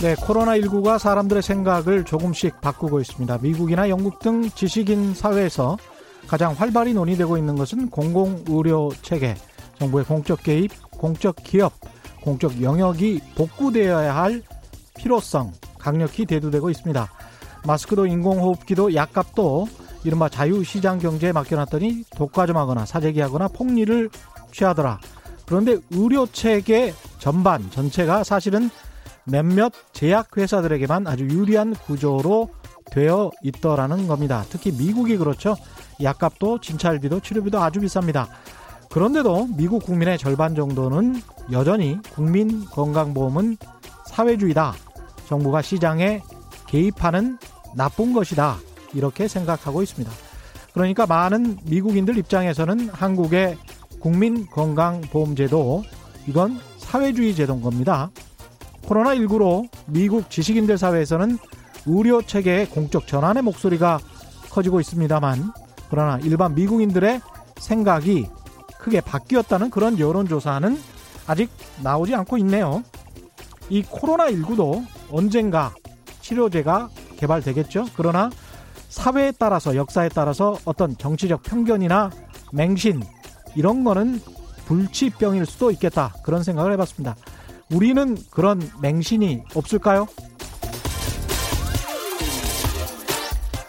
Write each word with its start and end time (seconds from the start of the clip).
네, 0.00 0.14
코로나19가 0.14 0.96
사람들의 0.96 1.42
생각을 1.42 2.04
조금씩 2.04 2.60
바꾸고 2.60 3.00
있습니다. 3.00 3.38
미국이나 3.42 3.88
영국 3.88 4.20
등 4.20 4.48
지식인 4.48 5.12
사회에서 5.12 5.76
가장 6.28 6.52
활발히 6.52 6.94
논의되고 6.94 7.36
있는 7.36 7.56
것은 7.56 7.90
공공의료 7.90 8.92
체계, 9.02 9.34
정부의 9.80 10.04
공적 10.04 10.44
개입, 10.44 10.70
공적 10.92 11.34
기업, 11.42 11.72
공적 12.22 12.62
영역이 12.62 13.20
복구되어야 13.34 14.14
할 14.14 14.42
필요성 14.96 15.52
강력히 15.80 16.26
대두되고 16.26 16.70
있습니다. 16.70 17.08
마스크도 17.66 18.06
인공호흡기도 18.06 18.94
약값도 18.94 19.66
이른바 20.04 20.28
자유시장 20.28 21.00
경제에 21.00 21.32
맡겨놨더니 21.32 22.04
독과점하거나 22.16 22.86
사재기하거나 22.86 23.48
폭리를 23.48 24.10
취하더라. 24.52 25.00
그런데 25.44 25.78
의료체계 25.90 26.94
전반 27.18 27.68
전체가 27.72 28.22
사실은 28.22 28.70
몇몇 29.30 29.72
제약회사들에게만 29.92 31.06
아주 31.06 31.24
유리한 31.24 31.74
구조로 31.74 32.50
되어 32.90 33.30
있더라는 33.42 34.06
겁니다. 34.06 34.44
특히 34.48 34.72
미국이 34.72 35.16
그렇죠. 35.16 35.56
약값도 36.02 36.60
진찰비도 36.60 37.20
치료비도 37.20 37.60
아주 37.60 37.80
비쌉니다. 37.80 38.28
그런데도 38.90 39.48
미국 39.56 39.84
국민의 39.84 40.16
절반 40.16 40.54
정도는 40.54 41.20
여전히 41.52 41.98
국민 42.14 42.64
건강보험은 42.64 43.58
사회주의다. 44.06 44.74
정부가 45.26 45.60
시장에 45.60 46.22
개입하는 46.66 47.38
나쁜 47.76 48.14
것이다. 48.14 48.56
이렇게 48.94 49.28
생각하고 49.28 49.82
있습니다. 49.82 50.10
그러니까 50.72 51.06
많은 51.06 51.58
미국인들 51.64 52.16
입장에서는 52.16 52.88
한국의 52.88 53.58
국민 54.00 54.46
건강보험제도 54.46 55.84
이건 56.26 56.58
사회주의 56.78 57.34
제도인 57.34 57.60
겁니다. 57.60 58.10
코로나19로 58.88 59.68
미국 59.86 60.30
지식인들 60.30 60.78
사회에서는 60.78 61.38
의료 61.86 62.22
체계의 62.22 62.70
공적 62.70 63.06
전환의 63.06 63.42
목소리가 63.42 63.98
커지고 64.50 64.80
있습니다만 64.80 65.52
그러나 65.90 66.18
일반 66.22 66.54
미국인들의 66.54 67.20
생각이 67.58 68.26
크게 68.78 69.00
바뀌었다는 69.00 69.70
그런 69.70 69.98
여론조사는 69.98 70.78
아직 71.26 71.50
나오지 71.82 72.14
않고 72.14 72.38
있네요. 72.38 72.82
이 73.68 73.82
코로나19도 73.82 74.84
언젠가 75.10 75.74
치료제가 76.22 76.88
개발되겠죠. 77.16 77.86
그러나 77.96 78.30
사회에 78.88 79.32
따라서 79.38 79.76
역사에 79.76 80.08
따라서 80.08 80.56
어떤 80.64 80.96
정치적 80.96 81.42
편견이나 81.42 82.10
맹신 82.52 83.02
이런 83.54 83.84
거는 83.84 84.20
불치병일 84.66 85.46
수도 85.46 85.70
있겠다. 85.70 86.14
그런 86.22 86.42
생각을 86.42 86.72
해봤습니다. 86.72 87.16
우리는 87.72 88.16
그런 88.30 88.60
맹신이 88.80 89.44
없을까요? 89.54 90.06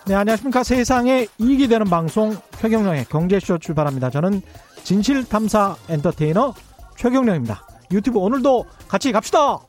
네, 0.06 0.16
안녕하십니까. 0.16 0.64
세상에 0.64 1.28
이익이 1.38 1.68
되는 1.68 1.86
방송 1.86 2.36
최경령의 2.60 3.06
경제쇼 3.06 3.60
출발합니다. 3.60 4.10
저는 4.10 4.42
진실탐사 4.84 5.76
엔터테이너 5.90 6.54
최경령입니다. 6.98 7.68
유튜브 7.92 8.20
오늘도 8.20 8.66
같이 8.88 9.12
갑시다! 9.12 9.60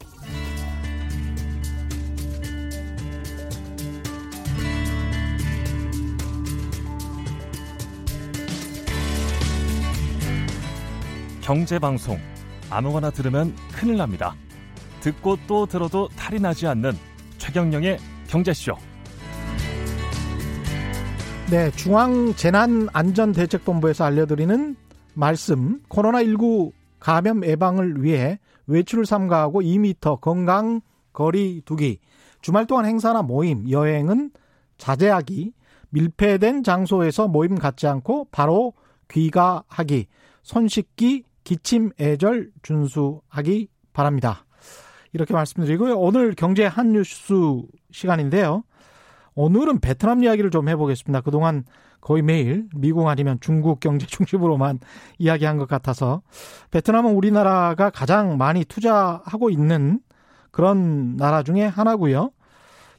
경제방송 11.42 12.18
아무거나 12.70 13.10
들으면 13.10 13.54
큰일 13.72 13.96
납니다. 13.96 14.34
듣고 15.00 15.36
또 15.46 15.66
들어도 15.66 16.08
탈이 16.16 16.40
나지 16.40 16.66
않는 16.66 16.92
최경령의 17.38 17.98
경제쇼. 18.28 18.74
네, 21.50 21.70
중앙재난안전대책본부에서 21.72 24.04
알려드리는 24.04 24.76
말씀, 25.14 25.80
코로나19 25.88 26.72
감염 27.00 27.44
예방을 27.44 28.04
위해 28.04 28.38
외출을 28.66 29.04
삼가하고 29.04 29.62
2미터 29.62 30.20
건강 30.20 30.80
거리 31.12 31.60
두기, 31.64 31.98
주말 32.40 32.66
동안 32.66 32.86
행사나 32.86 33.22
모임, 33.22 33.68
여행은 33.68 34.30
자제하기, 34.78 35.52
밀폐된 35.90 36.62
장소에서 36.62 37.26
모임 37.26 37.56
갖지 37.56 37.88
않고 37.88 38.28
바로 38.30 38.74
귀가하기, 39.10 40.06
손 40.42 40.68
씻기, 40.68 41.24
기침 41.50 41.90
애절 41.98 42.52
준수하기 42.62 43.70
바랍니다. 43.92 44.46
이렇게 45.12 45.34
말씀드리고요. 45.34 45.98
오늘 45.98 46.32
경제 46.36 46.64
한 46.64 46.92
뉴스 46.92 47.34
시간인데요. 47.90 48.62
오늘은 49.34 49.80
베트남 49.80 50.22
이야기를 50.22 50.52
좀 50.52 50.68
해보겠습니다. 50.68 51.22
그동안 51.22 51.64
거의 52.00 52.22
매일 52.22 52.68
미국 52.76 53.08
아니면 53.08 53.38
중국 53.40 53.80
경제 53.80 54.06
중심으로만 54.06 54.78
이야기한 55.18 55.58
것 55.58 55.66
같아서 55.66 56.22
베트남은 56.70 57.16
우리나라가 57.16 57.90
가장 57.90 58.38
많이 58.38 58.64
투자하고 58.64 59.50
있는 59.50 59.98
그런 60.52 61.16
나라 61.16 61.42
중에 61.42 61.66
하나고요. 61.66 62.30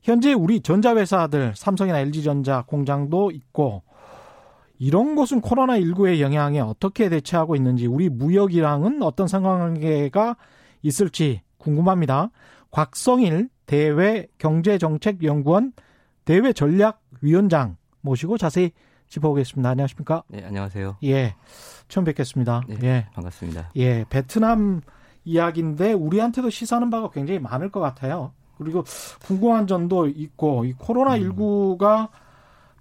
현재 0.03 0.33
우리 0.33 0.59
전자회사들 0.59 1.53
삼성이나 1.55 1.99
LG전자 1.99 2.65
공장도 2.67 3.31
있고 3.31 3.83
이런 4.83 5.13
곳은 5.13 5.41
코로나19의 5.41 6.21
영향에 6.21 6.59
어떻게 6.59 7.07
대처하고 7.07 7.55
있는지 7.55 7.85
우리 7.85 8.09
무역이랑은 8.09 9.03
어떤 9.03 9.27
상관관계가 9.27 10.37
있을지 10.81 11.43
궁금합니다. 11.59 12.31
곽성일 12.71 13.49
대외 13.67 14.25
경제정책연구원 14.39 15.73
대외 16.25 16.51
전략위원장 16.51 17.77
모시고 18.01 18.39
자세히 18.39 18.71
짚어보겠습니다. 19.07 19.69
안녕하십니까? 19.69 20.23
네, 20.29 20.43
안녕하세요. 20.43 20.97
예. 21.03 21.35
처음 21.87 22.03
뵙겠습니다. 22.03 22.63
네, 22.67 22.77
예. 22.81 23.07
반갑습니다. 23.13 23.73
예. 23.75 24.03
베트남 24.09 24.81
이야기인데 25.23 25.93
우리한테도 25.93 26.49
시사하는 26.49 26.89
바가 26.89 27.11
굉장히 27.11 27.39
많을 27.39 27.69
것 27.69 27.81
같아요. 27.81 28.33
그리고 28.57 28.83
궁금한 29.27 29.67
점도 29.67 30.07
있고 30.07 30.65
이 30.65 30.73
코로나19가 30.73 32.09
음. 32.09 32.30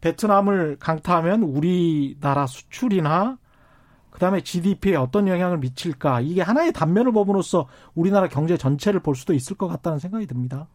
베트남을 0.00 0.76
강타하면 0.80 1.42
우리나라 1.42 2.46
수출이나 2.46 3.38
그다음에 4.10 4.40
GDP에 4.40 4.96
어떤 4.96 5.28
영향을 5.28 5.58
미칠까 5.58 6.20
이게 6.20 6.42
하나의 6.42 6.72
단면을 6.72 7.12
보므로써 7.12 7.68
우리나라 7.94 8.28
경제 8.28 8.56
전체를 8.56 9.00
볼 9.00 9.14
수도 9.14 9.32
있을 9.34 9.56
것 9.56 9.68
같다는 9.68 9.98
생각이 9.98 10.26
듭니다. 10.26 10.66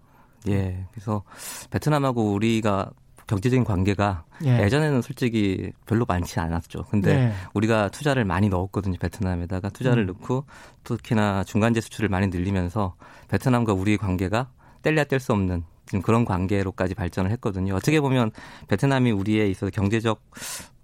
예, 0.47 0.85
그래서 0.91 1.23
베트남하고 1.69 2.33
우리가 2.33 2.91
경제적인 3.27 3.63
관계가 3.63 4.25
예. 4.45 4.63
예전에는 4.63 5.01
솔직히 5.01 5.71
별로 5.85 6.05
많지 6.05 6.39
않았죠. 6.39 6.85
근데 6.89 7.11
예. 7.11 7.33
우리가 7.53 7.89
투자를 7.89 8.23
많이 8.23 8.49
넣었거든요. 8.49 8.97
베트남에다가 8.99 9.69
투자를 9.69 10.03
음. 10.03 10.07
넣고 10.07 10.45
특히나 10.83 11.43
중간재 11.43 11.81
수출을 11.81 12.09
많이 12.09 12.27
늘리면서 12.27 12.95
베트남과 13.29 13.73
우리 13.73 13.97
관계가 13.97 14.49
뗄래야 14.83 15.05
뗄 15.05 15.19
수 15.19 15.33
없는 15.33 15.63
지금 15.85 16.01
그런 16.01 16.25
관계로까지 16.25 16.95
발전을 16.95 17.31
했거든요. 17.31 17.75
어떻게 17.75 17.99
보면 18.01 18.31
베트남이 18.67 19.11
우리에 19.11 19.47
있어서 19.49 19.69
경제적 19.71 20.19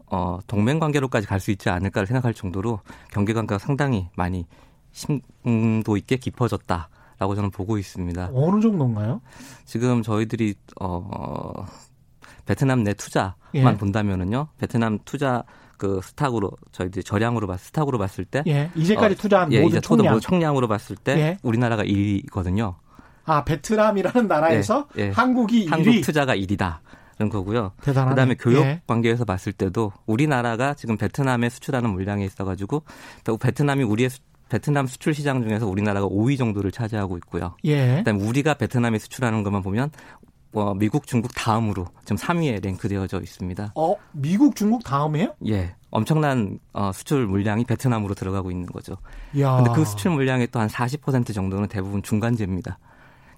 어, 0.08 0.40
동맹 0.48 0.80
관계로까지 0.80 1.26
갈 1.28 1.40
수 1.40 1.52
있지 1.52 1.70
않을까 1.70 2.06
생각할 2.06 2.34
정도로 2.34 2.80
경계 3.12 3.34
관계가 3.34 3.58
상당히 3.60 4.10
많이 4.16 4.46
심도 4.92 5.98
있게 5.98 6.18
깊어졌다. 6.18 6.90
라고 7.18 7.36
저는 7.36 7.52
보고 7.52 7.78
있습니다. 7.78 8.32
어느 8.34 8.60
정도인가요? 8.62 9.22
지금 9.66 10.02
저희들이 10.02 10.56
어 10.82 11.66
베트남 12.48 12.84
내 12.84 12.96
투자만 12.96 13.36
예. 13.54 13.64
본다면은요. 13.78 14.48
베트남 14.58 14.98
투자 15.06 15.44
그 15.78 16.00
스탁으로 16.04 16.52
저희들이 16.72 17.04
저량으로 17.04 17.46
봤 17.46 17.60
스탁으로 17.60 18.00
봤을 18.00 18.26
때 18.26 18.44
예. 18.48 18.72
이제까지 18.76 19.14
어, 19.14 19.18
투자한 19.18 19.54
예, 19.54 19.62
모든 19.62 19.82
총량. 19.82 20.20
총량으로 20.20 20.68
봤을 20.68 20.96
때 20.96 21.12
예. 21.18 21.38
우리나라가 21.44 21.84
1위거든요. 21.84 22.74
아, 23.32 23.44
베트남이라는 23.46 24.28
나라에서 24.28 24.88
예, 24.98 25.04
예. 25.04 25.10
한국이 25.12 25.68
한국 25.68 25.92
1위. 25.92 26.04
투자가 26.04 26.36
1위다. 26.36 26.80
그런 27.16 27.30
거고요. 27.30 27.72
대단하네. 27.82 28.10
그다음에 28.12 28.36
교육 28.40 28.64
예. 28.64 28.82
관계에서 28.88 29.26
봤을 29.26 29.54
때도 29.54 29.92
우리나라가 30.08 30.74
지금 30.74 30.98
베트남에 30.98 31.50
수출하는 31.50 31.90
물량에 31.92 32.26
있어가지고 32.26 32.84
베트남이 33.40 33.84
우리의 33.84 34.10
수, 34.10 34.20
베트남 34.50 34.88
수출 34.88 35.14
시장 35.14 35.42
중에서 35.44 35.68
우리나라가 35.68 36.08
5위 36.08 36.38
정도를 36.38 36.72
차지하고 36.72 37.18
있고요. 37.18 37.56
예. 37.64 37.98
그다음에 37.98 38.22
우리가 38.24 38.56
베트남에 38.56 38.98
수출하는 38.98 39.44
것만 39.44 39.62
보면 39.62 39.92
어, 40.54 40.74
미국, 40.74 41.08
중국 41.08 41.32
다음으로 41.34 41.86
지금 42.04 42.18
3위에 42.18 42.62
랭크되어져 42.62 43.22
있습니다. 43.22 43.72
어, 43.76 43.96
미국, 44.12 44.56
중국 44.56 44.84
다음이에요? 44.84 45.36
예. 45.48 45.76
엄청난 45.92 46.60
어, 46.74 46.92
수출 46.94 47.26
물량이 47.28 47.64
베트남으로 47.66 48.16
들어가고 48.16 48.52
있는 48.52 48.66
거죠. 48.66 48.98
야. 49.40 49.56
근데 49.58 49.72
그 49.74 49.86
수출 49.86 50.12
물량의 50.12 50.48
또 50.48 50.60
한 50.60 50.68
40% 50.68 51.34
정도는 51.34 51.68
대부분 51.70 52.02
중간재입니다. 52.04 52.80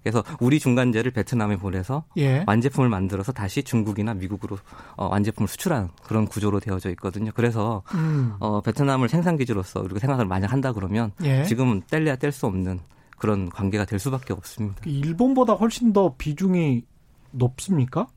그래서 0.04 0.24
우리 0.40 0.60
중간재를 0.60 1.12
베트남에 1.12 1.58
보내서 1.58 2.04
예. 2.18 2.44
완제품을 2.46 2.90
만들어서 2.90 3.32
다시 3.32 3.64
중국이나 3.64 4.14
미국으로 4.14 4.58
어, 4.98 5.08
완제품을 5.08 5.48
수출하는 5.48 5.90
그런 6.04 6.26
구조로 6.26 6.60
되어져 6.60 6.90
있거든요. 6.92 7.32
그래서 7.34 7.84
음. 7.94 8.36
어, 8.40 8.62
베트남을 8.62 9.08
생산 9.10 9.38
기지로서 9.38 9.80
우리가 9.82 10.00
생각을 10.00 10.26
만약 10.26 10.52
한다 10.52 10.74
그러면 10.74 11.12
예. 11.24 11.44
지금은 11.46 11.84
뗄래야 11.90 12.18
뗄 12.18 12.34
수 12.34 12.48
없는 12.48 12.80
그런 13.18 13.50
관계가 13.50 13.86
될 13.86 14.00
수밖에 14.00 14.34
없습니다. 14.34 14.82
일본보다 14.86 15.54
훨씬 15.54 15.94
더 15.94 16.16
비중이 16.18 16.84
높습니까? 17.32 18.08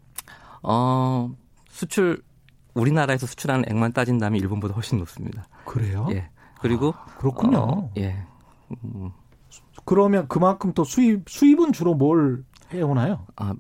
어, 0.63 1.31
수출 1.69 2.23
우리나라에서 2.75 3.27
수출하는 3.27 3.65
액만 3.69 3.93
따진다면 3.93 4.41
일본보다 4.41 4.75
훨씬 4.75 4.99
높습니다. 4.99 5.47
그래요? 5.65 6.09
예. 6.11 6.31
그리고 6.61 6.95
아, 6.97 7.05
그렇군요. 7.19 7.59
어, 7.59 7.93
예. 7.99 8.17
음. 8.85 9.11
그러면 9.87 10.27
그만큼 10.29 10.73
또 10.75 10.85
수입 10.85 11.31
수입은 11.31 11.73
주로 11.73 11.95
뭘 11.95 12.45
해오나요? 12.73 13.25
아, 13.37 13.55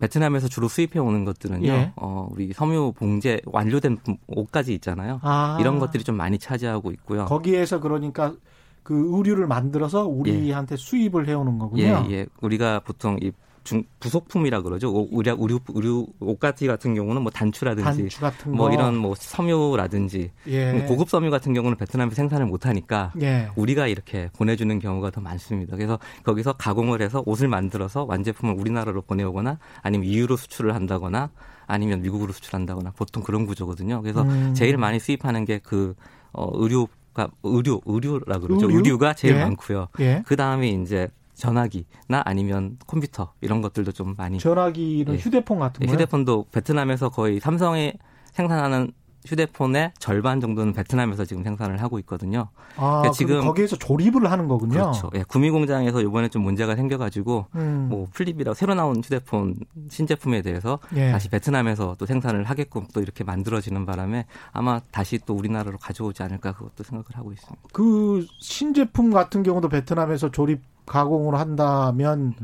베트남에서 0.00 0.48
주로 0.48 0.68
수입해 0.68 0.98
오는 0.98 1.24
것들은요. 1.24 1.68
예. 1.68 1.92
어, 1.96 2.28
우리 2.30 2.52
섬유 2.52 2.94
봉제 2.96 3.42
완료된 3.46 3.98
옷까지 4.28 4.72
있잖아요. 4.74 5.20
아, 5.22 5.58
이런 5.60 5.78
것들이 5.78 6.04
좀 6.04 6.16
많이 6.16 6.38
차지하고 6.38 6.92
있고요. 6.92 7.26
거기에서 7.26 7.80
그러니까 7.80 8.34
그 8.82 9.10
의류를 9.16 9.46
만들어서 9.46 10.06
우리한테 10.06 10.74
예. 10.74 10.76
수입을 10.76 11.28
해오는 11.28 11.58
거군요. 11.58 12.06
예, 12.08 12.12
예. 12.12 12.26
우리가 12.40 12.80
보통 12.80 13.18
이 13.20 13.32
중, 13.64 13.84
부속품이라 14.00 14.62
그러죠. 14.62 15.08
의류, 15.12 15.36
의류, 15.38 15.60
의류 15.74 16.06
옷가지 16.20 16.66
같은 16.66 16.94
경우는 16.94 17.22
뭐 17.22 17.30
단추라든지 17.30 18.08
단추 18.20 18.48
뭐 18.50 18.70
이런 18.72 18.96
뭐 18.96 19.14
섬유라든지 19.16 20.30
예. 20.48 20.84
고급 20.86 21.08
섬유 21.08 21.30
같은 21.30 21.54
경우는 21.54 21.76
베트남에 21.78 22.10
생산을 22.10 22.46
못 22.46 22.66
하니까 22.66 23.12
예. 23.20 23.48
우리가 23.56 23.86
이렇게 23.86 24.28
보내 24.36 24.56
주는 24.56 24.78
경우가 24.78 25.10
더 25.10 25.20
많습니다. 25.20 25.76
그래서 25.76 25.98
거기서 26.24 26.54
가공을 26.54 27.02
해서 27.02 27.22
옷을 27.26 27.48
만들어서 27.48 28.04
완제품을 28.04 28.54
우리나라로 28.58 29.02
보내오거나 29.02 29.58
아니면 29.82 30.06
EU로 30.08 30.36
수출을 30.36 30.74
한다거나 30.74 31.30
아니면 31.66 32.02
미국으로 32.02 32.32
수출한다거나 32.32 32.90
보통 32.96 33.22
그런 33.22 33.46
구조거든요. 33.46 34.02
그래서 34.02 34.22
음. 34.22 34.52
제일 34.54 34.76
많이 34.76 34.98
수입하는 34.98 35.44
게 35.44 35.60
그 35.62 35.94
어, 36.32 36.50
의료가 36.54 37.28
의료 37.42 37.80
의료라 37.86 38.38
그러죠. 38.38 38.66
의류? 38.66 38.78
의류 38.78 38.98
가 38.98 39.14
제일 39.14 39.36
예. 39.36 39.40
많고요. 39.40 39.88
예. 40.00 40.22
그 40.26 40.36
다음에 40.36 40.68
이제 40.68 41.08
전화기나 41.34 42.22
아니면 42.24 42.78
컴퓨터 42.86 43.32
이런 43.40 43.62
것들도 43.62 43.92
좀 43.92 44.14
많이 44.16 44.38
전화기는 44.38 45.14
예. 45.14 45.18
휴대폰 45.18 45.58
같은 45.58 45.84
거요? 45.86 45.94
휴대폰도 45.94 46.46
베트남에서 46.52 47.08
거의 47.10 47.40
삼성이 47.40 47.92
생산하는 48.32 48.92
휴대폰의 49.24 49.92
절반 50.00 50.40
정도는 50.40 50.72
베트남에서 50.72 51.24
지금 51.24 51.44
생산을 51.44 51.80
하고 51.80 52.00
있거든요. 52.00 52.48
아, 52.76 52.98
그러니까 53.02 53.10
지금 53.12 53.34
지금- 53.36 53.46
거기에서 53.46 53.76
조립을 53.76 54.28
하는 54.28 54.48
거군요. 54.48 54.72
그렇죠. 54.72 55.10
예, 55.14 55.22
구미 55.22 55.50
공장에서 55.50 56.00
이번에 56.00 56.26
좀 56.28 56.42
문제가 56.42 56.74
생겨가지고 56.74 57.46
음. 57.54 57.86
뭐 57.88 58.08
Flip이라고 58.12 58.54
새로 58.54 58.74
나온 58.74 58.96
휴대폰 58.96 59.54
신제품에 59.88 60.42
대해서 60.42 60.80
예. 60.96 61.12
다시 61.12 61.28
베트남에서 61.28 61.94
또 62.00 62.06
생산을 62.06 62.42
하게끔 62.44 62.88
또 62.92 63.00
이렇게 63.00 63.22
만들어지는 63.22 63.86
바람에 63.86 64.26
아마 64.50 64.80
다시 64.90 65.20
또 65.24 65.34
우리나라로 65.34 65.78
가져오지 65.78 66.24
않을까 66.24 66.52
그것도 66.54 66.82
생각을 66.82 67.04
하고 67.12 67.30
있습니다. 67.32 67.62
그 67.72 68.26
신제품 68.40 69.12
같은 69.12 69.44
경우도 69.44 69.68
베트남에서 69.68 70.32
조립 70.32 70.62
가공을 70.86 71.38
한다면 71.38 72.34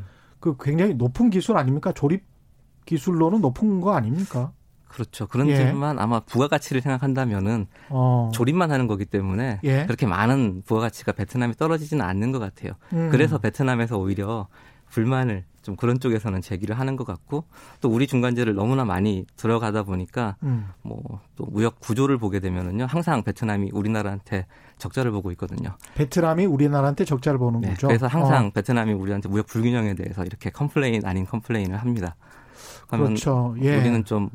그 0.40 0.56
굉장히 0.60 0.94
높은 0.94 1.30
기술 1.30 1.56
아닙니까? 1.56 1.92
조립 1.92 2.24
기술로는 2.86 3.40
높은 3.40 3.80
거 3.80 3.92
아닙니까? 3.92 4.52
그렇죠. 4.88 5.26
그런 5.26 5.48
예. 5.48 5.56
점만 5.56 5.98
아마 5.98 6.20
부가가치를 6.20 6.80
생각한다면은 6.80 7.66
어. 7.90 8.30
조립만 8.32 8.70
하는 8.70 8.86
거기 8.86 9.04
때문에 9.04 9.60
예. 9.62 9.84
그렇게 9.84 10.06
많은 10.06 10.62
부가가치가 10.64 11.12
베트남에 11.12 11.52
떨어지지는 11.54 12.04
않는 12.04 12.32
것 12.32 12.38
같아요. 12.38 12.72
음. 12.94 13.10
그래서 13.10 13.38
베트남에서 13.38 13.98
오히려 13.98 14.48
불만을 14.90 15.44
좀 15.62 15.76
그런 15.76 16.00
쪽에서는 16.00 16.40
제기를 16.40 16.78
하는 16.78 16.96
것 16.96 17.06
같고 17.06 17.44
또 17.80 17.90
우리 17.90 18.06
중간재를 18.06 18.54
너무나 18.54 18.84
많이 18.84 19.26
들어가다 19.36 19.82
보니까 19.82 20.36
음. 20.42 20.68
뭐또 20.82 21.46
무역 21.50 21.78
구조를 21.80 22.16
보게 22.16 22.40
되면은요 22.40 22.86
항상 22.86 23.22
베트남이 23.22 23.70
우리나라한테 23.72 24.46
적자를 24.78 25.10
보고 25.10 25.30
있거든요. 25.32 25.76
베트남이 25.94 26.46
우리나라한테 26.46 27.04
적자를 27.04 27.38
보는 27.38 27.60
네, 27.60 27.68
거죠. 27.70 27.88
그래서 27.88 28.06
항상 28.06 28.46
어. 28.46 28.50
베트남이 28.50 28.92
우리한테 28.92 29.28
무역 29.28 29.46
불균형에 29.46 29.94
대해서 29.94 30.24
이렇게 30.24 30.50
complain 30.50 31.04
아닌 31.04 31.26
complain을 31.26 31.76
합니다. 31.76 32.16
그러면 32.86 33.08
그렇죠. 33.08 33.54
예. 33.60 33.76
우리는 33.76 34.04
좀 34.04 34.30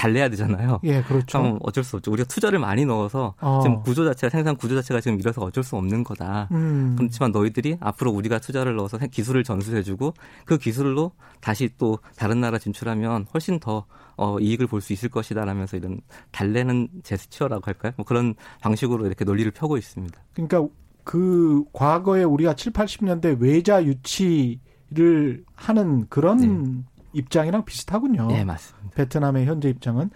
달래야 0.00 0.30
되잖아요. 0.30 0.80
예, 0.84 1.02
그렇죠. 1.02 1.38
그럼 1.38 1.58
어쩔 1.62 1.84
수 1.84 1.96
없죠. 1.96 2.10
우리가 2.10 2.26
투자를 2.26 2.58
많이 2.58 2.86
넣어서 2.86 3.34
어. 3.40 3.60
지금 3.62 3.82
구조 3.82 4.06
자체가 4.06 4.30
생산 4.30 4.56
구조 4.56 4.74
자체가 4.76 5.02
지금 5.02 5.20
이래서 5.20 5.42
어쩔 5.42 5.62
수 5.62 5.76
없는 5.76 6.04
거다. 6.04 6.48
음. 6.52 6.94
그렇지만 6.96 7.32
너희들이 7.32 7.76
앞으로 7.80 8.10
우리가 8.10 8.38
투자를 8.38 8.76
넣어서 8.76 8.96
기술을 8.96 9.44
전수해주고 9.44 10.14
그 10.46 10.56
기술로 10.56 11.12
다시 11.40 11.68
또 11.76 11.98
다른 12.16 12.40
나라 12.40 12.56
진출하면 12.58 13.26
훨씬 13.34 13.60
더 13.60 13.84
어, 14.16 14.38
이익을 14.40 14.66
볼 14.66 14.80
수 14.80 14.94
있을 14.94 15.10
것이다라면서 15.10 15.76
이런 15.76 16.00
달래는 16.30 16.88
제스처라고 17.02 17.62
할까요? 17.66 17.92
뭐 17.96 18.06
그런 18.06 18.34
방식으로 18.62 19.04
이렇게 19.04 19.26
논리를 19.26 19.50
펴고 19.50 19.76
있습니다. 19.76 20.18
그러니까 20.32 20.66
그 21.04 21.64
과거에 21.74 22.22
우리가 22.24 22.54
7, 22.54 22.72
80년대 22.72 23.38
외자 23.40 23.84
유치를 23.84 25.44
하는 25.54 26.06
그런 26.08 26.84
입장이랑 27.12 27.64
비슷하군요. 27.64 28.26
네, 28.28 28.44
맞습니다. 28.44 28.90
베트남의 28.94 29.46
현재 29.46 29.68
입장은 29.68 30.10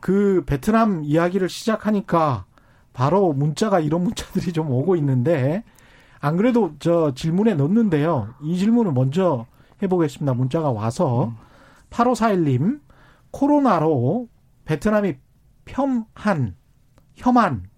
그 0.00 0.42
베트남 0.46 1.02
이야기를 1.04 1.48
시작하니까 1.48 2.46
바로 2.92 3.32
문자가 3.32 3.80
이런 3.80 4.02
문자들이 4.04 4.52
좀 4.52 4.70
오고 4.70 4.96
있는데 4.96 5.62
안 6.20 6.36
그래도 6.36 6.74
저 6.78 7.14
질문에 7.14 7.54
넣었는데요. 7.54 8.34
이 8.42 8.58
질문을 8.58 8.92
먼저 8.92 9.46
해보겠습니다. 9.82 10.34
문자가 10.34 10.70
와서 10.70 11.32
8541님 11.90 12.80
코로나로 13.30 14.28
베트남이 14.64 15.14
폄한 15.64 16.56
혐한 17.14 17.69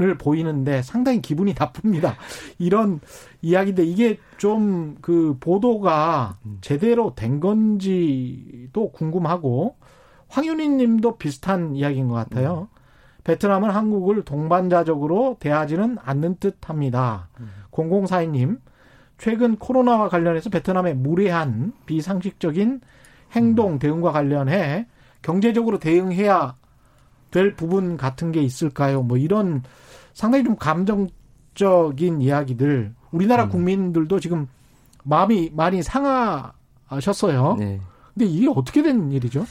을 0.00 0.16
보이는데 0.16 0.82
상당히 0.82 1.20
기분이 1.20 1.52
나쁩니다. 1.52 2.14
이런 2.58 3.00
이야기인데 3.42 3.84
이게 3.84 4.18
좀 4.38 4.80
그 5.00 5.36
보도가 5.40 6.38
제대로 6.60 7.14
된 7.14 7.40
건지도 7.40 8.90
궁금하고 8.92 9.76
황윤희 10.28 10.68
님도 10.68 11.16
비슷한 11.16 11.74
이야기인 11.74 12.08
것 12.08 12.14
같아요. 12.14 12.68
베트남은 13.24 13.70
한국을 13.70 14.24
동반자적으로 14.24 15.36
대하지는 15.40 15.98
않는 16.02 16.36
듯 16.40 16.68
합니다. 16.68 17.28
0042님, 17.72 18.60
최근 19.18 19.56
코로나와 19.56 20.08
관련해서 20.08 20.50
베트남의 20.50 20.94
무례한 20.94 21.72
비상식적인 21.86 22.80
행동 23.32 23.78
대응과 23.78 24.12
관련해 24.12 24.86
경제적으로 25.22 25.78
대응해야 25.78 26.54
될 27.30 27.54
부분 27.54 27.96
같은 27.96 28.32
게 28.32 28.40
있을까요? 28.40 29.02
뭐 29.02 29.18
이런 29.18 29.62
상당히 30.20 30.44
좀 30.44 30.54
감정적인 30.54 32.20
이야기들 32.20 32.92
우리나라 33.10 33.44
음. 33.44 33.48
국민들도 33.48 34.20
지금 34.20 34.48
마음이 35.02 35.50
많이 35.54 35.82
상하셨어요. 35.82 37.56
네. 37.58 37.80
근데 38.12 38.26
이게 38.26 38.46
어떻게 38.54 38.82
된 38.82 39.10
일이죠? 39.12 39.46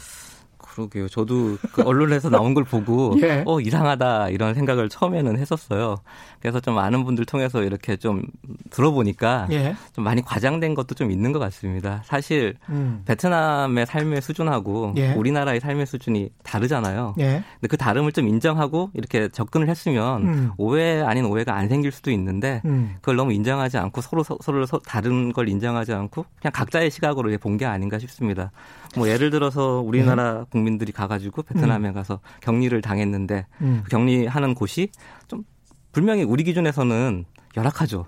그러게요. 0.88 1.08
저도 1.10 1.58
그 1.74 1.82
언론에서 1.84 2.30
나온 2.30 2.54
걸 2.54 2.64
보고 2.64 3.16
예. 3.22 3.44
어 3.46 3.60
이상하다 3.60 4.30
이런 4.30 4.54
생각을 4.54 4.88
처음에는 4.90 5.38
했었어요. 5.38 5.98
그래서 6.40 6.60
좀 6.60 6.76
많은 6.76 7.04
분들 7.04 7.26
통해서 7.26 7.64
이렇게 7.64 7.98
좀 7.98 8.24
들어보니까 8.70 9.48
예. 9.52 9.76
좀 9.94 10.04
많이 10.04 10.22
과장된 10.22 10.74
것도 10.76 10.96
좀 10.96 11.12
있는 11.12 11.32
것 11.32 11.40
같습니다. 11.40 12.02
사실 12.06 12.56
음. 12.70 13.02
베트남의 13.06 13.86
삶의 13.86 14.22
수준하고 14.22 14.94
예. 14.98 15.14
우리나라의 15.14 15.60
삶의 15.60 15.86
수준이 15.86 16.30
다르잖아요. 16.44 17.16
예. 17.20 17.44
근데 17.60 17.68
그 17.68 17.78
다름을 17.78 18.12
좀 18.12 18.28
인정하고 18.28 18.92
이렇게 18.94 19.28
접근을 19.30 19.68
했으면 19.70 20.22
음. 20.24 20.52
오해 20.58 21.02
아닌 21.02 21.26
오해가 21.26 21.56
안 21.56 21.68
생길 21.68 21.92
수도 21.92 22.12
있는데 22.12 22.62
음. 22.66 22.96
그걸 23.02 23.16
너무 23.18 23.34
인정하지 23.34 23.78
않고 23.78 24.02
서로 24.02 24.24
서, 24.24 24.38
서로 24.42 24.66
서- 24.66 24.80
다른 24.86 25.34
걸 25.34 25.50
인정하지 25.50 25.94
않고 25.94 26.26
그냥 26.42 26.52
각자의 26.54 26.90
시각으로 26.92 27.30
본 27.40 27.60
게 27.60 27.66
아닌가 27.66 28.00
싶습니다. 28.00 28.52
뭐 28.96 29.08
예를 29.08 29.29
들어서 29.29 29.79
우리나라 29.81 30.46
국민들이 30.46 30.91
가가지고 30.91 31.43
베트남에 31.43 31.91
가서 31.91 32.19
격리를 32.41 32.81
당했는데 32.81 33.46
음. 33.62 33.81
그 33.84 33.89
격리하는 33.89 34.55
곳이 34.55 34.89
좀 35.27 35.43
분명히 35.91 36.24
우리 36.24 36.43
기준에서는 36.43 37.25
열악하죠. 37.55 38.05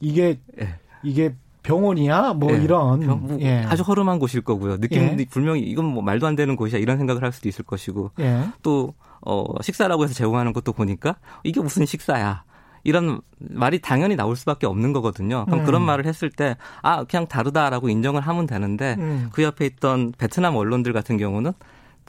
이게 0.00 0.38
예. 0.60 0.74
이게 1.02 1.34
병원이야 1.62 2.34
뭐 2.34 2.52
예. 2.52 2.56
이런 2.62 3.00
병- 3.00 3.26
뭐 3.26 3.38
예. 3.40 3.62
아주 3.64 3.82
허름한 3.82 4.18
곳일 4.18 4.42
거고요. 4.42 4.76
느낌이 4.78 5.16
예. 5.20 5.24
분명히 5.30 5.60
이건 5.62 5.84
뭐 5.86 6.02
말도 6.02 6.26
안 6.26 6.34
되는 6.36 6.56
곳이야 6.56 6.78
이런 6.78 6.98
생각을 6.98 7.22
할 7.22 7.32
수도 7.32 7.48
있을 7.48 7.64
것이고 7.64 8.10
예. 8.20 8.44
또 8.62 8.94
어, 9.20 9.44
식사라고 9.62 10.04
해서 10.04 10.14
제공하는 10.14 10.52
것도 10.52 10.72
보니까 10.72 11.16
이게 11.44 11.60
무슨 11.60 11.86
식사야. 11.86 12.44
이런 12.84 13.20
말이 13.38 13.80
당연히 13.80 14.16
나올 14.16 14.36
수밖에 14.36 14.66
없는 14.66 14.92
거거든요. 14.92 15.44
그럼 15.46 15.60
음. 15.60 15.64
그런 15.64 15.82
말을 15.82 16.06
했을 16.06 16.30
때, 16.30 16.56
아, 16.82 17.04
그냥 17.04 17.26
다르다라고 17.26 17.88
인정을 17.88 18.20
하면 18.22 18.46
되는데, 18.46 18.96
음. 18.98 19.28
그 19.32 19.42
옆에 19.42 19.66
있던 19.66 20.12
베트남 20.18 20.56
언론들 20.56 20.92
같은 20.92 21.16
경우는 21.16 21.52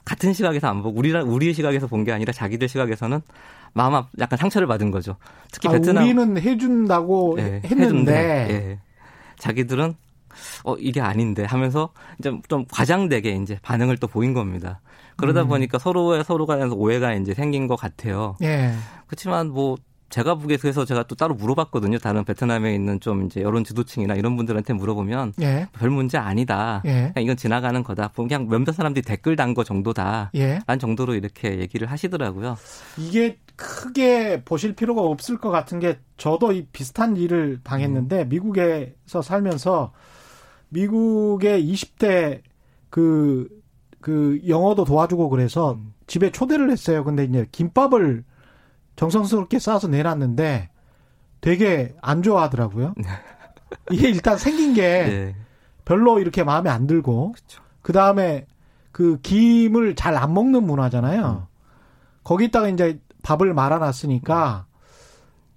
같은 0.04 0.32
시각에서 0.32 0.68
안 0.68 0.82
보고, 0.82 0.98
우리, 0.98 1.12
우리의 1.12 1.54
시각에서 1.54 1.86
본 1.86 2.04
게 2.04 2.12
아니라 2.12 2.32
자기들 2.32 2.68
시각에서는 2.68 3.20
마음 3.72 3.94
앞, 3.94 4.08
약간 4.18 4.36
상처를 4.36 4.66
받은 4.68 4.90
거죠. 4.90 5.16
특히 5.52 5.68
아, 5.68 5.72
베트남. 5.72 6.04
우리는 6.04 6.38
해준다고 6.40 7.36
예, 7.38 7.60
했는데 7.64 7.82
해준대. 7.82 8.12
예. 8.50 8.78
자기들은 9.38 9.94
어 10.64 10.74
이게 10.78 11.00
아닌데 11.00 11.44
하면서 11.44 11.90
이제 12.18 12.32
좀 12.48 12.64
과장되게 12.70 13.30
이제 13.36 13.58
반응을 13.62 13.96
또 13.98 14.06
보인 14.08 14.32
겁니다. 14.34 14.80
그러다 15.16 15.42
음. 15.42 15.48
보니까 15.48 15.78
서로의 15.78 16.24
서로 16.24 16.44
간에서 16.46 16.74
오해가 16.74 17.14
이제 17.14 17.34
생긴 17.34 17.66
것 17.68 17.76
같아요. 17.76 18.36
예. 18.42 18.72
그렇지만 19.06 19.48
뭐 19.50 19.76
제가 20.14 20.36
보기에 20.36 20.58
그래서 20.58 20.84
제가 20.84 21.02
또 21.08 21.16
따로 21.16 21.34
물어봤거든요. 21.34 21.98
다른 21.98 22.24
베트남에 22.24 22.72
있는 22.72 23.00
좀 23.00 23.26
이제 23.26 23.42
여론 23.42 23.64
지도층이나 23.64 24.14
이런 24.14 24.36
분들한테 24.36 24.72
물어보면 24.72 25.32
예. 25.40 25.66
별 25.72 25.90
문제 25.90 26.18
아니다. 26.18 26.82
예. 26.84 27.10
그냥 27.12 27.24
이건 27.24 27.36
지나가는 27.36 27.82
거다. 27.82 28.12
그냥 28.14 28.48
몇몇 28.48 28.70
사람들이 28.70 29.04
댓글 29.04 29.34
단 29.34 29.54
거 29.54 29.64
정도다. 29.64 30.30
예. 30.36 30.60
란 30.68 30.78
정도로 30.78 31.14
이렇게 31.16 31.58
얘기를 31.58 31.90
하시더라고요. 31.90 32.56
이게 32.96 33.38
크게 33.56 34.42
보실 34.44 34.76
필요가 34.76 35.00
없을 35.02 35.36
것 35.38 35.50
같은 35.50 35.80
게 35.80 35.98
저도 36.16 36.52
이 36.52 36.66
비슷한 36.72 37.16
일을 37.16 37.58
당했는데 37.64 38.22
음. 38.22 38.28
미국에서 38.28 39.20
살면서 39.20 39.92
미국의 40.68 41.64
20대 41.72 42.40
그, 42.88 43.48
그 44.00 44.40
영어도 44.46 44.84
도와주고 44.84 45.28
그래서 45.28 45.72
음. 45.72 45.92
집에 46.06 46.30
초대를 46.30 46.70
했어요. 46.70 47.02
근데 47.02 47.24
이제 47.24 47.46
김밥을 47.50 48.22
정성스럽게 48.96 49.58
싸서 49.58 49.88
내놨는데 49.88 50.70
되게 51.40 51.94
안 52.00 52.22
좋아하더라고요. 52.22 52.94
이게 53.90 54.08
일단 54.08 54.38
생긴 54.38 54.74
게 54.74 54.82
네. 55.06 55.36
별로 55.84 56.18
이렇게 56.18 56.42
마음에 56.44 56.70
안 56.70 56.86
들고 56.86 57.34
그 57.82 57.92
다음에 57.92 58.46
그 58.92 59.18
김을 59.20 59.94
잘 59.96 60.16
안 60.16 60.32
먹는 60.32 60.64
문화잖아요. 60.64 61.46
음. 61.48 61.54
거기다가 62.22 62.68
이제 62.68 63.00
밥을 63.22 63.52
말아놨으니까 63.52 64.66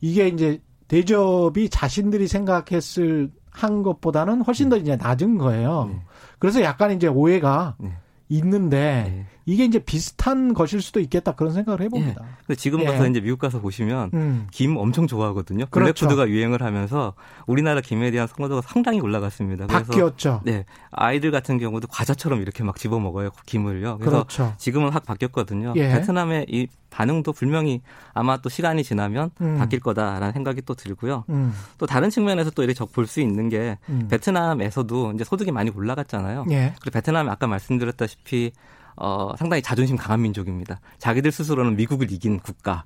이게 0.01 0.27
이제 0.27 0.62
대접이 0.88 1.70
자신들이 1.70 2.27
생각했을 2.27 3.32
한 3.50 3.84
것보다는 3.84 4.41
훨씬 4.41 4.70
더 4.70 4.77
이제 4.77 4.96
낮은 4.96 5.38
거예요. 5.38 5.89
네. 5.91 6.01
그래서 6.39 6.62
약간 6.62 6.91
이제 6.91 7.08
오해가 7.08 7.75
네. 7.79 7.91
있는데 8.29 9.05
네. 9.07 9.25
이게 9.46 9.63
이제 9.63 9.79
비슷한 9.79 10.53
것일 10.53 10.81
수도 10.81 11.00
있겠다 11.00 11.34
그런 11.34 11.53
생각을 11.53 11.81
해봅니다. 11.81 12.22
예. 12.22 12.27
근데 12.46 12.55
지금 12.55 12.84
가서 12.84 13.05
예. 13.05 13.10
이제 13.10 13.22
미국 13.22 13.39
가서 13.39 13.62
보시면 13.62 14.12
음. 14.13 14.48
김 14.51 14.75
엄청 14.75 15.07
좋아하거든요. 15.07 15.67
그렇죠. 15.67 16.05
블랙푸드가 16.05 16.27
유행을 16.29 16.62
하면서 16.62 17.13
우리나라 17.46 17.79
김에 17.79 18.12
대한 18.12 18.27
선호도가 18.27 18.62
상당히 18.62 19.00
올라갔습니다. 19.00 19.67
그래서 19.67 19.86
바뀌었죠. 19.86 20.41
네, 20.43 20.65
아이들 20.91 21.31
같은 21.31 21.57
경우도 21.57 21.88
과자처럼 21.88 22.41
이렇게 22.41 22.63
막 22.63 22.75
집어 22.75 23.00
먹어요 23.00 23.29
김을요. 23.46 23.98
그래서 24.00 24.24
그렇죠. 24.24 24.53
지금은 24.57 24.89
확 24.89 25.05
바뀌었거든요. 25.05 25.74
예. 25.77 25.88
베트남의 25.93 26.48
이 26.50 26.67
반응도 26.89 27.34
분명히 27.34 27.82
아마 28.13 28.38
또 28.38 28.50
시간이 28.50 28.84
지나면 28.84 29.32
음. 29.41 29.58
바뀔 29.58 29.79
거다라는 29.79 30.34
생각이 30.34 30.62
또 30.63 30.74
들고요. 30.74 31.25
음. 31.29 31.53
또 31.77 31.86
다른 31.86 32.10
측면에서 32.10 32.51
또 32.51 32.63
이렇게 32.63 32.84
볼 32.86 33.08
수 33.08 33.22
있는 33.22 33.50
게 33.50 33.77
음. 33.89 34.08
베트남에서도 34.10 35.13
이제 35.13 35.24
소득이 35.24 35.51
많이 35.51 35.70
올라갔잖아요. 35.70 36.46
예. 36.51 36.74
그리고 36.82 36.94
베트남이 36.94 37.29
아까 37.29 37.48
말씀드렸다시피 37.48 38.51
어, 38.96 39.34
상당히 39.38 39.62
자존심 39.62 39.96
강한 39.96 40.22
민족입니다. 40.22 40.79
자기들 40.98 41.32
스스로는 41.32 41.75
미국을 41.75 42.12
이긴 42.12 42.39
국가. 42.39 42.84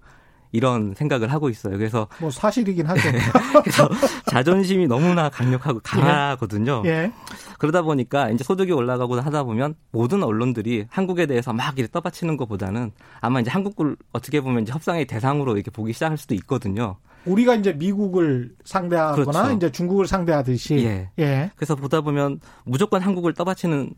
이런 0.51 0.93
생각을 0.95 1.31
하고 1.31 1.49
있어요. 1.49 1.77
그래서 1.77 2.07
뭐 2.19 2.29
사실이긴 2.29 2.85
하죠. 2.87 3.01
그래서 3.63 3.89
자존심이 4.27 4.87
너무나 4.87 5.29
강력하고 5.29 5.77
예. 5.77 5.81
강하거든요. 5.83 6.83
예. 6.85 7.11
그러다 7.57 7.81
보니까 7.81 8.29
이제 8.29 8.43
소득이 8.43 8.71
올라가고 8.71 9.19
하다 9.19 9.43
보면 9.43 9.75
모든 9.91 10.23
언론들이 10.23 10.85
한국에 10.89 11.25
대해서 11.25 11.53
막 11.53 11.77
이렇게 11.77 11.91
떠받치는 11.91 12.37
것보다는 12.37 12.91
아마 13.19 13.39
이제 13.39 13.49
한국을 13.49 13.95
어떻게 14.11 14.41
보면 14.41 14.63
이제 14.63 14.73
협상의 14.73 15.05
대상으로 15.05 15.55
이렇게 15.55 15.71
보기 15.71 15.93
시작할 15.93 16.17
수도 16.17 16.33
있거든요. 16.35 16.97
우리가 17.25 17.55
이제 17.55 17.73
미국을 17.73 18.51
상대하거나 18.63 19.31
그렇죠. 19.31 19.51
이제 19.55 19.71
중국을 19.71 20.07
상대하듯이 20.07 20.77
예. 20.85 21.09
예. 21.19 21.51
그래서 21.55 21.75
보다 21.75 22.01
보면 22.01 22.39
무조건 22.63 23.01
한국을 23.01 23.33
떠받치는 23.33 23.93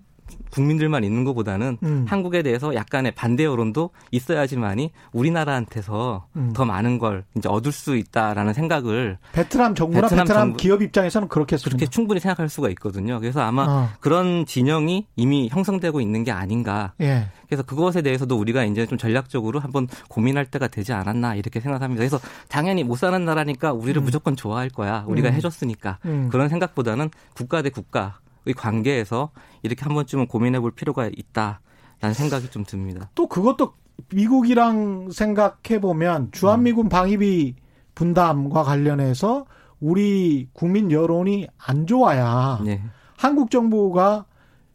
국민들만 0.54 1.04
있는 1.04 1.24
것보다는 1.24 1.78
음. 1.82 2.06
한국에 2.08 2.44
대해서 2.44 2.76
약간의 2.76 3.14
반대 3.16 3.44
여론도 3.44 3.90
있어야지만이 4.12 4.92
우리나라한테서 5.12 6.28
음. 6.36 6.54
더 6.54 6.64
많은 6.64 7.00
걸 7.00 7.24
이제 7.36 7.50
얻을 7.50 7.72
수 7.72 7.96
있다라는 7.96 8.54
생각을 8.54 9.18
베트남 9.32 9.74
정부나 9.74 10.04
베트남, 10.04 10.26
베트남 10.26 10.44
정부, 10.48 10.58
기업 10.58 10.82
입장에서는 10.84 11.28
그렇게 11.28 11.58
그렇게 11.58 11.88
충분히 11.88 12.20
생각할 12.20 12.50
수가 12.50 12.70
있거든요. 12.70 13.20
그래서 13.20 13.42
아마 13.42 13.66
어. 13.68 13.90
그런 14.00 14.46
진영이 14.46 15.08
이미 15.16 15.50
형성되고 15.52 16.00
있는 16.02 16.24
게 16.24 16.32
아닌가. 16.32 16.94
예. 17.02 17.28
그래서 17.48 17.64
그것에 17.64 18.02
대해서도 18.02 18.36
우리가 18.38 18.64
이제 18.66 18.86
좀 18.86 18.98
전략적으로 18.98 19.60
한번 19.60 19.88
고민할 20.08 20.46
때가 20.46 20.68
되지 20.68 20.94
않았나 20.94 21.36
이렇게 21.36 21.60
생각합니다. 21.60 22.00
그래서 22.00 22.20
당연히 22.48 22.84
못 22.84 22.96
사는 22.98 23.24
나라니까 23.24 23.74
우리를 23.74 24.02
음. 24.02 24.04
무조건 24.04 24.36
좋아할 24.36 24.70
거야. 24.70 25.04
우리가 25.08 25.30
음. 25.30 25.34
해줬으니까 25.34 26.00
음. 26.06 26.30
그런 26.32 26.50
생각보다는 26.50 27.10
국가 27.36 27.62
대 27.62 27.70
국가 27.70 28.02
의 28.02 28.23
관계에서 28.52 29.32
이렇게 29.62 29.86
한 29.86 29.94
번쯤은 29.94 30.28
고민해 30.28 30.60
볼 30.60 30.72
필요가 30.72 31.08
있다라는 31.08 32.14
생각이 32.14 32.50
좀 32.50 32.66
듭니다. 32.66 33.10
또 33.16 33.28
그것도 33.28 33.76
미국이랑 34.14 35.12
생각해 35.12 35.80
보면 35.80 36.32
주한미군 36.34 36.90
방위비 36.90 37.56
분담과 37.96 38.64
관련해서 38.64 39.46
우리 39.80 40.50
국민 40.52 40.92
여론이 40.92 41.48
안 41.58 41.88
좋아야 41.88 42.60
네. 42.66 42.82
한국 43.16 43.52
정부가 43.52 44.26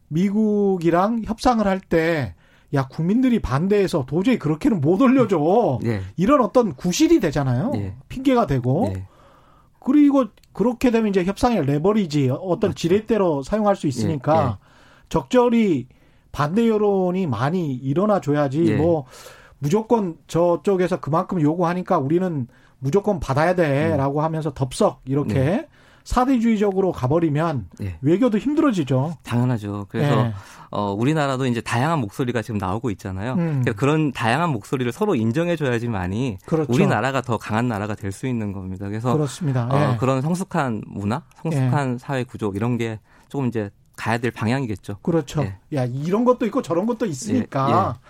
미국이랑 0.08 1.22
협상을 1.26 1.66
할 1.66 1.80
때 1.80 2.34
야 2.74 2.86
국민들이 2.86 3.38
반대해서 3.40 4.04
도저히 4.06 4.38
그렇게는 4.38 4.82
못 4.82 5.00
올려줘 5.00 5.78
네. 5.82 6.02
이런 6.16 6.42
어떤 6.42 6.74
구실이 6.74 7.18
되잖아요 7.18 7.70
네. 7.70 7.96
핑계가 8.08 8.46
되고 8.46 8.90
네. 8.92 9.06
그리고 9.80 10.26
그렇게 10.52 10.90
되면 10.90 11.08
이제 11.08 11.24
협상의 11.24 11.64
레버리지 11.64 12.30
어떤. 12.30 12.74
지렛대로 12.74 13.42
사용할 13.42 13.76
수 13.76 13.86
있으니까 13.86 14.42
예, 14.42 14.46
예. 14.48 14.68
적절히 15.08 15.86
반대 16.32 16.68
여론이 16.68 17.26
많이 17.26 17.74
일어나 17.74 18.20
줘야지 18.20 18.66
예. 18.66 18.76
뭐 18.76 19.06
무조건 19.58 20.16
저쪽에서 20.26 21.00
그만큼 21.00 21.40
요구하니까 21.40 21.98
우리는 21.98 22.46
무조건 22.78 23.18
받아야 23.18 23.54
돼라고 23.54 24.20
음. 24.20 24.24
하면서 24.24 24.52
덥석 24.52 25.00
이렇게 25.04 25.34
네. 25.34 25.68
사대주의적으로 26.08 26.90
가버리면 26.90 27.66
네. 27.80 27.98
외교도 28.00 28.38
힘들어지죠. 28.38 29.18
당연하죠. 29.24 29.84
그래서 29.90 30.22
네. 30.22 30.32
어, 30.70 30.90
우리나라도 30.90 31.44
이제 31.44 31.60
다양한 31.60 31.98
목소리가 31.98 32.40
지금 32.40 32.56
나오고 32.56 32.88
있잖아요. 32.92 33.34
음. 33.34 33.62
그런 33.76 34.10
다양한 34.12 34.48
목소리를 34.48 34.90
서로 34.90 35.14
인정해줘야지만이 35.14 36.38
그렇죠. 36.46 36.72
우리나라가 36.72 37.20
더 37.20 37.36
강한 37.36 37.68
나라가 37.68 37.94
될 37.94 38.10
수 38.10 38.26
있는 38.26 38.54
겁니다. 38.54 38.88
그래서 38.88 39.12
그렇습니다. 39.12 39.68
어, 39.70 39.92
예. 39.92 39.96
그런 39.98 40.22
성숙한 40.22 40.82
문화, 40.86 41.22
성숙한 41.42 41.94
예. 41.94 41.98
사회 41.98 42.24
구조 42.24 42.52
이런 42.56 42.78
게 42.78 42.98
조금 43.28 43.46
이제 43.46 43.68
가야 43.94 44.16
될 44.16 44.30
방향이겠죠. 44.30 45.00
그렇죠. 45.02 45.42
예. 45.42 45.58
야 45.76 45.84
이런 45.84 46.24
것도 46.24 46.46
있고 46.46 46.62
저런 46.62 46.86
것도 46.86 47.04
있으니까. 47.04 47.68
예. 47.68 47.74
예. 47.74 48.08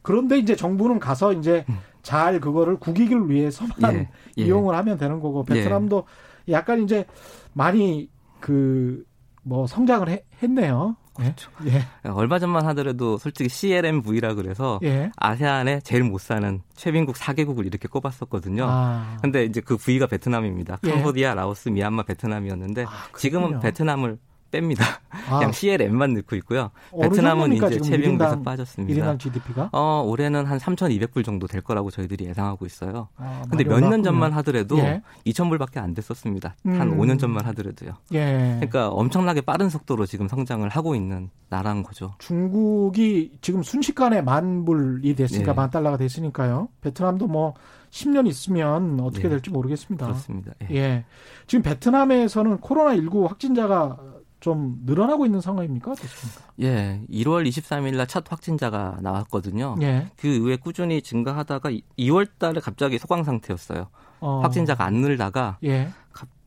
그런데 0.00 0.38
이제 0.38 0.56
정부는 0.56 0.98
가서 0.98 1.34
이제 1.34 1.66
음. 1.68 1.76
잘 2.02 2.40
그거를 2.40 2.78
국익을 2.78 3.28
위해서만 3.28 3.94
예. 3.94 4.08
이용을 4.36 4.74
하면 4.74 4.96
되는 4.96 5.20
거고 5.20 5.44
베트남도 5.44 6.04
약간 6.48 6.82
이제 6.82 7.04
많이 7.52 8.10
그 8.40 9.04
뭐 9.44 9.66
성장을 9.66 10.08
해, 10.08 10.24
했네요. 10.42 10.96
그렇죠. 11.14 11.48
예. 11.66 11.74
예. 11.74 12.08
얼마 12.08 12.40
전만 12.40 12.66
하더라도 12.66 13.18
솔직히 13.18 13.48
CLMV라 13.48 14.34
그래서 14.34 14.80
예. 14.82 15.12
아세안에 15.16 15.80
제일 15.84 16.02
못 16.02 16.20
사는 16.20 16.60
최빈국 16.74 17.14
4개국을 17.14 17.64
이렇게 17.66 17.86
꼽았었거든요. 17.86 18.66
아. 18.68 19.18
근데 19.22 19.44
이제 19.44 19.60
그 19.60 19.76
V가 19.76 20.08
베트남입니다. 20.08 20.80
예. 20.84 20.90
캄보디아, 20.90 21.34
라오스, 21.34 21.68
미얀마, 21.68 22.02
베트남이었는데 22.02 22.84
아, 22.86 22.90
지금은 23.16 23.60
베트남을 23.60 24.18
뺍니다. 24.60 24.82
아. 25.28 25.38
그냥 25.38 25.52
CLM만 25.52 26.14
넣고 26.14 26.36
있고요. 26.36 26.70
베트남은 27.00 27.52
이제 27.54 27.80
채비용에서 27.80 28.42
빠졌습니다. 28.42 29.12
1인당 29.14 29.18
GDP가? 29.18 29.70
어, 29.72 30.02
올해는 30.06 30.44
한 30.46 30.58
3,200불 30.58 31.24
정도 31.24 31.46
될 31.46 31.60
거라고 31.60 31.90
저희들이 31.90 32.24
예상하고 32.26 32.66
있어요. 32.66 33.08
아, 33.16 33.42
근데 33.48 33.64
몇 33.64 33.80
년 33.80 34.02
전만 34.02 34.32
하더라도 34.34 34.78
예. 34.78 35.02
2,000불밖에 35.26 35.78
안 35.78 35.94
됐었습니다. 35.94 36.56
음. 36.66 36.80
한 36.80 36.96
5년 36.98 37.18
전만 37.18 37.46
하더라도요. 37.46 37.92
예. 38.12 38.54
그러니까 38.56 38.88
엄청나게 38.88 39.40
빠른 39.42 39.68
속도로 39.68 40.06
지금 40.06 40.28
성장을 40.28 40.68
하고 40.68 40.94
있는 40.94 41.30
나라인 41.48 41.82
거죠. 41.82 42.14
중국이 42.18 43.32
지금 43.40 43.62
순식간에 43.62 44.22
만 44.22 44.64
불이 44.64 45.14
됐으니까 45.14 45.52
예. 45.52 45.54
만 45.54 45.70
달러가 45.70 45.96
됐으니까요. 45.96 46.68
베트남도 46.80 47.26
뭐 47.26 47.54
10년 47.90 48.26
있으면 48.26 48.98
어떻게 49.00 49.24
예. 49.26 49.28
될지 49.28 49.50
모르겠습니다. 49.50 50.06
그렇습니다. 50.06 50.52
예. 50.70 50.74
예. 50.74 51.04
지금 51.46 51.62
베트남에서는 51.62 52.58
코로나19 52.58 53.28
확진자가 53.28 53.98
좀 54.44 54.76
늘어나고 54.84 55.24
있는 55.24 55.40
상황입니까? 55.40 55.92
어떻습니까? 55.92 56.42
예, 56.60 57.00
1월 57.10 57.48
23일 57.48 57.96
날 57.96 58.06
첫 58.06 58.30
확진자가 58.30 58.98
나왔거든요. 59.00 59.76
예. 59.80 60.10
그 60.18 60.28
이후에 60.28 60.56
꾸준히 60.56 61.00
증가하다가 61.00 61.70
2월 61.98 62.28
달에 62.38 62.60
갑자기 62.60 62.98
소강 62.98 63.24
상태였어요. 63.24 63.86
어. 64.20 64.40
확진자가 64.42 64.84
안 64.84 64.96
늘다가 64.96 65.56
예. 65.64 65.88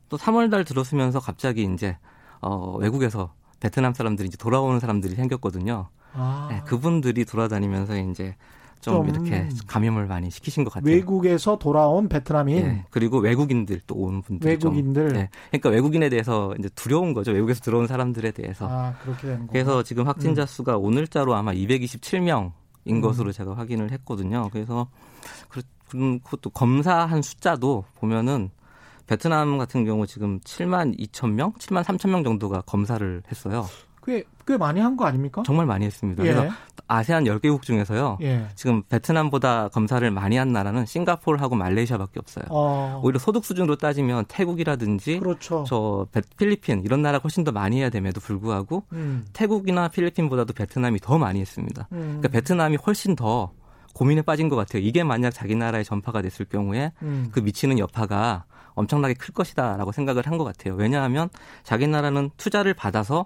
또 0.10 0.18
3월 0.18 0.52
달 0.52 0.64
들어서면서 0.64 1.20
갑자기 1.20 1.64
이제 1.74 1.98
어, 2.40 2.78
외국에서 2.78 3.34
베트남 3.60 3.96
사람들이 3.96 4.28
이제 4.28 4.38
돌아오는 4.38 4.80
사람들이 4.80 5.16
생겼거든요. 5.16 5.90
아. 6.14 6.50
네, 6.52 6.62
그분들이 6.68 7.26
돌아다니면서 7.26 7.98
이제 7.98 8.36
좀, 8.82 9.08
좀, 9.08 9.10
이렇게 9.10 9.50
감염을 9.68 10.06
많이 10.06 10.30
시키신 10.30 10.64
것 10.64 10.74
같아요. 10.74 10.92
외국에서 10.92 11.58
돌아온 11.58 12.08
베트남인 12.08 12.64
네. 12.64 12.86
그리고 12.90 13.20
외국인들 13.20 13.82
또 13.88 13.96
오는 13.96 14.22
분들 14.22 14.48
외국인들. 14.50 15.14
네. 15.14 15.30
그러니까 15.50 15.70
외국인에 15.70 16.10
대해서 16.10 16.54
이제 16.60 16.70
두려운 16.76 17.14
거죠. 17.14 17.32
외국에서 17.32 17.62
들어온 17.62 17.88
사람들에 17.88 18.32
대해서. 18.32 18.68
아 18.70 18.96
그렇게 19.04 19.28
된 19.28 19.48
그래서 19.48 19.84
지금 19.84 20.08
확진자 20.08 20.44
음. 20.44 20.48
수가 20.48 20.78
오늘자로 20.78 21.36
아마 21.36 21.54
227명인 21.54 22.52
음. 22.90 23.02
것으로 23.02 23.32
제가 23.32 23.56
확인을 23.56 23.92
했거든요. 23.92 24.50
그래서 24.52 24.88
그것도 25.90 26.50
검사한 26.52 27.22
숫자도 27.22 27.86
보면은 27.96 28.50
베트남 29.08 29.58
같은 29.58 29.86
경우 29.86 30.06
지금 30.06 30.40
7만 30.42 31.00
2천 31.00 31.32
명, 31.32 31.54
7만 31.54 31.84
3천 31.84 32.10
명 32.10 32.24
정도가 32.24 32.62
검사를 32.62 33.24
했어요. 33.32 33.66
꽤, 34.06 34.24
꽤 34.48 34.58
많이 34.58 34.80
한 34.80 34.96
거 34.96 35.06
아닙니까? 35.06 35.44
정말 35.46 35.66
많이 35.66 35.86
했습니다. 35.86 36.24
예. 36.26 36.34
그래서 36.34 36.54
아세안 36.88 37.26
10개국 37.26 37.62
중에서요. 37.62 38.18
예. 38.22 38.48
지금 38.56 38.82
베트남보다 38.84 39.68
검사를 39.70 40.10
많이 40.10 40.38
한 40.38 40.54
나라는 40.54 40.86
싱가포르하고 40.86 41.56
말레이시아밖에 41.56 42.20
없어요. 42.20 42.46
어. 42.50 43.02
오히려 43.04 43.20
소득 43.20 43.44
수준으로 43.46 43.76
따지면 43.76 44.26
태국이라든지 44.28 45.20
그렇죠. 45.20 45.66
저 45.68 46.08
필리핀 46.38 46.82
이런 46.84 47.02
나라가 47.02 47.24
훨씬 47.24 47.44
더 47.44 47.52
많이 47.52 47.80
해야 47.80 47.90
됨에도 47.90 48.20
불구하고 48.22 48.84
음. 48.94 49.26
태국이나 49.34 49.90
필리핀보다도 49.90 50.54
베트남이 50.54 51.00
더 51.00 51.18
많이 51.18 51.42
했습니다. 51.42 51.88
음. 51.92 51.98
그러니까 52.22 52.30
베트남이 52.30 52.78
훨씬 52.86 53.16
더 53.16 53.52
고민에 53.94 54.22
빠진 54.22 54.48
것 54.48 54.56
같아요. 54.56 54.82
이게 54.82 55.04
만약 55.04 55.32
자기 55.32 55.56
나라에 55.56 55.84
전파가 55.84 56.22
됐을 56.22 56.46
경우에 56.46 56.92
음. 57.02 57.28
그 57.32 57.40
미치는 57.40 57.80
여파가 57.80 58.46
엄청나게 58.76 59.16
클 59.16 59.34
것이다라고 59.34 59.92
생각을 59.92 60.28
한 60.28 60.38
것 60.38 60.44
같아요. 60.44 60.76
왜냐하면 60.76 61.30
자기 61.64 61.88
나라는 61.88 62.30
투자를 62.38 62.74
받아서 62.76 63.26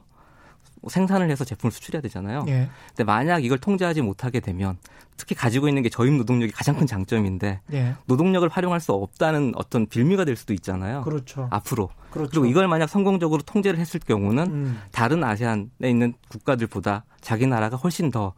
생산을 0.89 1.29
해서 1.29 1.43
제품을 1.45 1.71
수출해야 1.71 2.01
되잖아요. 2.01 2.45
예. 2.47 2.69
근데 2.89 3.03
만약 3.03 3.43
이걸 3.43 3.57
통제하지 3.57 4.01
못하게 4.01 4.39
되면 4.39 4.77
특히 5.17 5.35
가지고 5.35 5.67
있는 5.67 5.83
게 5.83 5.89
저임 5.89 6.17
노동력이 6.17 6.51
가장 6.51 6.75
큰 6.75 6.87
장점인데 6.87 7.61
예. 7.73 7.95
노동력을 8.05 8.47
활용할 8.49 8.79
수 8.79 8.91
없다는 8.93 9.53
어떤 9.55 9.85
빌미가 9.85 10.25
될 10.25 10.35
수도 10.35 10.53
있잖아요. 10.53 11.03
그렇죠. 11.03 11.47
앞으로. 11.51 11.89
그렇죠. 12.09 12.31
그리고 12.31 12.45
이걸 12.45 12.67
만약 12.67 12.87
성공적으로 12.87 13.41
통제를 13.43 13.79
했을 13.79 13.99
경우는 13.99 14.43
음. 14.47 14.81
다른 14.91 15.23
아세안에 15.23 15.67
있는 15.83 16.13
국가들보다 16.29 17.05
자기 17.21 17.45
나라가 17.45 17.77
훨씬 17.77 18.09
더 18.09 18.33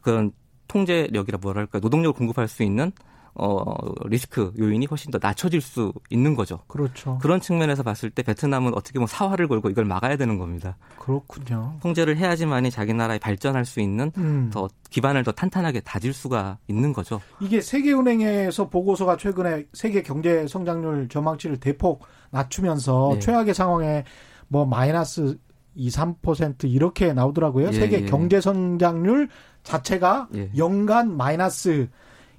그런 0.00 0.32
통제력이라 0.68 1.38
뭐랄까 1.40 1.78
노동력을 1.78 2.16
공급할 2.18 2.48
수 2.48 2.62
있는 2.62 2.92
어, 3.36 3.64
리스크 4.04 4.52
요인이 4.58 4.86
훨씬 4.86 5.10
더 5.10 5.18
낮춰질 5.20 5.60
수 5.60 5.92
있는 6.10 6.34
거죠. 6.34 6.60
그렇죠. 6.68 7.18
그런 7.20 7.40
측면에서 7.40 7.82
봤을 7.82 8.10
때 8.10 8.22
베트남은 8.22 8.74
어떻게 8.74 8.94
보면 8.94 9.08
사활을 9.08 9.48
걸고 9.48 9.70
이걸 9.70 9.84
막아야 9.84 10.16
되는 10.16 10.38
겁니다. 10.38 10.76
그렇군요. 10.98 11.78
통제를 11.82 12.16
해야지만이 12.16 12.70
자기 12.70 12.94
나라에 12.94 13.18
발전할 13.18 13.64
수 13.64 13.80
있는 13.80 14.12
음. 14.18 14.50
더 14.52 14.68
기반을 14.90 15.24
더 15.24 15.32
탄탄하게 15.32 15.80
다질 15.80 16.12
수가 16.12 16.58
있는 16.68 16.92
거죠. 16.92 17.20
이게 17.40 17.60
세계은행에서 17.60 18.68
보고서가 18.68 19.16
최근에 19.16 19.64
세계 19.72 20.02
경제 20.02 20.46
성장률 20.46 21.08
전망치를 21.08 21.58
대폭 21.58 22.02
낮추면서 22.30 23.10
네. 23.14 23.18
최악의 23.18 23.54
상황에 23.54 24.04
뭐 24.46 24.64
마이너스 24.64 25.38
2, 25.74 25.88
3% 25.88 26.70
이렇게 26.70 27.12
나오더라고요. 27.12 27.68
예, 27.68 27.72
세계 27.72 28.02
예. 28.02 28.04
경제 28.04 28.40
성장률 28.40 29.28
자체가 29.64 30.28
예. 30.36 30.50
연간 30.56 31.16
마이너스 31.16 31.88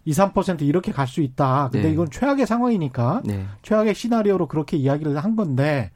2, 0.06 0.12
3% 0.12 0.62
이렇게 0.62 0.92
갈 0.92 1.08
수 1.08 1.22
있다. 1.22 1.70
근데 1.72 1.88
네. 1.88 1.94
이건 1.94 2.10
최악의 2.10 2.46
상황이니까 2.48 3.22
네. 3.26 3.46
최악의 3.62 3.96
시나리오로 3.96 4.48
그렇게 4.48 4.78
이야기를 4.78 5.18
한 5.18 5.36
건데 5.36 5.92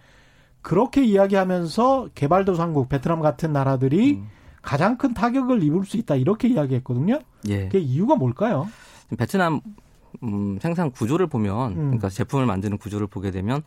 그렇게 0.62 1.04
이야기하면서 1.04 2.10
개발도상국 2.16 2.90
베트남 2.90 3.22
같은 3.22 3.54
나라들이 3.54 4.14
음. 4.16 4.28
가장 4.62 4.98
큰 4.98 5.14
타격을 5.14 5.64
입을 5.64 5.86
수 5.86 5.98
있다 5.98 6.16
이렇게 6.16 6.48
이야기했거든요. 6.50 7.20
예. 7.48 7.70
그 7.70 7.78
이유가 7.78 8.16
뭘까요? 8.16 8.68
베트남 9.18 9.62
음, 10.24 10.60
생산 10.62 10.92
구조를 10.92 11.28
보면 11.28 11.72
음. 11.72 11.76
그러니까 11.76 12.10
제품을 12.10 12.46
만드는 12.46 12.78
구조를 12.78 13.08
보게 13.08 13.32
되면 13.32 13.62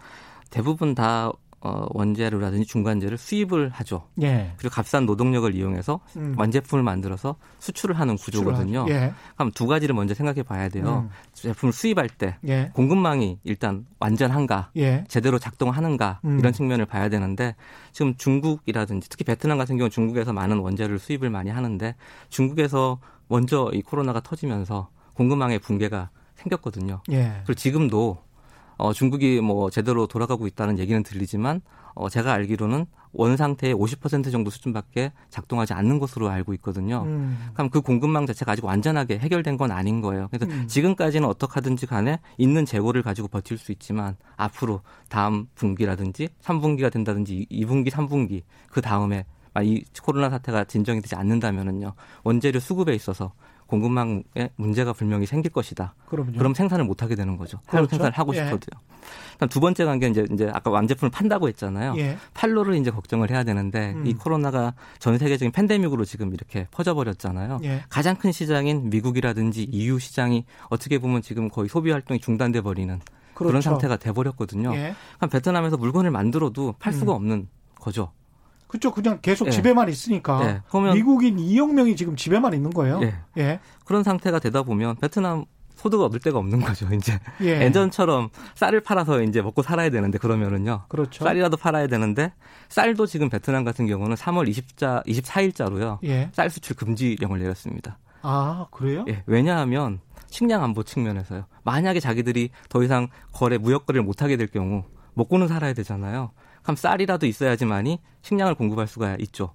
대부분 0.51 0.95
다 0.95 1.33
어, 1.65 1.87
원재료라든지 1.91 2.67
중간재를 2.67 3.17
수입을 3.17 3.71
하죠. 3.71 4.09
예. 4.21 4.53
그리고 4.57 4.75
값싼 4.75 5.07
노동력을 5.07 5.55
이용해서 5.55 6.01
음. 6.17 6.35
완제품을 6.37 6.83
만들어서 6.83 7.37
수출을 7.61 7.99
하는 7.99 8.17
구조거든요. 8.17 8.87
예. 8.89 9.13
그럼 9.37 9.53
두 9.53 9.69
가지를 9.69 9.95
먼저 9.95 10.13
생각해 10.13 10.43
봐야 10.43 10.69
돼요. 10.69 11.09
음. 11.09 11.11
제품을 11.35 11.73
수입할 11.73 12.09
때 12.09 12.37
예. 12.49 12.71
공급망이 12.75 13.39
일단 13.45 13.87
완전한가, 14.01 14.71
예. 14.77 15.05
제대로 15.07 15.39
작동하는가 15.39 16.19
음. 16.25 16.41
이런 16.41 16.53
측면을 16.53 16.85
봐야 16.85 17.09
되는데 17.09 17.55
지금 17.93 18.17
중국이라든지 18.17 19.09
특히 19.09 19.25
베트남 19.25 19.57
같은 19.57 19.79
경우 19.79 19.89
중국에서 19.89 20.33
많은 20.33 20.59
원재료를 20.59 20.99
수입을 20.99 21.31
많이 21.31 21.51
하는데 21.51 21.95
중국에서 22.29 22.99
먼저 23.29 23.71
이 23.73 23.83
코로나가 23.83 24.21
터지면서 24.21 24.89
공급망의 25.15 25.61
붕괴가 25.61 26.11
생겼거든요. 26.35 27.03
예. 27.13 27.35
그리고 27.45 27.55
지금도 27.55 28.19
어, 28.83 28.93
중국이 28.93 29.41
뭐 29.41 29.71
제대로 29.71 30.09
돌아가고 30.09 30.49
있다는 30.49 30.81
얘기는 30.81 31.01
들리지만 31.05 31.61
어, 31.95 32.09
제가 32.09 32.33
알기로는 32.33 32.87
원 33.13 33.37
상태의 33.37 33.77
50% 33.77 34.33
정도 34.33 34.51
수준밖에 34.51 35.13
작동하지 35.31 35.73
않는 35.73 36.01
것으로 36.01 36.29
알고 36.29 36.53
있거든요. 36.55 37.05
음. 37.07 37.39
그럼 37.55 37.71
그 37.71 37.81
공급망 37.81 38.27
자체가 38.27 38.53
아직 38.53 38.65
완전하게 38.65 39.21
해결된 39.21 39.57
건 39.57 39.71
아닌 39.71 40.01
거예요. 40.01 40.27
그래서 40.33 40.53
음. 40.53 40.67
지금까지는 40.67 41.29
어떻게 41.29 41.53
하든지 41.55 41.87
간에 41.87 42.19
있는 42.39 42.65
재고를 42.67 43.03
가지고 43.03 43.29
버틸 43.29 43.57
수 43.57 43.71
있지만 43.71 44.17
앞으로 44.37 44.81
다음 45.09 45.47
분기라든지 45.55 46.31
3분기가 46.43 46.91
된다든지 46.91 47.47
2분기, 47.53 47.89
3분기 47.91 48.43
그 48.69 48.81
다음에 48.81 49.27
이 49.63 49.85
코로나 50.03 50.29
사태가 50.29 50.65
진정이 50.65 51.03
되지 51.03 51.15
않는다면은요 51.15 51.93
원재료 52.25 52.59
수급에 52.59 52.95
있어서 52.95 53.33
공급망에 53.73 54.51
문제가 54.57 54.93
분명히 54.93 55.25
생길 55.25 55.51
것이다. 55.51 55.95
그럼요. 56.07 56.33
그럼 56.37 56.53
생산을 56.53 56.85
못 56.85 57.03
하게 57.03 57.15
되는 57.15 57.39
거죠. 57.39 57.59
그렇죠. 57.67 57.89
생산을 57.89 58.13
하고 58.13 58.35
예. 58.35 58.41
싶어도요. 58.41 58.81
그다음 59.33 59.49
두 59.49 59.61
번째 59.61 59.87
관계 59.87 60.09
이제 60.09 60.27
이제 60.31 60.51
아까 60.53 60.71
완제품을 60.71 61.11
판다고 61.11 61.49
했잖아요. 61.49 61.95
예. 61.97 62.19
판로를 62.35 62.75
이제 62.75 62.91
걱정을 62.91 63.31
해야 63.31 63.45
되는데 63.45 63.93
음. 63.93 64.07
이 64.07 64.13
코로나가 64.13 64.75
전 64.99 65.17
세계적인 65.17 65.53
팬데믹으로 65.53 66.05
지금 66.05 66.35
이렇게 66.35 66.67
퍼져 66.71 66.93
버렸잖아요. 66.93 67.61
예. 67.65 67.83
가장 67.89 68.17
큰 68.17 68.31
시장인 68.31 68.91
미국이라든지 68.91 69.63
EU 69.63 69.99
시장이 69.99 70.45
어떻게 70.69 70.99
보면 70.99 71.23
지금 71.23 71.49
거의 71.49 71.71
소비 71.71 71.91
활동이 71.91 72.21
중단돼 72.21 72.61
버리는 72.61 73.01
그렇죠. 73.33 73.49
그런 73.49 73.63
상태가 73.63 73.97
돼 73.97 74.13
버렸거든요. 74.13 74.75
예. 74.77 74.95
그럼 75.17 75.31
베트남에서 75.31 75.79
물건을 75.79 76.11
만들어도 76.11 76.75
팔 76.79 76.93
수가 76.93 77.13
음. 77.13 77.17
없는 77.17 77.49
거죠. 77.77 78.13
그렇죠. 78.73 78.91
그냥 78.91 79.19
계속 79.21 79.49
예. 79.49 79.51
집에만 79.51 79.91
있으니까. 79.91 80.41
예. 80.47 80.63
그러면 80.71 80.95
미국인 80.95 81.37
2억 81.37 81.75
명이 81.75 81.95
지금 81.95 82.17
집에만 82.17 82.55
있는 82.55 82.71
거예요. 82.71 83.03
예. 83.03 83.15
예. 83.37 83.61
그런 83.85 84.03
상태가 84.03 84.39
되다 84.39 84.63
보면 84.63 84.97
베트남 84.97 85.45
소득을 85.75 86.07
얻을 86.07 86.21
데가 86.21 86.39
없는 86.39 86.61
거죠, 86.61 86.89
이제. 86.97 87.21
예. 87.43 87.61
예전처럼 87.61 88.31
쌀을 88.55 88.81
팔아서 88.81 89.23
이제 89.25 89.43
먹고 89.43 89.61
살아야 89.61 89.91
되는데 89.91 90.17
그러면은요. 90.17 90.85
그렇죠. 90.89 91.23
쌀이라도 91.23 91.59
팔아야 91.59 91.87
되는데 91.87 92.33
쌀도 92.71 93.05
지금 93.05 93.29
베트남 93.29 93.63
같은 93.65 93.87
경우는 93.87 94.17
3월 94.17 94.49
20자 94.49 95.05
24일자로요. 95.07 95.99
예. 96.05 96.31
쌀 96.33 96.49
수출 96.49 96.75
금지령을 96.75 97.41
내렸습니다. 97.41 97.99
아, 98.23 98.69
그래요? 98.71 99.05
예. 99.09 99.23
왜냐하면 99.27 100.01
식량 100.29 100.65
안보 100.65 100.83
측면에서요. 100.83 101.45
만약에 101.63 102.01
자기들이 102.01 102.49
더 102.71 102.83
이상 102.83 103.09
거래 103.33 103.59
무역 103.59 103.85
거래를 103.85 104.03
못 104.03 104.23
하게 104.23 104.39
될 104.39 104.47
경우 104.47 104.85
먹고는 105.13 105.47
살아야 105.47 105.75
되잖아요. 105.75 106.31
그럼 106.63 106.77
쌀이라도 106.77 107.27
있어야지만이 107.27 108.01
식량을 108.23 108.55
공급할 108.55 108.87
수가 108.87 109.17
있죠. 109.21 109.53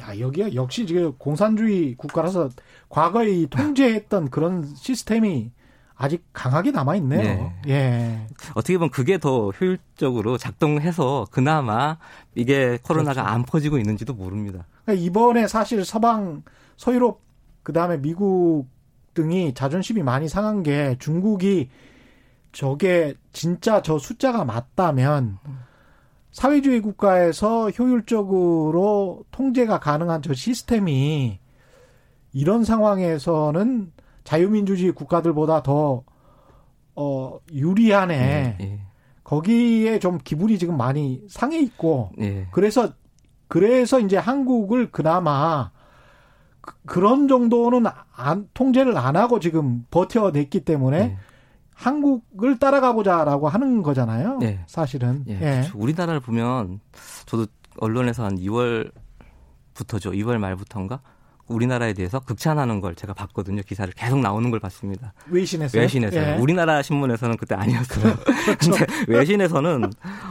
야, 0.00 0.18
여기가 0.18 0.54
역시 0.54 0.86
지금 0.86 1.12
공산주의 1.18 1.94
국가라서 1.94 2.50
과거에 2.88 3.46
통제했던 3.46 4.30
그런 4.30 4.64
시스템이 4.76 5.50
아직 5.96 6.24
강하게 6.32 6.70
남아 6.70 6.94
있네요. 6.96 7.52
네. 7.64 7.72
예. 7.72 8.26
어떻게 8.54 8.78
보면 8.78 8.90
그게 8.90 9.18
더 9.18 9.50
효율적으로 9.50 10.38
작동해서 10.38 11.26
그나마 11.32 11.98
이게 12.36 12.78
코로나가 12.84 13.22
그렇죠. 13.22 13.34
안 13.34 13.42
퍼지고 13.42 13.78
있는지도 13.78 14.14
모릅니다. 14.14 14.64
그러니까 14.84 15.04
이번에 15.04 15.48
사실 15.48 15.84
서방 15.84 16.44
서유럽 16.76 17.20
그다음에 17.64 17.96
미국 18.00 18.66
등이 19.14 19.54
자존심이 19.54 20.04
많이 20.04 20.28
상한 20.28 20.62
게 20.62 20.94
중국이 21.00 21.68
저게 22.52 23.14
진짜 23.32 23.82
저 23.82 23.98
숫자가 23.98 24.44
맞다면 24.44 25.38
사회주의 26.38 26.80
국가에서 26.80 27.68
효율적으로 27.70 29.24
통제가 29.32 29.80
가능한 29.80 30.22
저 30.22 30.34
시스템이 30.34 31.40
이런 32.32 32.62
상황에서는 32.62 33.92
자유민주주의 34.22 34.92
국가들보다 34.92 35.64
더, 35.64 36.04
어, 36.94 37.40
유리하네. 37.52 38.16
네, 38.16 38.56
네. 38.56 38.80
거기에 39.24 39.98
좀 39.98 40.18
기분이 40.22 40.60
지금 40.60 40.76
많이 40.76 41.24
상해 41.28 41.58
있고, 41.58 42.12
네. 42.16 42.46
그래서, 42.52 42.92
그래서 43.48 43.98
이제 43.98 44.16
한국을 44.16 44.92
그나마 44.92 45.72
그, 46.60 47.00
런 47.00 47.26
정도는 47.26 47.90
안, 48.14 48.48
통제를 48.54 48.96
안 48.96 49.16
하고 49.16 49.40
지금 49.40 49.84
버텨냈기 49.90 50.60
때문에 50.60 50.98
네. 50.98 51.16
한국을 51.78 52.58
따라가보자라고 52.58 53.48
하는 53.48 53.82
거잖아요. 53.84 54.38
네. 54.38 54.60
사실은. 54.66 55.24
예. 55.28 55.34
예. 55.34 55.38
그렇죠. 55.38 55.78
우리나라를 55.78 56.18
보면 56.20 56.80
저도 57.24 57.46
언론에서 57.78 58.24
한 58.24 58.36
2월부터죠. 58.36 60.12
2월 60.12 60.38
말부터인가 60.38 61.00
우리나라에 61.46 61.94
대해서 61.94 62.18
극찬하는 62.18 62.80
걸 62.80 62.96
제가 62.96 63.14
봤거든요. 63.14 63.62
기사를 63.62 63.90
계속 63.94 64.18
나오는 64.18 64.50
걸 64.50 64.58
봤습니다. 64.58 65.14
외신에서 65.28 65.78
외신에서 65.78 66.16
예. 66.16 66.36
우리나라 66.36 66.82
신문에서는 66.82 67.36
그때 67.36 67.54
아니었어요. 67.54 68.16
그렇죠. 68.58 68.72
근데 68.72 68.86
외신에서는 69.06 69.90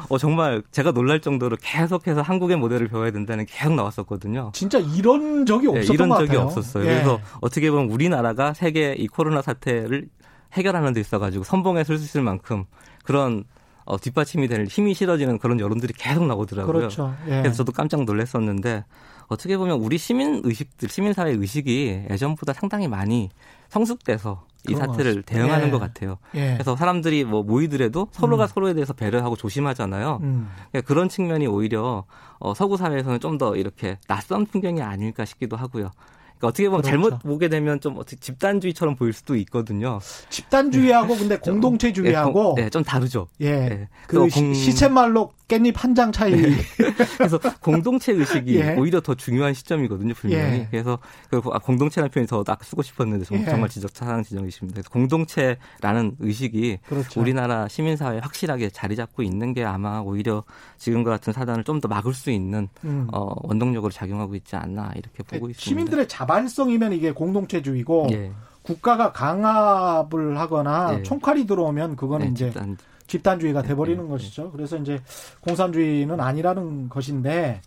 어 0.10 0.18
정말 0.18 0.62
제가 0.72 0.92
놀랄 0.92 1.22
정도로 1.22 1.56
계속해서 1.62 2.22
한국의 2.22 2.58
모델을 2.58 2.90
배워야 2.90 3.12
된다는 3.12 3.46
게 3.46 3.54
계속 3.58 3.74
나왔었거든요. 3.74 4.52
진짜 4.54 4.78
이런 4.80 5.46
적이 5.46 5.68
예, 5.68 5.80
없었던 5.80 5.88
예, 5.90 5.94
이런 5.94 6.10
적이 6.10 6.28
같아요. 6.28 6.42
없었어요. 6.42 6.84
예. 6.84 6.88
그래서 6.88 7.20
어떻게 7.42 7.72
보면 7.72 7.90
우리나라가 7.90 8.54
세계 8.54 8.94
이 8.94 9.08
코로나 9.08 9.42
사태를 9.42 10.10
해결하는 10.54 10.94
데 10.94 11.00
있어가지고 11.00 11.44
선봉에 11.44 11.84
설 11.84 11.98
수 11.98 12.06
있을 12.06 12.22
만큼 12.22 12.66
그런 13.04 13.44
어, 13.86 13.98
뒷받침이 13.98 14.48
될 14.50 14.66
힘이 14.66 14.94
실어지는 14.94 15.38
그런 15.40 15.60
여론들이 15.60 15.94
계속 15.94 16.26
나오더라고요. 16.26 16.74
그렇죠. 16.74 17.16
예. 17.28 17.42
그래서 17.42 17.56
저도 17.58 17.72
깜짝 17.72 18.04
놀랐었는데 18.04 18.84
어떻게 19.28 19.58
보면 19.58 19.78
우리 19.80 19.98
시민 19.98 20.42
의식들, 20.44 20.90
시민사회 20.90 21.32
의식이 21.32 22.06
예전보다 22.10 22.52
상당히 22.54 22.88
많이 22.90 23.30
성숙돼서 23.70 24.46
이 24.70 24.76
사태를 24.76 25.24
대응하는 25.24 25.68
예. 25.68 25.72
것 25.72 25.80
같아요. 25.80 26.18
예. 26.36 26.54
그래서 26.54 26.76
사람들이 26.76 27.24
뭐 27.24 27.44
모이더라도 27.44 28.10
서로가 28.12 28.46
음. 28.46 28.48
서로에 28.48 28.74
대해서 28.74 28.92
배려하고 28.94 29.38
조심하잖아요. 29.38 30.20
음. 30.24 30.50
그러니까 30.72 30.82
그런 30.88 31.08
측면이 31.08 31.48
오히려 31.48 32.04
어, 32.40 32.54
서구 32.54 32.76
사회에서는 32.76 33.20
좀 33.22 33.38
더 33.38 33.56
이렇게 33.56 33.98
낯선 34.08 34.46
풍경이 34.46 34.82
아닐까 34.82 35.24
싶기도 35.24 35.56
하고요. 35.56 35.92
그러니까 36.38 36.48
어떻게 36.48 36.70
보면 36.70 36.82
그렇죠. 36.82 36.92
잘못 36.92 37.20
보게 37.20 37.48
되면 37.50 37.80
좀 37.80 37.98
어떻게 37.98 38.18
집단주의처럼 38.18 38.96
보일 38.96 39.14
수도 39.14 39.36
있거든요. 39.38 40.00
집단주의하고 40.30 41.16
근데 41.16 41.38
공동체주의하고 41.38 42.54
네, 42.58 42.70
좀 42.70 42.84
다르죠. 42.84 43.28
예. 43.42 43.52
네. 43.70 43.88
그 44.08 44.28
공... 44.30 44.54
시쳇말로 44.54 45.32
깻잎 45.48 45.74
한 45.78 45.96
장 45.96 46.12
차이. 46.12 46.32
네. 46.36 46.58
그래서 47.18 47.40
공동체 47.62 48.12
의식이 48.12 48.56
예. 48.60 48.76
오히려 48.76 49.00
더 49.02 49.16
중요한 49.16 49.54
시점이거든요, 49.54 50.14
분명히. 50.14 50.60
예. 50.60 50.68
그래서 50.70 51.00
그 51.30 51.42
아, 51.52 51.58
공동체라는 51.60 52.12
표현이 52.12 52.28
더 52.28 52.44
쓰고 52.62 52.82
싶었는데 52.84 53.26
정말 53.26 53.64
예. 53.64 53.68
지적 53.68 53.94
차상 53.94 54.24
지적이십니다. 54.24 54.76
그래서 54.76 54.90
공동체라는 54.90 56.18
의식이 56.20 56.80
그렇죠. 56.88 57.20
우리나라 57.22 57.68
시민사회에 57.68 58.20
확실하게 58.20 58.70
자리 58.70 58.96
잡고 58.96 59.24
있는 59.24 59.54
게 59.54 59.64
아마 59.64 60.00
오히려 60.02 60.44
지금과 60.78 61.12
같은 61.12 61.32
사단을 61.34 61.64
좀 61.64 61.78
더 61.78 61.88
막을 61.88 62.12
수 62.16 62.32
있는 62.32 62.68
음. 62.86 63.08
어, 63.14 63.36
원동력으로 63.48 63.92
작용하고 63.92 64.34
있지 64.34 64.56
않나 64.56 64.92
이렇게 64.96 65.22
보고 65.22 65.46
네, 65.46 65.52
있습니다. 65.52 65.60
시민들의 65.62 66.08
자 66.08 66.26
발성이면 66.28 66.94
이게 66.94 67.12
공동체주의고 67.12 68.08
예. 68.12 68.32
국가가 68.62 69.12
강압을 69.14 70.38
하거나 70.38 70.98
예. 71.00 71.04
총칼이 71.04 71.48
들어오면 71.48 71.96
그거는 71.96 72.28
네, 72.28 72.32
이제 72.32 72.52
집단. 72.52 72.78
집단주의가 73.08 73.62
네, 73.62 73.70
돼버리는 73.70 74.04
네, 74.04 74.10
것이죠. 74.10 74.52
그래서 74.52 74.78
이제 74.78 75.02
공산주의는 75.42 76.20
아니라는 76.20 76.90
것인데 76.90 77.62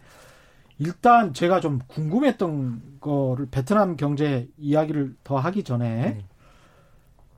일단 0.78 1.34
제가 1.34 1.60
좀 1.60 1.78
궁금했던 1.88 2.98
거를 3.00 3.46
베트남 3.50 3.96
경제 3.96 4.48
이야기를 4.58 5.14
더 5.24 5.38
하기 5.38 5.62
전에 5.64 6.24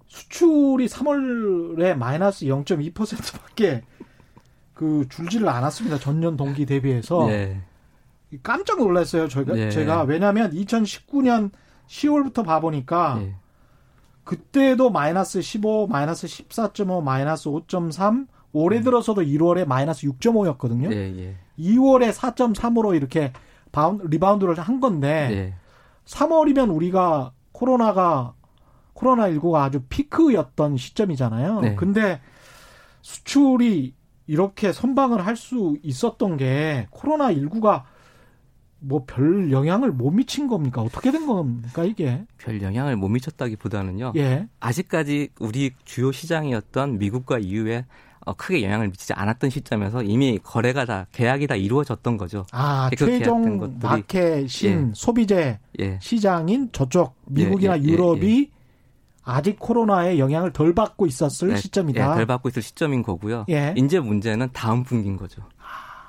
수출이 0.06 0.86
3월에 0.86 1.96
마이너스 1.96 2.44
0.2%밖에 2.44 3.82
그 4.74 5.06
줄지를 5.08 5.48
않았습니다. 5.48 5.98
전년 5.98 6.36
동기 6.36 6.66
대비해서 6.66 7.26
네. 7.26 7.60
깜짝 8.42 8.78
놀랐어요. 8.78 9.28
저희가 9.28 9.54
네. 9.54 9.70
제가 9.70 10.02
왜냐하면 10.02 10.52
2019년 10.52 11.50
10월부터 11.88 12.44
봐보니까 12.44 13.16
네. 13.20 13.34
그때도 14.24 14.90
마이너스 14.90 15.42
15, 15.42 15.88
마이너스 15.88 16.26
14.5, 16.26 17.02
마이너스 17.02 17.48
5.3, 17.48 18.26
올해 18.52 18.78
음. 18.78 18.82
들어서도 18.84 19.22
1월에 19.22 19.66
마이너스 19.66 20.06
6.5였거든요. 20.06 20.92
예, 20.92 20.96
예. 21.18 21.36
2월에 21.58 22.12
4.3으로 22.12 22.94
이렇게 22.94 23.32
바운, 23.72 23.98
리바운드를 24.04 24.58
한 24.60 24.80
건데 24.80 25.28
예. 25.32 25.54
3월이면 26.06 26.74
우리가 26.74 27.32
코로나가 27.52 28.34
코로나 28.92 29.28
19가 29.30 29.62
아주 29.62 29.82
피크였던 29.88 30.76
시점이잖아요. 30.76 31.60
네. 31.60 31.74
근데 31.74 32.20
수출이 33.00 33.94
이렇게 34.26 34.72
선방을 34.72 35.26
할 35.26 35.36
수 35.36 35.76
있었던 35.82 36.36
게 36.36 36.86
코로나 36.90 37.32
19가 37.32 37.82
뭐 38.82 39.04
별 39.06 39.50
영향을 39.50 39.92
못 39.92 40.10
미친 40.10 40.48
겁니까? 40.48 40.82
어떻게 40.82 41.10
된 41.10 41.26
겁니까 41.26 41.84
이게? 41.84 42.24
별 42.38 42.60
영향을 42.62 42.96
못 42.96 43.08
미쳤다기보다는요. 43.08 44.12
예. 44.16 44.48
아직까지 44.60 45.30
우리 45.38 45.72
주요 45.84 46.12
시장이었던 46.12 46.98
미국과 46.98 47.38
EU에 47.38 47.84
어, 48.24 48.34
크게 48.34 48.62
영향을 48.62 48.88
미치지 48.88 49.12
않았던 49.14 49.50
시점에서 49.50 50.02
이미 50.02 50.38
거래가 50.42 50.84
다 50.84 51.06
계약이 51.12 51.46
다 51.48 51.56
이루어졌던 51.56 52.16
거죠. 52.16 52.46
아 52.52 52.88
최종 52.96 53.78
마켓인 53.80 54.88
예. 54.88 54.92
소비재 54.94 55.58
예. 55.80 55.98
시장인 56.00 56.70
저쪽 56.72 57.14
미국이나 57.26 57.76
예, 57.78 57.82
예, 57.82 57.84
예 57.84 57.92
유럽이 57.92 58.40
예. 58.40 58.62
아직 59.24 59.58
코로나의 59.58 60.18
영향을 60.18 60.52
덜 60.52 60.74
받고 60.74 61.06
있었을 61.06 61.48
네, 61.48 61.56
시점이다. 61.56 62.14
덜 62.14 62.26
받고 62.26 62.48
있을 62.48 62.60
시점인 62.62 63.02
거고요. 63.02 63.46
이제 63.76 64.00
문제는 64.00 64.50
다음 64.52 64.82
분기인 64.82 65.16
거죠. 65.16 65.42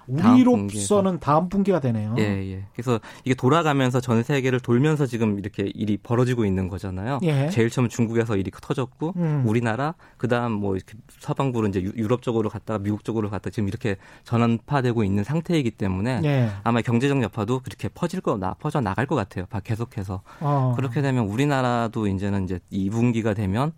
우리로서는 0.08 1.20
다음 1.20 1.50
분기가 1.50 1.80
되네요. 1.80 2.16
예, 2.18 2.24
예. 2.24 2.66
그래서 2.74 3.00
이게 3.24 3.34
돌아가면서 3.34 4.02
전 4.02 4.22
세계를 4.24 4.60
돌면서 4.60 5.06
지금 5.06 5.40
이렇게 5.40 5.72
일이 5.74 5.98
벌어지고 5.98 6.46
있는 6.46 6.68
거잖아요. 6.68 7.20
예. 7.24 7.50
제일 7.50 7.70
처음 7.70 7.88
중국에서 7.90 8.36
일이 8.36 8.52
터졌고 8.52 9.14
음. 9.16 9.44
우리나라 9.48 9.96
그다음 10.18 10.52
뭐 10.52 10.76
이렇게 10.76 10.94
서방부로 11.20 11.68
이제 11.68 11.82
유럽 11.82 12.22
쪽으로 12.22 12.50
갔다가 12.50 12.80
미국 12.80 13.04
쪽으로 13.06 13.30
갔다 13.30 13.50
지금 13.50 13.68
이렇게 13.70 13.96
전환파되고 14.26 15.04
있는 15.04 15.24
상태이기 15.24 15.72
때문에 15.72 16.22
예. 16.26 16.50
아마 16.64 16.82
경제적 16.82 17.22
여파도 17.24 17.62
그렇게 17.62 17.88
퍼질 17.88 18.20
거 18.20 18.34
나 18.34 18.56
퍼져 18.56 18.82
나갈 18.82 19.06
것 19.06 19.16
같아요. 19.16 19.46
계속해서 19.64 20.22
어. 20.40 20.74
그렇게 20.76 21.02
되면 21.02 21.26
우리나라도 21.26 22.08
이제는 22.08 22.46
이제 22.46 22.60
2분기가 22.72 23.36
되면 23.36 23.72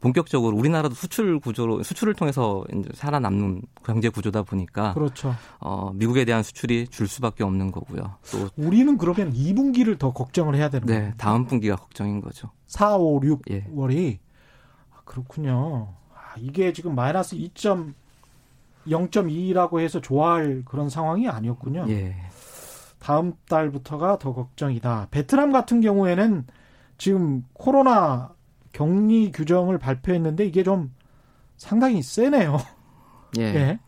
본격적으로 0.00 0.56
우리나라도 0.56 0.94
수출 0.94 1.40
구조로 1.40 1.82
수출을 1.82 2.14
통해서 2.14 2.64
이제 2.72 2.88
살아남는 2.94 3.62
경제 3.82 4.08
구조다 4.08 4.44
보니까 4.44 4.94
그렇죠. 4.94 5.34
어, 5.58 5.90
미국에 5.94 6.24
대한 6.24 6.42
수출이 6.44 6.86
줄 6.88 7.08
수밖에 7.08 7.42
없는 7.44 7.72
거고요. 7.72 8.14
또 8.30 8.48
우리는 8.56 8.96
그러면 8.96 9.32
2분기를 9.32 9.98
더 9.98 10.12
걱정을 10.12 10.54
해야 10.54 10.70
되는 10.70 10.86
거예요. 10.86 11.00
네, 11.00 11.14
다음 11.16 11.46
분기가 11.46 11.74
걱정인 11.76 12.20
거죠. 12.20 12.50
4, 12.66 12.96
5, 12.96 13.20
6월이 13.20 13.96
예. 13.96 14.20
아, 14.92 15.00
그렇군요. 15.04 15.94
아, 16.14 16.34
이게 16.38 16.72
지금 16.72 16.94
마이너스 16.94 17.34
2.0.2라고 17.36 19.80
해서 19.80 20.00
좋아할 20.00 20.62
그런 20.64 20.88
상황이 20.88 21.28
아니었군요. 21.28 21.86
예. 21.88 22.14
다음 23.00 23.32
달부터가 23.48 24.18
더 24.18 24.32
걱정이다. 24.32 25.08
베트남 25.10 25.50
같은 25.52 25.80
경우에는 25.80 26.46
지금 26.98 27.44
코로나 27.52 28.32
격리 28.72 29.32
규정을 29.32 29.78
발표했는데 29.78 30.44
이게 30.46 30.62
좀 30.62 30.92
상당히 31.56 32.02
세네요. 32.02 32.58
예. 33.38 33.42
예. 33.42 33.78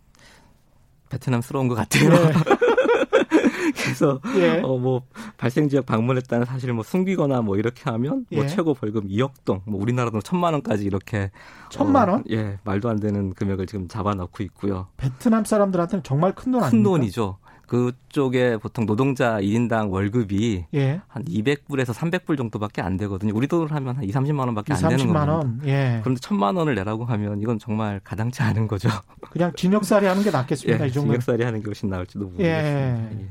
베트남스러운 1.08 1.68
것 1.68 1.74
같아요. 1.74 2.10
예. 2.12 2.32
그래서 3.82 4.20
예. 4.36 4.60
어뭐 4.60 5.02
발생 5.36 5.68
지역 5.68 5.86
방문했다는 5.86 6.46
사실을 6.46 6.74
뭐 6.74 6.82
숨기거나 6.84 7.40
뭐 7.42 7.56
이렇게 7.56 7.88
하면 7.90 8.26
뭐 8.32 8.44
예. 8.44 8.48
최고 8.48 8.74
벌금 8.74 9.08
2억 9.08 9.30
동, 9.44 9.62
뭐 9.64 9.80
우리나라 9.80 10.10
돈 10.10 10.20
천만 10.22 10.52
원까지 10.54 10.84
이렇게 10.84 11.30
천만 11.70 12.08
원? 12.08 12.20
어, 12.20 12.24
예, 12.30 12.58
말도 12.64 12.88
안 12.88 12.98
되는 13.00 13.32
금액을 13.34 13.66
지금 13.66 13.88
잡아놓고 13.88 14.42
있고요. 14.44 14.88
베트남 14.96 15.44
사람들한테는 15.44 16.02
정말 16.02 16.34
큰 16.34 16.52
돈 16.52 16.62
아닙니까? 16.62 16.70
큰 16.70 16.82
돈이죠. 16.82 17.38
그쪽에 17.70 18.56
보통 18.56 18.84
노동자 18.84 19.40
1인당 19.40 19.92
월급이 19.92 20.66
예. 20.74 21.00
한 21.06 21.24
200불에서 21.24 21.94
300불 21.94 22.36
정도밖에 22.36 22.82
안 22.82 22.96
되거든요. 22.96 23.32
우리 23.32 23.46
돈으로 23.46 23.68
하면 23.76 23.96
한 23.96 24.02
2, 24.02 24.10
30만 24.10 24.40
원밖에 24.40 24.72
2, 24.72 24.76
안 24.76 24.96
되는 24.96 25.12
거예요. 25.12 25.32
원. 25.32 25.60
예. 25.66 26.00
그런데 26.02 26.18
천만 26.20 26.56
원을 26.56 26.74
내라고 26.74 27.04
하면 27.04 27.40
이건 27.40 27.60
정말 27.60 28.00
가당치 28.02 28.42
않은 28.42 28.66
거죠. 28.66 28.88
그냥 29.30 29.52
징역살이 29.54 30.04
하는 30.04 30.24
게 30.24 30.32
낫겠습니다. 30.32 30.84
예, 30.84 30.88
이 30.88 30.92
정도. 30.92 31.10
징역살이 31.10 31.44
하는 31.44 31.60
게 31.60 31.66
훨씬 31.66 31.88
나을지도 31.90 32.24
모르겠습니다. 32.24 32.58
예. 32.58 33.20
예. 33.22 33.28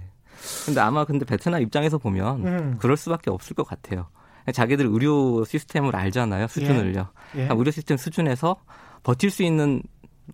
근데 0.66 0.80
아마 0.80 1.04
근데 1.04 1.26
베트남 1.26 1.62
입장에서 1.62 1.98
보면 1.98 2.48
음. 2.48 2.76
그럴 2.80 2.96
수밖에 2.96 3.30
없을 3.30 3.58
것 3.58 3.68
같아요. 3.68 4.08
자기들 4.54 4.86
의료 4.86 5.44
시스템을 5.44 5.98
알잖아요. 5.98 6.48
수준을요. 6.48 7.08
예. 7.36 7.42
예. 7.42 7.50
의료 7.52 7.72
시스템 7.72 7.98
수준에서 7.98 8.56
버틸 9.04 9.32
수 9.32 9.44
있는 9.44 9.84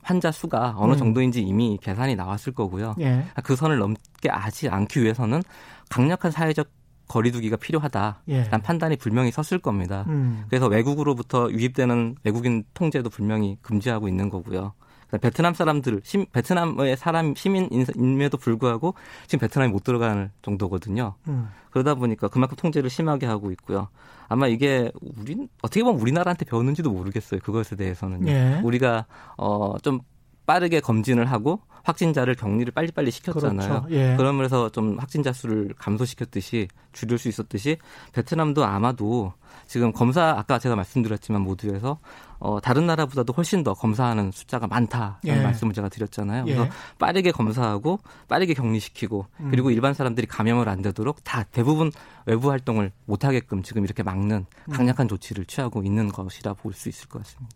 환자 0.01 0.31
수가 0.31 0.75
어느 0.77 0.93
음. 0.93 0.97
정도인지 0.97 1.41
이미 1.41 1.77
계산이 1.81 2.15
나왔을 2.15 2.53
거고요. 2.53 2.95
예. 2.99 3.25
그 3.43 3.55
선을 3.55 3.77
넘게 3.77 4.29
하지 4.29 4.69
않기 4.69 5.01
위해서는 5.01 5.41
강력한 5.89 6.31
사회적 6.31 6.67
거리두기가 7.07 7.57
필요하다. 7.57 8.21
예. 8.29 8.43
란 8.49 8.61
판단이 8.61 8.97
분명히 8.97 9.31
섰을 9.31 9.59
겁니다. 9.59 10.05
음. 10.07 10.45
그래서 10.49 10.67
외국으로부터 10.67 11.51
유입되는 11.51 12.15
외국인 12.23 12.63
통제도 12.73 13.09
분명히 13.09 13.57
금지하고 13.61 14.07
있는 14.07 14.29
거고요. 14.29 14.73
베트남 15.17 15.53
사람들, 15.53 16.01
시, 16.03 16.25
베트남의 16.31 16.97
사람 16.97 17.35
시민임에도 17.35 18.37
불구하고 18.37 18.93
지금 19.27 19.39
베트남이 19.39 19.71
못 19.71 19.83
들어가는 19.83 20.31
정도거든요. 20.41 21.15
음. 21.27 21.49
그러다 21.71 21.95
보니까 21.95 22.27
그만큼 22.27 22.55
통제를 22.55 22.89
심하게 22.89 23.25
하고 23.25 23.51
있고요. 23.51 23.89
아마 24.27 24.47
이게 24.47 24.91
우리 25.17 25.47
어떻게 25.61 25.83
보면 25.83 25.99
우리나라한테 25.99 26.45
배웠는지도 26.45 26.89
모르겠어요. 26.91 27.41
그것에 27.41 27.75
대해서는 27.75 28.27
예. 28.27 28.61
우리가 28.63 29.05
어좀 29.37 29.99
빠르게 30.45 30.79
검진을 30.79 31.25
하고 31.25 31.59
확진자를 31.83 32.35
격리를 32.35 32.71
빨리빨리 32.71 33.11
시켰잖아요. 33.11 33.81
그렇죠. 33.81 33.87
예. 33.91 34.15
그러면서 34.17 34.69
좀 34.69 34.97
확진자 34.97 35.33
수를 35.33 35.73
감소시켰듯이 35.77 36.67
줄일 36.93 37.17
수 37.17 37.27
있었듯이 37.29 37.77
베트남도 38.13 38.63
아마도 38.65 39.33
지금 39.67 39.91
검사 39.91 40.29
아까 40.37 40.59
제가 40.59 40.75
말씀드렸지만 40.75 41.41
모두에서 41.41 41.99
어, 42.39 42.59
다른 42.59 42.85
나라보다도 42.85 43.33
훨씬 43.33 43.63
더 43.63 43.73
검사하는 43.73 44.31
숫자가 44.31 44.67
많다는 44.67 45.15
예. 45.25 45.41
말씀을 45.41 45.73
제가 45.73 45.89
드렸잖아요. 45.89 46.45
그래서 46.45 46.65
예. 46.65 46.69
빠르게 46.99 47.31
검사하고 47.31 47.99
빠르게 48.27 48.53
격리시키고 48.53 49.25
음. 49.39 49.47
그리고 49.51 49.71
일반 49.71 49.93
사람들이 49.93 50.27
감염을 50.27 50.69
안 50.69 50.81
되도록 50.81 51.23
다 51.23 51.43
대부분 51.43 51.91
외부 52.25 52.51
활동을 52.51 52.91
못 53.05 53.25
하게끔 53.25 53.63
지금 53.63 53.83
이렇게 53.83 54.03
막는 54.03 54.45
음. 54.67 54.73
강력한 54.73 55.07
조치를 55.07 55.45
취하고 55.45 55.83
있는 55.83 56.09
것이라 56.09 56.53
볼 56.53 56.73
수 56.73 56.89
있을 56.89 57.07
것 57.07 57.23
같습니다. 57.23 57.55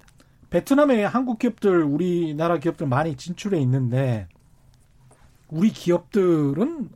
베트남에 0.50 1.04
한국 1.04 1.38
기업들, 1.38 1.84
우리나라 1.84 2.58
기업들 2.58 2.88
많이 2.88 3.16
진출해 3.16 3.60
있는데 3.62 4.28
우리 5.50 5.70
기업들은 5.72 6.90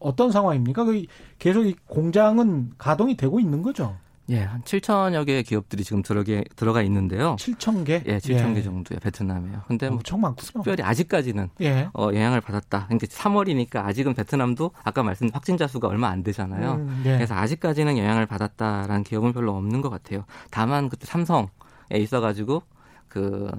어, 0.00 0.16
떤 0.16 0.30
상황입니까? 0.30 0.84
그 0.84 1.04
계속 1.38 1.66
이 1.66 1.74
공장은 1.86 2.72
가동이 2.78 3.16
되고 3.16 3.40
있는 3.40 3.62
거죠? 3.62 3.96
예, 4.30 4.42
한 4.42 4.62
7천여 4.62 5.26
개의 5.26 5.42
기업들이 5.42 5.84
지금 5.84 6.02
들어게, 6.02 6.44
들어가 6.54 6.82
있는데요. 6.82 7.36
7천 7.36 7.84
개? 7.86 8.02
예, 8.06 8.18
7천 8.18 8.50
예. 8.50 8.54
개 8.54 8.62
정도의 8.62 9.00
베트남이에요. 9.00 9.62
근데 9.66 9.88
뭐 9.88 9.96
엄청 9.96 10.20
많군요. 10.20 10.62
특별히 10.62 10.82
아직까지는 10.82 11.48
예. 11.62 11.88
어, 11.94 12.10
영향을 12.12 12.40
받았다. 12.40 12.86
그러니까 12.86 13.06
3월이니까 13.06 13.76
아직은 13.76 14.14
베트남도 14.14 14.72
아까 14.84 15.02
말씀 15.02 15.30
확진자 15.32 15.66
수가 15.66 15.88
얼마 15.88 16.08
안 16.08 16.22
되잖아요. 16.22 16.74
음, 16.74 17.02
예. 17.06 17.14
그래서 17.14 17.34
아직까지는 17.34 17.96
영향을 17.96 18.26
받았다라는 18.26 19.04
기업은 19.04 19.32
별로 19.32 19.56
없는 19.56 19.80
것 19.80 19.88
같아요. 19.88 20.24
다만 20.50 20.90
그때 20.90 21.06
삼성에 21.06 21.48
있어가지고 21.94 22.62
그 23.08 23.50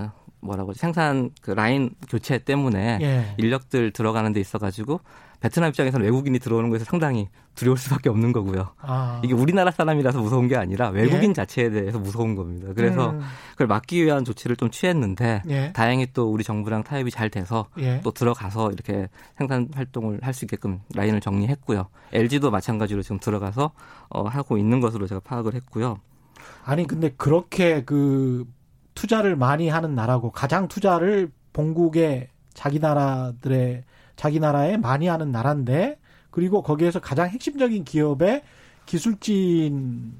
뭐라고 0.41 0.73
생산 0.73 1.29
그 1.41 1.51
라인 1.51 1.91
교체 2.09 2.37
때문에 2.37 2.99
예. 3.01 3.35
인력들 3.37 3.91
들어가는 3.91 4.31
데 4.33 4.39
있어가지고 4.39 5.01
베트남 5.41 5.69
입장에서는 5.69 6.05
외국인이 6.05 6.37
들어오는 6.39 6.69
것에서 6.69 6.89
상당히 6.89 7.29
두려울 7.55 7.77
수밖에 7.77 8.09
없는 8.09 8.33
거고요. 8.33 8.71
아. 8.81 9.21
이게 9.23 9.33
우리나라 9.33 9.71
사람이라서 9.71 10.19
무서운 10.19 10.49
게 10.49 10.57
아니라 10.57 10.89
외국인 10.89 11.29
예. 11.29 11.33
자체에 11.33 11.69
대해서 11.69 11.97
무서운 11.97 12.35
겁니다. 12.35 12.69
그래서 12.75 13.11
음. 13.11 13.21
그걸 13.51 13.67
막기 13.67 14.03
위한 14.03 14.25
조치를 14.25 14.57
좀 14.57 14.69
취했는데 14.69 15.43
예. 15.49 15.71
다행히 15.73 16.07
또 16.13 16.29
우리 16.29 16.43
정부랑 16.43 16.83
타협이 16.83 17.09
잘 17.11 17.29
돼서 17.29 17.67
예. 17.79 18.01
또 18.01 18.11
들어가서 18.11 18.71
이렇게 18.71 19.07
생산 19.37 19.69
활동을 19.73 20.19
할 20.21 20.33
수 20.33 20.45
있게끔 20.45 20.79
라인을 20.95 21.19
정리했고요. 21.21 21.87
LG도 22.13 22.49
마찬가지로 22.51 23.01
지금 23.01 23.19
들어가서 23.19 23.71
어, 24.09 24.23
하고 24.23 24.57
있는 24.57 24.79
것으로 24.79 25.05
제가 25.07 25.19
파악을 25.19 25.53
했고요. 25.53 25.99
아니 26.63 26.85
근데 26.87 27.09
그렇게 27.17 27.83
그 27.83 28.45
투자를 28.95 29.35
많이 29.35 29.69
하는 29.69 29.95
나라고 29.95 30.31
가장 30.31 30.67
투자를 30.67 31.31
본국의 31.53 32.29
자기 32.53 32.79
나라들의 32.79 33.83
자기 34.15 34.39
나라에 34.39 34.77
많이 34.77 35.07
하는 35.07 35.31
나라인데 35.31 35.97
그리고 36.29 36.61
거기에서 36.61 36.99
가장 36.99 37.29
핵심적인 37.29 37.85
기업의 37.85 38.43
기술진들이 38.85 40.11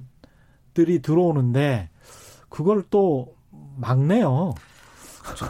들어오는데 1.01 1.89
그걸 2.49 2.83
또 2.89 3.35
막네요. 3.77 4.53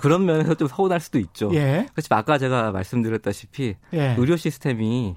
그런 0.01 0.25
면에서 0.25 0.55
좀 0.55 0.67
서운할 0.67 0.99
수도 0.99 1.19
있죠. 1.19 1.51
예. 1.53 1.87
그렇지만 1.93 2.19
아까 2.19 2.37
제가 2.37 2.71
말씀드렸다시피 2.71 3.75
예. 3.93 4.15
의료 4.17 4.35
시스템이 4.35 5.15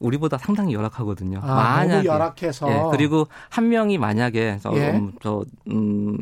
우리보다 0.00 0.36
상당히 0.38 0.74
열악하거든요. 0.74 1.40
아, 1.42 1.54
만약에 1.54 2.06
열악해서 2.08 2.70
예, 2.70 2.82
그리고 2.90 3.28
한 3.48 3.68
명이 3.68 3.98
만약에 3.98 4.58
저, 4.60 4.72
예. 4.74 4.90
음, 4.90 5.12
저 5.22 5.44
음, 5.70 6.18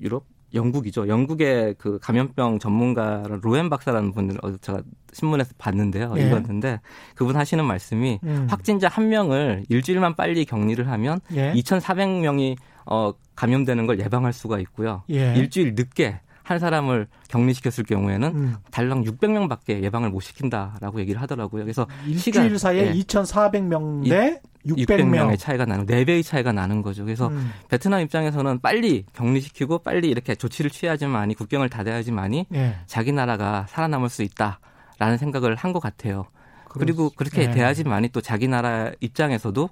유럽 0.00 0.26
영국이죠. 0.54 1.08
영국의 1.08 1.74
그 1.78 1.98
감염병 2.00 2.58
전문가 2.58 3.22
로엔 3.42 3.68
박사라는 3.68 4.12
분을 4.12 4.38
어제 4.42 4.56
제가 4.58 4.82
신문에서 5.12 5.52
봤는데요. 5.58 6.14
예. 6.16 6.26
읽었는데 6.26 6.80
그분 7.14 7.36
하시는 7.36 7.62
말씀이 7.64 8.18
음. 8.22 8.46
확진자 8.48 8.88
한 8.88 9.08
명을 9.08 9.64
일주일만 9.68 10.14
빨리 10.16 10.44
격리를 10.44 10.88
하면 10.88 11.20
예. 11.32 11.52
2,400명이 11.52 12.56
어 12.86 13.12
감염되는 13.36 13.86
걸 13.86 14.00
예방할 14.00 14.32
수가 14.32 14.58
있고요. 14.60 15.02
예. 15.10 15.34
일주일 15.34 15.74
늦게 15.74 16.20
한 16.42 16.58
사람을 16.58 17.08
격리시켰을 17.28 17.84
경우에는 17.84 18.28
음. 18.34 18.56
달랑 18.70 19.04
600명밖에 19.04 19.82
예방을 19.82 20.08
못 20.08 20.20
시킨다라고 20.20 20.98
얘기를 21.00 21.20
하더라고요. 21.20 21.62
그래서 21.62 21.86
일주일 22.06 22.18
시간, 22.18 22.58
사이에 22.58 22.86
예. 22.86 22.92
2,400명 22.94 24.08
대 24.08 24.40
600명. 24.68 25.30
의 25.30 25.38
차이가 25.38 25.64
나는 25.64 25.86
4배의 25.86 26.24
차이가 26.24 26.52
나는 26.52 26.82
거죠. 26.82 27.04
그래서 27.04 27.28
음. 27.28 27.52
베트남 27.68 28.00
입장에서는 28.00 28.60
빨리 28.60 29.04
격리시키고 29.14 29.78
빨리 29.78 30.08
이렇게 30.08 30.34
조치를 30.34 30.70
취해야지만이 30.70 31.34
국경을 31.34 31.68
닫아야지만이 31.68 32.46
예. 32.54 32.76
자기 32.86 33.12
나라가 33.12 33.66
살아남을 33.68 34.08
수 34.08 34.22
있다라는 34.22 35.18
생각을 35.18 35.54
한 35.56 35.72
것 35.72 35.80
같아요. 35.80 36.26
그리고 36.68 37.10
그렇게 37.10 37.42
예. 37.42 37.50
돼야지만이 37.50 38.08
또 38.10 38.20
자기 38.20 38.46
나라 38.48 38.90
입장에서도 39.00 39.68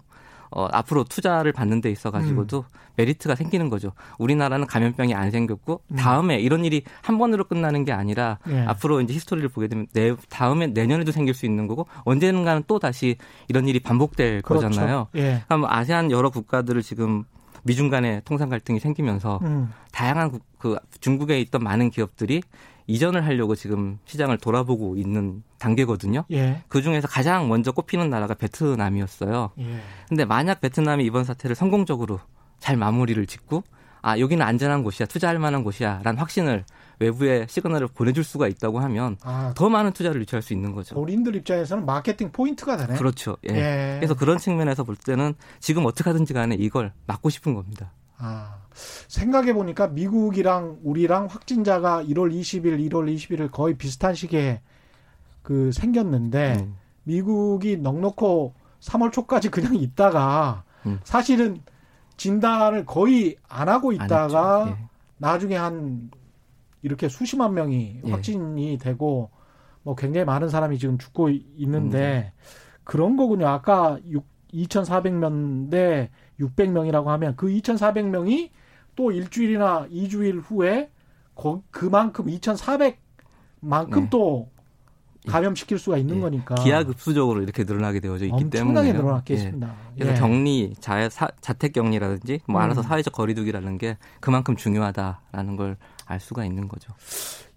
어, 0.50 0.66
앞으로 0.72 1.04
투자를 1.04 1.52
받는 1.52 1.80
데 1.80 1.90
있어 1.90 2.10
가지고도 2.10 2.58
음. 2.58 2.86
메리트가 2.96 3.34
생기는 3.34 3.68
거죠. 3.68 3.92
우리나라는 4.18 4.66
감염병이 4.66 5.14
안 5.14 5.30
생겼고 5.30 5.82
음. 5.92 5.96
다음에 5.96 6.38
이런 6.38 6.64
일이 6.64 6.82
한 7.02 7.18
번으로 7.18 7.44
끝나는 7.44 7.84
게 7.84 7.92
아니라 7.92 8.38
예. 8.48 8.60
앞으로 8.60 9.00
이제 9.00 9.14
히스토리를 9.14 9.48
보게 9.50 9.68
되면 9.68 9.86
내 9.92 10.14
다음에 10.28 10.66
내년에도 10.66 11.12
생길 11.12 11.34
수 11.34 11.46
있는 11.46 11.66
거고 11.66 11.86
언젠가는 12.04 12.64
또 12.66 12.78
다시 12.78 13.16
이런 13.48 13.68
일이 13.68 13.80
반복될 13.80 14.42
그렇죠. 14.42 14.68
거잖아요. 14.68 15.08
예. 15.16 15.42
그럼 15.46 15.64
아세안 15.66 16.10
여러 16.10 16.30
국가들을 16.30 16.82
지금 16.82 17.24
미중 17.64 17.90
간의 17.90 18.22
통상 18.24 18.48
갈등이 18.48 18.80
생기면서 18.80 19.40
음. 19.42 19.72
다양한 19.92 20.38
그 20.58 20.76
중국에 21.00 21.40
있던 21.40 21.62
많은 21.62 21.90
기업들이 21.90 22.42
이전을 22.86 23.24
하려고 23.26 23.54
지금 23.54 23.98
시장을 24.04 24.38
돌아보고 24.38 24.96
있는 24.96 25.42
단계거든요. 25.58 26.24
예. 26.30 26.62
그 26.68 26.82
중에서 26.82 27.08
가장 27.08 27.48
먼저 27.48 27.72
꼽히는 27.72 28.10
나라가 28.10 28.34
베트남이었어요. 28.34 29.50
예. 29.58 29.80
근데 30.08 30.24
만약 30.24 30.60
베트남이 30.60 31.04
이번 31.04 31.24
사태를 31.24 31.56
성공적으로 31.56 32.20
잘 32.60 32.76
마무리를 32.76 33.24
짓고 33.26 33.64
아 34.02 34.18
여기는 34.18 34.44
안전한 34.44 34.84
곳이야 34.84 35.06
투자할 35.06 35.38
만한 35.38 35.64
곳이야라는 35.64 36.18
확신을 36.18 36.64
외부에 36.98 37.46
시그널을 37.48 37.88
보내줄 37.88 38.24
수가 38.24 38.48
있다고 38.48 38.78
하면 38.80 39.16
아, 39.22 39.52
더 39.54 39.68
많은 39.68 39.92
투자를 39.92 40.20
유치할 40.22 40.42
수 40.42 40.52
있는 40.52 40.72
거죠. 40.72 40.98
우리들 40.98 41.34
입장에서는 41.36 41.84
마케팅 41.84 42.30
포인트가 42.32 42.76
되네. 42.76 42.96
그렇죠. 42.96 43.36
예. 43.50 43.54
예. 43.54 43.96
그래서 43.98 44.14
그런 44.14 44.38
측면에서 44.38 44.84
볼 44.84 44.96
때는 44.96 45.34
지금 45.60 45.84
어떻게 45.86 46.08
하든지 46.08 46.32
간에 46.32 46.54
이걸 46.58 46.92
막고 47.06 47.30
싶은 47.30 47.54
겁니다. 47.54 47.92
아, 48.18 48.58
생각해 48.72 49.52
보니까 49.52 49.88
미국이랑 49.88 50.80
우리랑 50.82 51.26
확진자가 51.26 52.02
1월 52.04 52.32
20일, 52.32 52.88
1월 52.88 53.14
21일 53.14 53.50
거의 53.50 53.76
비슷한 53.76 54.14
시기에 54.14 54.60
그 55.42 55.70
생겼는데 55.72 56.56
음. 56.60 56.76
미국이 57.04 57.76
넉넉히 57.76 58.52
3월 58.80 59.12
초까지 59.12 59.50
그냥 59.50 59.74
있다가 59.76 60.64
음. 60.86 60.98
사실은 61.04 61.60
진단을 62.16 62.86
거의 62.86 63.36
안 63.48 63.68
하고 63.68 63.92
있다가 63.92 64.68
예. 64.68 64.86
나중에 65.18 65.56
한 65.56 66.10
이렇게 66.82 67.08
수십만 67.08 67.54
명이 67.54 68.00
예. 68.04 68.10
확진이 68.10 68.78
되고 68.78 69.30
뭐 69.82 69.94
굉장히 69.94 70.24
많은 70.24 70.48
사람이 70.48 70.78
지금 70.78 70.98
죽고 70.98 71.30
있는데 71.56 72.32
음. 72.34 72.40
그런 72.84 73.16
거군요. 73.16 73.48
아까 73.48 73.98
6, 74.08 74.24
2,400명 74.52 75.70
대 75.70 76.10
600명이라고 76.40 77.06
하면 77.06 77.36
그 77.36 77.48
2,400명이 77.48 78.50
또 78.94 79.12
일주일이나 79.12 79.86
2주일 79.90 80.42
후에 80.42 80.90
거, 81.34 81.62
그만큼 81.70 82.26
2,400만큼 82.26 84.00
네. 84.00 84.08
또 84.10 84.48
감염시킬 85.28 85.78
수가 85.78 85.96
있는 85.98 86.16
예. 86.16 86.20
거니까 86.20 86.54
기하급수적으로 86.54 87.42
이렇게 87.42 87.64
늘어나게 87.64 87.98
되어져 87.98 88.26
있기 88.26 88.48
때문에 88.48 88.78
엄청나게 88.78 88.92
늘어났겠습니다. 88.92 89.74
예. 89.96 90.04
그래서 90.04 90.12
예. 90.12 90.20
격리, 90.20 90.74
자, 90.78 91.08
사, 91.08 91.28
자택 91.40 91.72
격리라든지 91.72 92.40
뭐 92.46 92.60
음. 92.60 92.62
알아서 92.62 92.82
사회적 92.82 93.12
거리두기라는 93.12 93.76
게 93.78 93.98
그만큼 94.20 94.56
중요하다라는 94.56 95.56
걸 95.56 95.76
알 96.06 96.20
수가 96.20 96.44
있는 96.44 96.68
거죠. 96.68 96.94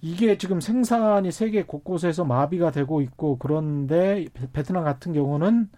이게 0.02 0.38
지금 0.38 0.60
생산이 0.60 1.32
세계 1.32 1.64
곳곳에서 1.64 2.26
마비가 2.26 2.72
되고 2.72 3.02
있고 3.02 3.38
그런데 3.38 4.28
베트남 4.54 4.84
같은 4.84 5.14
경우는 5.14 5.70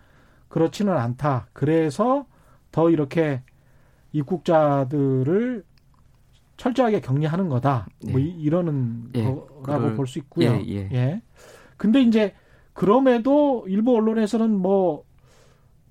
그렇지는 0.47 0.97
않다. 0.97 1.47
그래서 1.53 2.25
더 2.71 2.89
이렇게 2.89 3.41
입국자들을 4.13 5.63
철저하게 6.57 7.01
격리하는 7.01 7.49
거다. 7.49 7.87
뭐 8.11 8.19
예. 8.21 8.25
이러는 8.25 9.09
예. 9.15 9.23
거라고 9.63 9.95
볼 9.95 10.05
수 10.07 10.19
있고요. 10.19 10.51
예, 10.51 10.63
예. 10.67 10.89
예. 10.91 11.21
근데 11.77 12.01
이제 12.01 12.33
그럼에도 12.73 13.65
일부 13.67 13.95
언론에서는 13.95 14.51
뭐 14.51 15.03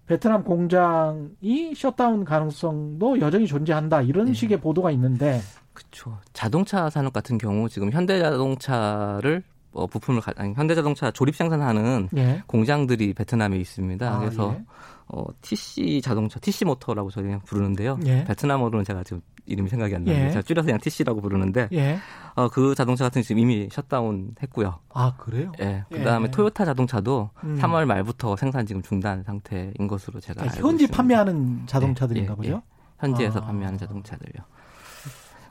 베트남 0.07 0.45
공장이 0.45 1.75
셧다운 1.75 2.25
가능성도 2.25 3.21
여전히 3.21 3.47
존재한다 3.47 4.03
이런 4.03 4.27
네. 4.27 4.33
식의 4.33 4.61
보도가 4.61 4.91
있는데 4.93 5.41
그렇죠. 5.73 6.19
자동차 6.33 6.91
산업 6.91 7.13
같은 7.13 7.39
경우 7.39 7.69
지금 7.69 7.91
현대자동차를 7.91 9.43
어, 9.73 9.87
부품을 9.87 10.21
아니, 10.37 10.53
현대자동차 10.55 11.13
조립 11.13 11.37
생산하는 11.37 12.09
예. 12.17 12.43
공장들이 12.47 13.15
베트남에 13.15 13.57
있습니다. 13.57 14.13
아, 14.15 14.19
그래서 14.19 14.57
예. 14.59 14.65
어, 15.13 15.25
TC 15.43 16.01
자동차, 16.03 16.39
TC 16.39 16.65
모터라고 16.65 17.11
저희가 17.11 17.41
부르는데요. 17.41 17.99
예. 18.07 18.25
베트남어로는 18.25 18.85
제가 18.85 19.03
지금 19.03 19.21
이름이 19.47 19.69
생각이 19.69 19.95
안 19.95 20.05
나는데 20.05 20.27
예. 20.27 20.31
제가 20.31 20.43
줄여서 20.43 20.67
그냥 20.67 20.79
TC라고 20.81 21.21
부르는데 21.21 21.69
예. 21.73 21.99
어, 22.35 22.49
그 22.49 22.75
자동차 22.75 23.05
같은 23.05 23.23
지금 23.23 23.41
이미 23.41 23.69
셧다운 23.73 24.35
했고요. 24.43 24.79
아 24.95 25.15
그래요? 25.17 25.53
예. 25.61 25.85
그다음에 25.91 26.27
예. 26.27 26.31
토요타 26.31 26.65
자동차도 26.65 27.31
음. 27.43 27.59
3월 27.61 27.87
말부터 27.87 28.37
생산 28.37 28.67
지금 28.67 28.83
중단 28.83 29.25
상태인 29.25 29.75
것으로 29.89 30.21
제가 30.21 30.43
그러니까 30.43 30.61
현지 30.61 30.85
있습니다. 30.85 30.97
판매하는 30.97 31.67
자동차들인가 31.67 32.29
예, 32.29 32.33
예, 32.33 32.37
보죠? 32.37 32.53
예. 32.53 32.63
현지에서 33.01 33.41
아. 33.41 33.47
판매하는 33.47 33.79
자동차들요. 33.79 34.45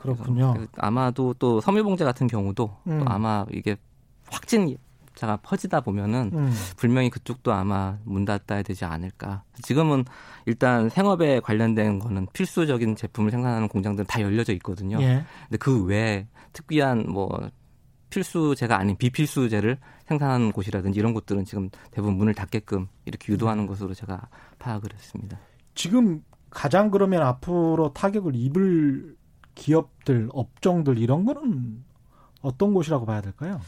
그렇군요. 0.00 0.54
아마도 0.78 1.34
또 1.34 1.60
섬유봉제 1.60 2.04
같은 2.04 2.26
경우도 2.26 2.74
음. 2.86 3.00
또 3.04 3.10
아마 3.10 3.44
이게 3.52 3.76
확진 4.30 4.76
자가 5.20 5.36
퍼지다 5.36 5.82
보면은 5.82 6.30
음. 6.32 6.50
분명히 6.78 7.10
그쪽도 7.10 7.52
아마 7.52 7.98
문 8.04 8.24
닫아야 8.24 8.62
되지 8.62 8.86
않을까. 8.86 9.42
지금은 9.60 10.06
일단 10.46 10.88
생업에 10.88 11.40
관련된 11.40 11.98
거는 11.98 12.26
필수적인 12.32 12.96
제품을 12.96 13.30
생산하는 13.30 13.68
공장들은 13.68 14.06
다 14.06 14.22
열려져 14.22 14.54
있거든요. 14.54 14.96
예. 15.02 15.22
근데 15.42 15.58
그 15.58 15.84
외에 15.84 16.26
특비한 16.54 17.04
뭐 17.06 17.28
필수제가 18.08 18.78
아닌 18.78 18.96
비필수제를 18.96 19.76
생산하는 20.06 20.52
곳이라든지 20.52 20.98
이런 20.98 21.12
곳들은 21.12 21.44
지금 21.44 21.68
대부분 21.90 22.16
문을 22.16 22.32
닫게끔 22.32 22.88
이렇게 23.04 23.30
유도하는 23.30 23.64
음. 23.64 23.68
것으로 23.68 23.92
제가 23.92 24.26
파악을 24.58 24.88
했습니다. 24.94 25.38
지금 25.74 26.24
가장 26.48 26.90
그러면 26.90 27.22
앞으로 27.24 27.92
타격을 27.92 28.34
입을 28.36 29.16
기업들, 29.54 30.30
업종들 30.32 30.96
이런 30.96 31.26
거는 31.26 31.84
어떤 32.40 32.72
곳이라고 32.72 33.04
봐야 33.04 33.20
될까요? 33.20 33.60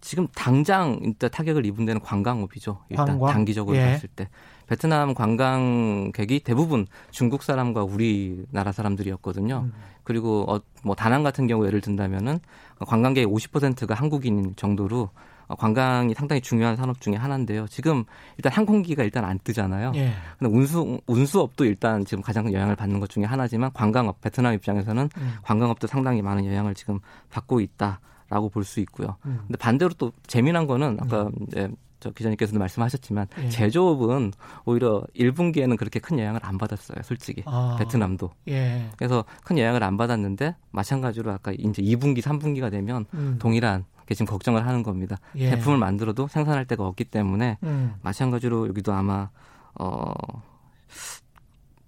지금 0.00 0.26
당장 0.34 0.98
일단 1.02 1.30
타격을 1.30 1.66
입은 1.66 1.84
데는 1.84 2.00
관광업이죠. 2.00 2.80
일단 2.88 3.06
관광? 3.06 3.32
단기적으로 3.32 3.76
예. 3.76 3.92
봤을 3.92 4.08
때 4.08 4.28
베트남 4.66 5.14
관광객이 5.14 6.40
대부분 6.40 6.86
중국 7.10 7.42
사람과 7.42 7.84
우리나라 7.84 8.72
사람들이었거든요. 8.72 9.62
음. 9.64 9.72
그리고 10.04 10.44
어, 10.48 10.60
뭐 10.82 10.94
다낭 10.94 11.22
같은 11.22 11.46
경우 11.46 11.66
예를 11.66 11.80
든다면은 11.80 12.40
관광객의 12.80 13.26
50%가 13.26 13.94
한국인 13.94 14.54
정도로 14.56 15.10
관광이 15.56 16.14
상당히 16.14 16.42
중요한 16.42 16.76
산업 16.76 17.00
중에 17.00 17.14
하나인데요. 17.14 17.66
지금 17.68 18.04
일단 18.36 18.52
항공기가 18.52 19.02
일단 19.02 19.24
안 19.24 19.38
뜨잖아요. 19.42 19.92
예. 19.94 20.12
근데 20.38 20.54
운수 20.54 21.00
운수업도 21.06 21.64
일단 21.64 22.04
지금 22.04 22.22
가장 22.22 22.52
영향을 22.52 22.76
받는 22.76 23.00
것 23.00 23.08
중에 23.08 23.24
하나지만 23.24 23.72
관광업 23.72 24.20
베트남 24.20 24.52
입장에서는 24.54 25.08
음. 25.16 25.34
관광업도 25.42 25.86
상당히 25.86 26.20
많은 26.20 26.44
영향을 26.44 26.74
지금 26.74 27.00
받고 27.30 27.60
있다. 27.60 28.00
라고 28.28 28.48
볼 28.48 28.64
수 28.64 28.80
있고요. 28.80 29.16
음. 29.26 29.40
근데 29.46 29.56
반대로 29.56 29.92
또 29.94 30.12
재미난 30.26 30.66
거는 30.66 30.98
아까 31.00 31.22
음. 31.24 31.32
이제 31.46 31.68
저 32.00 32.10
기자님께서도 32.10 32.58
말씀하셨지만 32.58 33.26
예. 33.42 33.48
제조업은 33.48 34.32
오히려 34.64 35.02
1분기에는 35.16 35.76
그렇게 35.76 35.98
큰 35.98 36.18
영향을 36.18 36.40
안 36.44 36.56
받았어요, 36.58 37.02
솔직히. 37.02 37.42
아. 37.46 37.76
베트남도. 37.78 38.30
예. 38.48 38.88
그래서 38.96 39.24
큰 39.44 39.58
영향을 39.58 39.82
안 39.82 39.96
받았는데 39.96 40.54
마찬가지로 40.70 41.32
아까 41.32 41.50
이제 41.52 41.82
2분기, 41.82 42.20
3분기가 42.20 42.70
되면 42.70 43.06
음. 43.14 43.36
동일한 43.40 43.84
게 44.06 44.14
지금 44.14 44.26
걱정을 44.30 44.66
하는 44.66 44.82
겁니다. 44.82 45.16
예. 45.36 45.50
제품을 45.50 45.78
만들어도 45.78 46.28
생산할 46.28 46.66
데가 46.66 46.86
없기 46.86 47.04
때문에 47.06 47.58
음. 47.64 47.94
마찬가지로 48.02 48.68
여기도 48.68 48.92
아마 48.92 49.30
어 49.74 50.12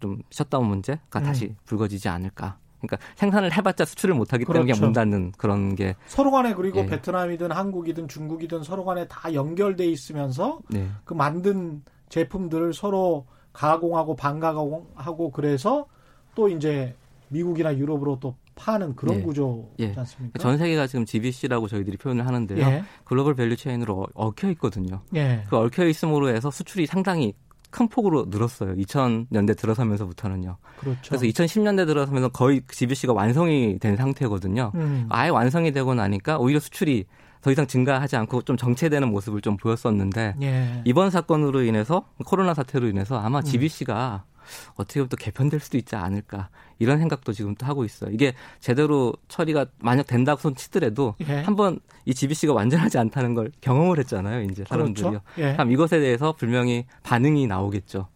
좀 0.00 0.22
셧다운 0.30 0.66
문제가 0.66 1.18
음. 1.18 1.24
다시 1.24 1.54
불거지지 1.66 2.08
않을까 2.08 2.56
그러니까 2.80 2.98
생산을 3.16 3.56
해봤자 3.56 3.84
수출을 3.84 4.14
못하기 4.14 4.44
때문에 4.44 4.64
그렇죠. 4.64 4.82
문 4.82 4.92
닫는 4.92 5.32
그런 5.36 5.74
게 5.74 5.94
서로 6.06 6.30
간에 6.30 6.54
그리고 6.54 6.80
예. 6.80 6.86
베트남이든 6.86 7.52
한국이든 7.52 8.08
중국이든 8.08 8.62
서로 8.62 8.84
간에 8.84 9.06
다 9.08 9.32
연결돼 9.34 9.86
있으면서 9.86 10.60
네. 10.68 10.88
그 11.04 11.14
만든 11.14 11.82
제품들을 12.08 12.72
서로 12.72 13.26
가공하고 13.52 14.16
반가공하고 14.16 15.30
그래서 15.30 15.86
또 16.34 16.48
이제 16.48 16.94
미국이나 17.28 17.76
유럽으로 17.76 18.18
또 18.20 18.34
파는 18.54 18.96
그런 18.96 19.18
예. 19.18 19.22
구조지 19.22 19.68
예. 19.80 19.94
않습니까? 19.96 20.38
전 20.38 20.58
세계가 20.58 20.86
지금 20.86 21.04
GVC라고 21.06 21.68
저희들이 21.68 21.96
표현을 21.96 22.26
하는데요. 22.26 22.66
예. 22.66 22.84
global 23.04 23.34
value 23.34 23.56
chain으로 23.56 24.08
얽혀 24.14 24.50
있거든요. 24.50 25.00
예. 25.14 25.44
그 25.48 25.56
얽혀 25.56 25.86
있음으로 25.86 26.28
해서 26.28 26.50
수출이 26.50 26.86
상당히 26.86 27.34
큰 27.70 27.88
폭으로 27.88 28.26
늘었어요. 28.28 28.74
2000년대 28.74 29.56
들어서면서부터는요. 29.56 30.56
그렇죠. 30.78 31.00
그래서 31.08 31.24
2010년대 31.24 31.86
들어서면서 31.86 32.28
거의 32.28 32.62
GBC가 32.70 33.12
완성이 33.12 33.78
된 33.78 33.96
상태거든요. 33.96 34.72
음. 34.74 35.06
아예 35.08 35.28
완성이 35.28 35.72
되고 35.72 35.94
나니까 35.94 36.38
오히려 36.38 36.60
수출이 36.60 37.06
더 37.40 37.50
이상 37.50 37.66
증가하지 37.66 38.16
않고 38.16 38.42
좀 38.42 38.56
정체되는 38.56 39.08
모습을 39.08 39.40
좀 39.40 39.56
보였었는데 39.56 40.34
예. 40.42 40.82
이번 40.84 41.10
사건으로 41.10 41.62
인해서 41.62 42.04
코로나 42.26 42.52
사태로 42.52 42.86
인해서 42.88 43.18
아마 43.18 43.40
GBC가 43.40 44.24
음. 44.26 44.30
어떻게 44.76 45.00
보면 45.00 45.08
또 45.08 45.16
개편될 45.16 45.60
수도 45.60 45.78
있지 45.78 45.96
않을까 45.96 46.48
이런 46.80 46.98
생각도 46.98 47.32
지금 47.32 47.54
또 47.54 47.66
하고 47.66 47.84
있어요. 47.84 48.10
이게 48.10 48.34
제대로 48.58 49.12
처리가 49.28 49.66
만약 49.78 50.06
된다고 50.06 50.40
손 50.40 50.56
치더라도 50.56 51.14
예. 51.28 51.42
한번 51.42 51.78
이 52.06 52.14
GBC가 52.14 52.52
완전하지 52.52 52.98
않다는 52.98 53.34
걸 53.34 53.52
경험을 53.60 53.98
했잖아요. 53.98 54.42
이제 54.50 54.64
사람들이요. 54.66 55.10
그렇죠? 55.10 55.24
예. 55.38 55.54
참 55.56 55.70
이것에 55.70 56.00
대해서 56.00 56.32
분명히 56.32 56.86
반응이 57.04 57.46
나오겠죠. 57.46 58.08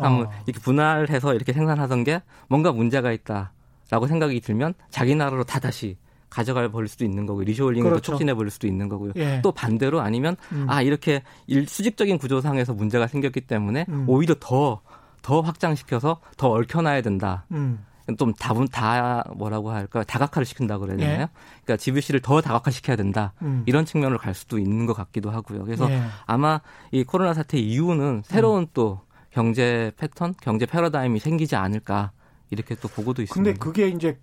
참 0.00 0.20
어. 0.20 0.30
이렇게 0.46 0.60
분할해서 0.60 1.34
이렇게 1.34 1.52
생산하던 1.52 2.04
게 2.04 2.20
뭔가 2.48 2.72
문제가 2.72 3.12
있다라고 3.12 4.06
생각이 4.08 4.40
들면 4.40 4.74
자기 4.90 5.14
나라로 5.14 5.44
다 5.44 5.60
다시 5.60 5.96
가져갈 6.28 6.70
버릴 6.70 6.88
수도 6.88 7.04
있는 7.04 7.24
거고 7.24 7.40
리쇼링을 7.42 7.88
그렇죠. 7.88 8.12
촉진해 8.12 8.34
버릴 8.34 8.50
수도 8.50 8.66
있는 8.66 8.88
거고요. 8.88 9.12
예. 9.16 9.40
또 9.42 9.52
반대로 9.52 10.00
아니면 10.00 10.36
음. 10.52 10.66
아 10.68 10.82
이렇게 10.82 11.22
일 11.46 11.66
수직적인 11.66 12.18
구조상에서 12.18 12.74
문제가 12.74 13.06
생겼기 13.06 13.42
때문에 13.42 13.86
음. 13.88 14.04
오히려 14.08 14.34
더더 14.38 15.40
확장시켜서 15.40 16.20
더 16.36 16.50
얽혀놔야 16.50 17.02
된다. 17.02 17.46
음. 17.52 17.84
좀 18.16 18.32
다분 18.32 18.66
다 18.68 19.24
뭐라고 19.36 19.70
할까 19.70 20.02
다각화를 20.04 20.46
시킨다 20.46 20.78
그래야 20.78 20.96
되나요? 20.96 21.20
예. 21.22 21.28
그러니까 21.64 21.76
GBC를 21.76 22.20
더 22.20 22.40
다각화시켜야 22.40 22.96
된다. 22.96 23.34
음. 23.42 23.64
이런 23.66 23.84
측면을 23.84 24.18
갈 24.18 24.34
수도 24.34 24.58
있는 24.58 24.86
것 24.86 24.94
같기도 24.94 25.30
하고요. 25.30 25.64
그래서 25.64 25.90
예. 25.90 26.02
아마 26.26 26.60
이 26.90 27.04
코로나 27.04 27.34
사태 27.34 27.58
이후는 27.58 28.22
새로운 28.24 28.62
음. 28.62 28.66
또 28.72 29.00
경제 29.30 29.92
패턴, 29.96 30.34
경제 30.40 30.64
패러다임이 30.64 31.18
생기지 31.20 31.56
않을까 31.56 32.12
이렇게 32.50 32.74
또 32.76 32.88
보고도 32.88 33.22
있습니다. 33.22 33.50
근데 33.50 33.58
그게 33.58 33.88
이제 33.88 34.18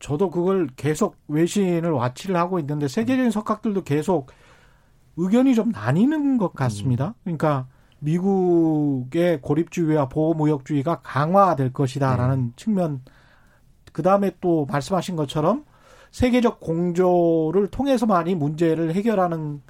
저도 0.00 0.30
그걸 0.30 0.68
계속 0.76 1.16
외신을 1.28 1.90
와치를 1.90 2.36
하고 2.36 2.58
있는데 2.58 2.88
세계적인 2.88 3.30
석학들도 3.30 3.84
계속 3.84 4.30
의견이 5.16 5.54
좀 5.54 5.70
나뉘는 5.70 6.38
것 6.38 6.54
같습니다. 6.54 7.08
음. 7.08 7.14
그러니까 7.24 7.66
미국의 8.00 9.40
고립주의와 9.42 10.08
보호무역주의가 10.08 11.00
강화될 11.02 11.72
것이다라는 11.72 12.46
네. 12.46 12.52
측면. 12.56 13.00
그 13.98 14.02
다음에 14.02 14.30
또 14.40 14.64
말씀하신 14.70 15.16
것처럼 15.16 15.64
세계적 16.12 16.60
공조를 16.60 17.66
통해서만이 17.66 18.36
문제를 18.36 18.94
해결하는 18.94 19.60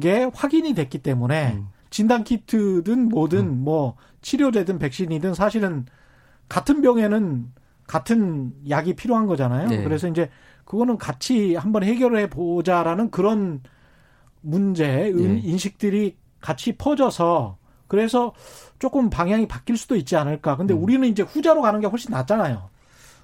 게 0.00 0.30
확인이 0.32 0.74
됐기 0.74 0.98
때문에 1.02 1.54
음. 1.54 1.66
진단 1.90 2.22
키트든 2.22 3.08
뭐든 3.08 3.38
음. 3.40 3.64
뭐 3.64 3.96
치료제든 4.20 4.78
백신이든 4.78 5.34
사실은 5.34 5.86
같은 6.48 6.82
병에는 6.82 7.50
같은 7.88 8.52
약이 8.68 8.94
필요한 8.94 9.26
거잖아요. 9.26 9.66
네. 9.66 9.82
그래서 9.82 10.06
이제 10.06 10.30
그거는 10.64 10.96
같이 10.96 11.56
한번 11.56 11.82
해결해 11.82 12.30
보자라는 12.30 13.10
그런 13.10 13.60
문제, 14.40 14.86
네. 14.86 15.40
인식들이 15.42 16.16
같이 16.40 16.76
퍼져서 16.76 17.58
그래서 17.88 18.34
조금 18.78 19.10
방향이 19.10 19.48
바뀔 19.48 19.76
수도 19.76 19.96
있지 19.96 20.14
않을까. 20.14 20.56
근데 20.56 20.74
음. 20.74 20.84
우리는 20.84 21.08
이제 21.08 21.24
후자로 21.24 21.60
가는 21.60 21.80
게 21.80 21.88
훨씬 21.88 22.12
낫잖아요. 22.12 22.70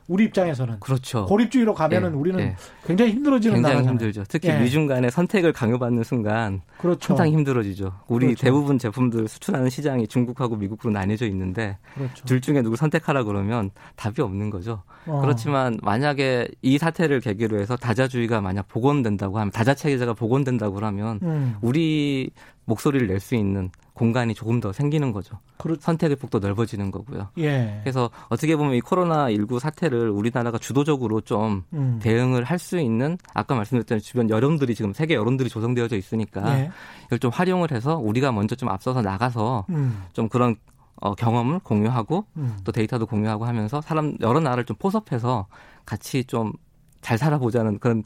우리 0.09 0.25
입장에서는 0.25 0.81
그렇죠. 0.81 1.27
고립주의로 1.27 1.75
가면은 1.75 2.13
예, 2.13 2.15
우리는 2.17 2.41
예. 2.41 2.57
굉장히 2.87 3.13
힘들어지는 3.13 3.57
굉장히 3.57 3.75
나라잖아요. 3.75 3.93
힘들죠. 3.93 4.25
특히 4.27 4.49
예. 4.49 4.59
미중 4.59 4.87
간의 4.87 5.11
선택을 5.11 5.53
강요받는 5.53 6.03
순간 6.03 6.63
그렇죠. 6.79 7.09
상당히 7.09 7.33
힘들어지죠. 7.33 7.93
우리 8.09 8.27
그렇죠. 8.29 8.43
대부분 8.43 8.79
제품들 8.79 9.29
수출하는 9.29 9.69
시장이 9.69 10.09
중국하고 10.09 10.57
미국으로 10.57 10.91
나뉘어져 10.93 11.27
있는데 11.27 11.77
그렇죠. 11.95 12.25
둘 12.25 12.41
중에 12.41 12.63
누구 12.63 12.77
선택하라 12.77 13.25
그러면 13.25 13.71
답이 13.97 14.23
없는 14.23 14.49
거죠. 14.49 14.83
어. 15.07 15.21
그렇지만 15.21 15.79
만약에 15.83 16.49
이 16.63 16.79
사태를 16.79 17.21
계기로 17.21 17.61
해서 17.61 17.77
다자주의가 17.77 18.41
만약 18.41 18.67
복원된다고 18.69 19.39
하면 19.39 19.51
다자 19.53 19.75
체제가 19.75 20.15
복원된다고 20.15 20.79
하면 20.81 21.21
음. 21.23 21.57
우리 21.61 22.31
목소리를 22.65 23.07
낼 23.07 23.21
수 23.21 23.35
있는 23.35 23.71
공간이 23.99 24.35
조금 24.35 24.61
더 24.61 24.73
생기는 24.73 25.13
거죠. 25.13 25.39
그렇... 25.57 25.77
선택의 25.81 26.17
폭도 26.17 26.39
넓어지는 26.39 26.91
거고요. 26.91 27.29
예. 27.39 27.81
그래서 27.83 28.11
어떻게 28.29 28.57
보면 28.57 28.75
이 28.75 28.81
코로나 28.81 29.31
19 29.31 29.59
사태를 29.59 30.11
우리나라가 30.11 30.59
주도적으로 30.59 31.21
좀 31.21 31.65
음. 31.73 31.99
대응을 32.03 32.45
할 32.45 32.59
수 32.59 32.79
있는 32.79 33.17
아까 33.35 33.55
말씀드렸던 33.55 34.01
주변 34.01 34.29
여론들이 34.29 34.75
지금 34.75 34.93
세계 34.93 35.15
여론들이 35.15 35.49
조성되어져 35.49 35.97
있으니까 35.97 36.59
예. 36.59 36.71
이걸 37.07 37.19
좀 37.21 37.31
활용을 37.33 37.71
해서 37.71 37.97
우리가 37.97 38.33
먼저 38.33 38.57
좀 38.57 38.69
앞서서 38.69 39.01
나가서 39.01 39.67
음. 39.71 40.03
좀 40.13 40.29
그런 40.29 40.57
어, 41.01 41.15
경험을 41.15 41.61
공유하고 41.61 42.25
음. 42.37 42.59
또 42.65 42.73
데이터도 42.73 43.07
공유하고 43.07 43.45
하면서 43.45 43.81
사람 43.81 44.17
여러 44.21 44.41
나라를 44.41 44.65
좀 44.65 44.77
포섭해서 44.77 45.47
같이 45.87 46.25
좀 46.25 46.53
잘 47.01 47.17
살아보자는 47.17 47.79
그런 47.79 48.03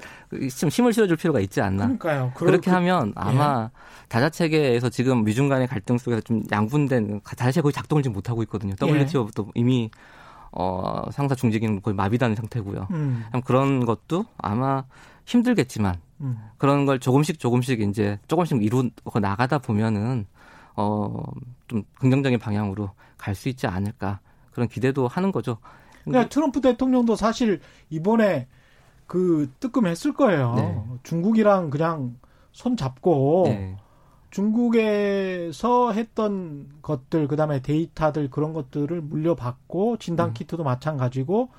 좀 0.59 0.69
힘을 0.69 0.93
실어줄 0.93 1.17
필요가 1.17 1.41
있지 1.41 1.61
않나. 1.61 1.85
그러니까요. 1.85 2.33
그렇게 2.35 2.71
그, 2.71 2.75
하면 2.77 3.13
아마 3.17 3.71
예. 3.73 4.07
다자체계에서 4.09 4.91
지금 4.91 5.25
미중 5.25 5.49
간의 5.49 5.67
갈등 5.67 5.99
속에서 5.99 6.21
좀 6.21 6.43
양분된 6.51 7.23
다자체 7.25 7.61
거의 7.63 7.73
작동을 7.73 8.03
지금 8.03 8.15
못하고 8.15 8.43
있거든요. 8.45 8.75
WTO도 8.81 9.47
예. 9.49 9.51
이미 9.55 9.91
어, 10.51 11.05
상사 11.11 11.35
중직인 11.35 11.81
거의 11.81 11.95
마비된 11.95 12.35
상태고요. 12.35 12.89
음. 12.91 13.25
그런 13.45 13.87
것도 13.87 14.27
아마 14.37 14.85
힘들겠지만 15.25 15.97
음. 16.21 16.39
그런 16.59 16.85
걸 16.85 17.01
조금씩 17.01 17.39
조금씩 17.39 17.81
이제 17.81 18.19
조금씩 18.29 18.63
이루고 18.63 19.19
나가다 19.21 19.59
보면은 19.59 20.27
어, 20.77 21.23
좀 21.69 21.83
긍정적인 21.99 22.39
방향으로 22.39 22.91
갈 23.17 23.35
수 23.35 23.49
있지 23.49 23.67
않을까 23.67 24.21
그런 24.51 24.69
기대도 24.69 25.09
하는 25.09 25.33
거죠. 25.33 25.59
그러니까 26.05 26.29
트럼프 26.29 26.61
대통령도 26.61 27.17
사실 27.17 27.61
이번에 27.89 28.49
그 29.13 29.53
뜨끔했을 29.61 30.15
거예요. 30.15 30.55
네. 30.55 30.83
중국이랑 31.03 31.69
그냥 31.69 32.17
손 32.51 32.79
잡고 32.79 33.43
네. 33.45 33.77
중국에서 34.31 35.93
했던 35.93 36.71
것들 36.81 37.29
그다음에 37.29 37.61
데이터들 37.61 38.31
그런 38.31 38.55
것들을 38.55 39.03
물려받고 39.03 39.99
진단 39.99 40.29
음. 40.29 40.33
키트도 40.33 40.65
마찬가지고 40.65 41.51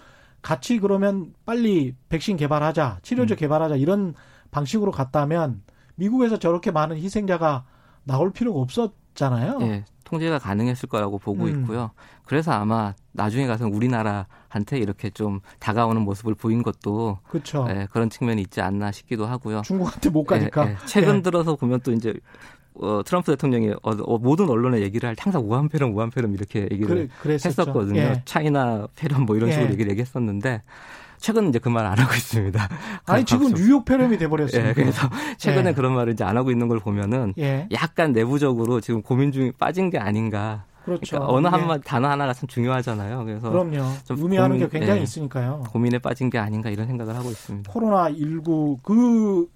같이 0.42 0.80
그러면 0.80 1.36
빨리 1.46 1.96
백신 2.10 2.38
개발하자 2.38 3.02
치료제 3.04 3.36
음. 3.36 3.38
개발하자 3.38 3.76
이런 3.76 4.16
방식으로 4.50 4.90
갔다면 4.90 5.62
미국에서 5.94 6.40
저렇게 6.40 6.72
많은 6.72 6.98
희생자가 6.98 7.66
나올 8.04 8.34
필요가 8.34 8.62
없었잖아요. 8.62 9.60
네, 9.60 9.86
통제가 10.14 10.40
가능했을 10.40 10.88
거라고 10.90 11.18
보고 11.18 11.46
음. 11.46 11.62
있고요. 11.62 11.92
그래서 12.26 12.52
아마 12.52 12.94
나중에 13.12 13.48
가서 13.48 13.68
우리나라한테 13.68 14.78
이렇게 14.78 15.10
좀 15.10 15.40
다가오는 15.60 16.02
모습을 16.02 16.36
보인 16.36 16.64
것도 16.64 17.20
그렇죠. 17.28 17.66
예, 17.70 17.88
그런 17.92 18.10
측면이 18.10 18.42
있지 18.44 18.62
않나 18.62 18.92
싶기도 18.92 19.26
하고요. 19.26 19.62
중국한테 19.64 20.10
못 20.10 20.24
가니까. 20.24 20.68
예, 20.68 20.72
예. 20.72 20.78
최근 20.86 21.18
예. 21.18 21.22
들어서 21.22 21.56
보면 21.56 21.82
또 21.82 21.92
이제 21.92 22.14
어, 22.76 23.02
트럼프 23.06 23.32
대통령이 23.32 23.72
어, 23.72 23.78
어, 23.84 24.18
모든 24.18 24.50
언론에 24.50 24.82
얘기를 24.82 25.08
할 25.08 25.16
때 25.16 25.22
항상 25.24 25.44
우한 25.50 25.70
폐렴, 25.70 25.96
우한 25.96 26.10
폐렴 26.10 26.34
이렇게 26.34 26.68
얘기를 26.72 27.10
그래, 27.22 27.34
했었거든요. 27.34 28.00
예. 28.00 28.22
차이나 28.26 28.88
폐렴 28.96 29.26
뭐 29.26 29.36
이런 29.36 29.52
식으로 29.52 29.72
얘기를 29.72 29.92
얘기했었는데 29.92 30.62
최근 31.24 31.48
이제 31.48 31.58
그 31.58 31.70
말 31.70 31.86
안 31.86 31.98
하고 31.98 32.14
있습니다. 32.14 32.70
아니 33.08 33.24
지금 33.24 33.54
뉴욕 33.54 33.86
폐렴이 33.86 34.18
돼버렸어요. 34.18 34.68
예, 34.68 34.74
그래서 34.74 35.10
최근에 35.38 35.70
예. 35.70 35.74
그런 35.74 35.94
말을 35.96 36.14
이제 36.14 36.24
안 36.26 36.36
하고 36.38 36.52
있는 36.52 36.68
걸 36.68 36.80
보면은 36.80 37.34
예. 37.40 37.68
약간 37.72 38.12
내부적으로 38.12 38.82
지금 38.82 39.02
고민 39.02 39.32
중에 39.32 39.52
빠진 39.58 39.90
게 39.90 39.98
아닌가. 39.98 40.66
그렇죠. 40.84 41.18
그러니까 41.18 41.34
어느 41.34 41.48
한 41.48 41.78
예. 41.78 41.82
단어 41.82 42.10
하나가 42.10 42.34
참 42.34 42.48
중요하잖아요. 42.48 43.24
그래서 43.24 43.50
그럼요. 43.50 43.84
좀 44.04 44.18
의미하는 44.18 44.58
고민, 44.58 44.70
게 44.70 44.80
굉장히 44.80 45.00
예, 45.00 45.04
있으니까요. 45.04 45.64
고민에 45.70 46.00
빠진 46.00 46.30
게 46.30 46.38
아닌가 46.38 46.70
이런 46.70 46.88
생각을 46.88 47.16
하고 47.16 47.30
있습니다. 47.30 47.72
코로나 47.72 48.10
19 48.10 48.80
그 48.84 49.48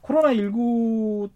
코로나 0.00 0.32
19 0.32 1.28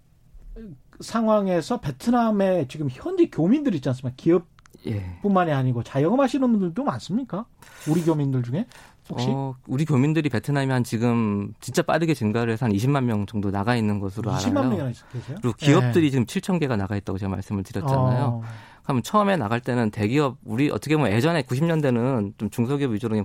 상황에서 1.01 1.81
베트남에 1.81 2.69
지금 2.69 2.89
현지 2.89 3.29
교민들 3.31 3.75
있지 3.75 3.89
않습니까? 3.89 4.15
기업뿐만이 4.17 5.51
예. 5.51 5.55
아니고 5.55 5.83
자영업 5.83 6.21
하시는 6.21 6.49
분들도 6.51 6.85
많습니까? 6.85 7.47
우리 7.89 8.03
교민들 8.05 8.43
중에? 8.45 8.67
혹시? 9.13 9.29
어, 9.31 9.55
우리 9.67 9.85
교민들이 9.85 10.29
베트남이 10.29 10.71
한 10.73 10.85
지금 10.85 11.53
진짜 11.61 11.83
빠르게 11.83 12.15
증가를 12.15 12.53
해서 12.53 12.67
한 12.67 12.73
20만 12.73 13.05
명 13.05 13.27
정도 13.27 13.51
나가 13.51 13.77
있는 13.77 14.01
것으로 14.01 14.31
20만 14.31 14.35
알아요. 14.35 14.53
20만 14.53 14.69
명이나 14.69 14.93
계세요? 15.13 15.39
그리고 15.41 15.57
기업들이 15.57 16.07
네. 16.07 16.11
지금 16.11 16.25
7천 16.25 16.59
개가 16.59 16.77
나가 16.77 16.97
있다고 16.97 17.19
제가 17.19 17.31
말씀을 17.31 17.63
드렸잖아요. 17.63 18.25
어. 18.25 18.43
그럼 18.85 19.03
처음에 19.03 19.37
나갈 19.37 19.61
때는 19.61 19.91
대기업 19.91 20.39
우리 20.45 20.71
어떻게 20.71 20.97
보면 20.97 21.13
예전에 21.13 21.43
90년대는 21.43 22.33
좀 22.39 22.51
중소기업 22.51 22.93
위주로 22.93 23.17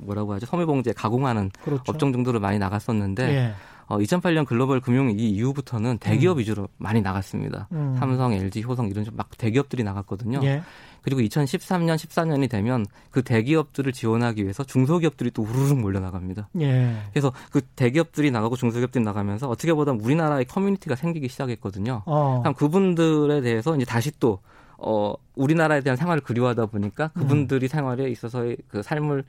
뭐라고 0.00 0.34
하죠? 0.34 0.46
섬유봉제 0.46 0.92
가공하는 0.94 1.50
그렇죠. 1.62 1.84
업종 1.86 2.12
정도로 2.12 2.40
많이 2.40 2.58
나갔었는데 2.58 3.28
예. 3.28 3.54
어, 3.86 3.98
2008년 3.98 4.46
글로벌 4.46 4.80
금융위기 4.80 5.30
이후부터는 5.30 5.98
대기업 5.98 6.36
음. 6.36 6.38
위주로 6.38 6.68
많이 6.78 7.00
나갔습니다. 7.00 7.68
음. 7.72 7.96
삼성, 7.98 8.32
LG, 8.32 8.62
효성 8.62 8.88
이런 8.88 9.04
좀막 9.04 9.36
대기업들이 9.36 9.82
나갔거든요. 9.82 10.40
예. 10.44 10.62
그리고 11.02 11.20
2013년, 11.22 11.96
14년이 11.96 12.48
되면 12.48 12.86
그 13.10 13.22
대기업들을 13.22 13.92
지원하기 13.92 14.42
위해서 14.42 14.64
중소기업들이 14.64 15.30
또 15.30 15.42
우르르 15.42 15.74
몰려 15.74 16.00
나갑니다. 16.00 16.48
예. 16.60 16.96
그래서 17.12 17.32
그 17.50 17.60
대기업들이 17.60 18.30
나가고 18.30 18.56
중소기업들이 18.56 19.04
나가면서 19.04 19.48
어떻게 19.48 19.72
보면 19.72 20.00
우리나라의 20.00 20.44
커뮤니티가 20.46 20.96
생기기 20.96 21.28
시작했거든요. 21.28 22.02
어. 22.06 22.40
그럼 22.42 22.54
그분들에 22.54 23.40
대해서 23.40 23.74
이제 23.76 23.84
다시 23.84 24.10
또 24.18 24.40
어, 24.78 25.14
우리나라에 25.36 25.82
대한 25.82 25.96
생활을 25.96 26.22
그리워하다 26.22 26.66
보니까 26.66 27.08
그분들이 27.08 27.66
음. 27.66 27.68
생활에 27.68 28.10
있어서의 28.10 28.56
그 28.68 28.82
삶을 28.82 29.24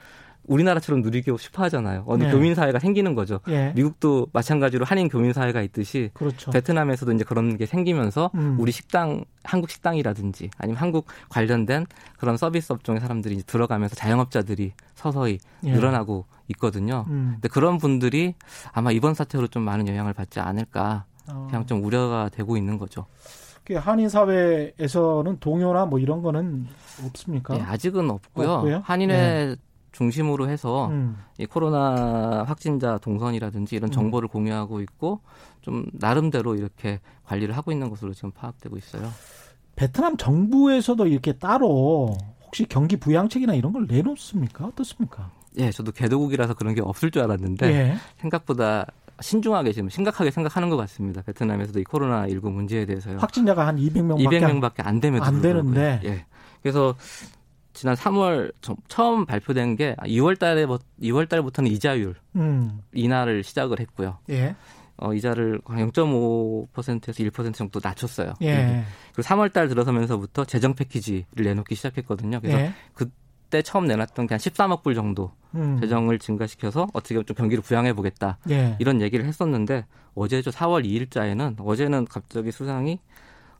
우리나라처럼 0.46 1.02
누리고 1.02 1.38
싶어 1.38 1.64
하잖아요. 1.64 2.04
어느 2.08 2.24
네. 2.24 2.32
교민 2.32 2.56
사회가 2.56 2.80
생기는 2.80 3.16
거죠. 3.16 3.40
예. 3.48 3.74
미국도 3.76 4.28
마찬가지로 4.34 4.86
한인 4.86 5.08
교민 5.08 5.34
사회가 5.34 5.62
있듯이 5.62 6.12
그렇죠. 6.14 6.52
베트남에서도 6.52 7.12
이제 7.14 7.24
그런 7.24 7.58
게 7.58 7.66
생기면서 7.66 8.32
음. 8.36 8.58
우리 8.60 8.72
식당 8.72 9.24
한국 9.44 9.70
식당이라든지 9.70 10.50
아니면 10.58 10.82
한국 10.82 11.08
관련된 11.30 11.86
그런 12.18 12.38
서비스 12.38 12.74
업종의 12.74 13.02
사람들이 13.02 13.36
이제 13.36 13.44
들어가면서 13.44 13.96
자영업자들이 13.96 14.74
서서히 14.96 15.40
예. 15.64 15.72
늘어나고 15.74 16.26
있거든요. 16.50 17.06
음. 17.10 17.32
근데 17.36 17.48
그런 17.48 17.78
분들이 17.78 18.36
아마 18.72 18.92
이번 18.92 19.14
사태로 19.14 19.48
좀 19.48 19.64
많은 19.64 19.88
영향을 19.88 20.14
받지 20.14 20.40
않을까 20.40 21.06
어. 21.30 21.48
그냥 21.50 21.66
좀 21.66 21.84
우려가 21.84 22.30
되고 22.30 22.58
있는 22.58 22.78
거죠. 22.78 23.06
한인 23.76 24.10
사회에서는 24.10 25.40
동요나 25.40 25.86
뭐 25.86 26.00
이런 26.00 26.22
거는 26.22 26.68
없습니까? 27.06 27.54
네, 27.54 27.62
아직은 27.62 28.10
없고요. 28.10 28.52
없고요? 28.52 28.82
한인회 28.84 29.16
네. 29.16 29.56
중심으로 29.92 30.50
해서 30.50 30.88
음. 30.88 31.18
이 31.38 31.46
코로나 31.46 32.44
확진자 32.48 32.98
동선이라든지 32.98 33.76
이런 33.76 33.90
음. 33.90 33.92
정보를 33.92 34.28
음. 34.28 34.32
공유하고 34.32 34.82
있고 34.82 35.22
좀 35.62 35.86
나름대로 35.94 36.56
이렇게 36.56 37.00
관리를 37.26 37.56
하고 37.56 37.72
있는 37.72 37.90
것으로 37.90 38.14
지금 38.14 38.32
파악되고 38.32 38.78
있어요. 38.78 39.10
베트남 39.76 40.18
정부에서도 40.18 41.08
이렇게 41.08 41.34
따로 41.34 42.16
혹시 42.46 42.66
경기 42.66 42.98
부양책이나 42.98 43.54
이런 43.54 43.74
걸 43.74 43.86
내놓습니까? 43.88 44.66
어떻습니까? 44.66 45.32
예, 45.58 45.72
저도 45.72 45.92
개도국이라서 45.92 46.54
그런 46.54 46.74
게 46.74 46.82
없을 46.82 47.12
줄 47.12 47.22
알았는데 47.24 47.68
예. 47.68 47.96
생각보다 48.18 48.86
신중하게 49.20 49.72
지금 49.74 49.90
심각하게 49.90 50.32
생각하는 50.32 50.70
것 50.70 50.78
같습니다. 50.78 51.22
베트남에서도 51.22 51.80
이 51.80 51.84
코로나 51.84 52.28
19 52.28 52.50
문제에 52.50 52.86
대해서요. 52.86 53.18
확진자가 53.18 53.68
한 53.68 53.78
200명밖에 53.78 54.28
200명밖에 54.28 54.86
안 54.86 55.00
됨에도 55.00 55.24
안 55.24 55.42
되는데 55.42 56.02
예. 56.04 56.26
그래서 56.62 56.96
지난 57.74 57.96
3월 57.96 58.54
처음 58.88 59.26
발표된 59.26 59.76
게 59.76 59.96
2월 60.00 60.38
달에 60.38 60.66
2월 60.66 61.30
달부터는 61.30 61.72
이자율 61.72 62.16
음. 62.36 62.82
인하를 62.94 63.44
시작을 63.44 63.80
했고요. 63.80 64.18
예. 64.30 64.56
어, 64.98 65.14
이자를 65.14 65.62
0.5%에서 65.62 67.24
1% 67.24 67.54
정도 67.54 67.80
낮췄어요. 67.84 68.34
예. 68.44 68.84
그리고 69.14 69.28
3월 69.28 69.52
달 69.52 69.68
들어서면서부터 69.68 70.46
재정 70.46 70.74
패키지를 70.76 71.44
내놓기 71.44 71.74
시작했거든요. 71.76 72.40
그래서 72.40 72.60
예. 72.60 72.74
그때 72.94 73.62
처음 73.62 73.88
내놨던 73.88 74.28
게 74.28 74.36
한 74.36 74.40
13억 74.40 74.84
불 74.84 74.94
정도 74.94 75.32
음. 75.56 75.80
재정을 75.80 76.20
증가시켜서 76.20 76.88
어떻게 76.94 77.22
좀 77.24 77.36
경기를 77.36 77.64
부양해 77.64 77.94
보겠다. 77.94 78.38
예. 78.50 78.76
이런 78.80 79.02
얘기를 79.02 79.26
했었는데 79.26 79.86
어제죠. 80.14 80.52
4월 80.52 80.86
2일자에는 80.86 81.56
어제는 81.60 82.06
갑자기 82.06 82.52
수상이 82.52 83.00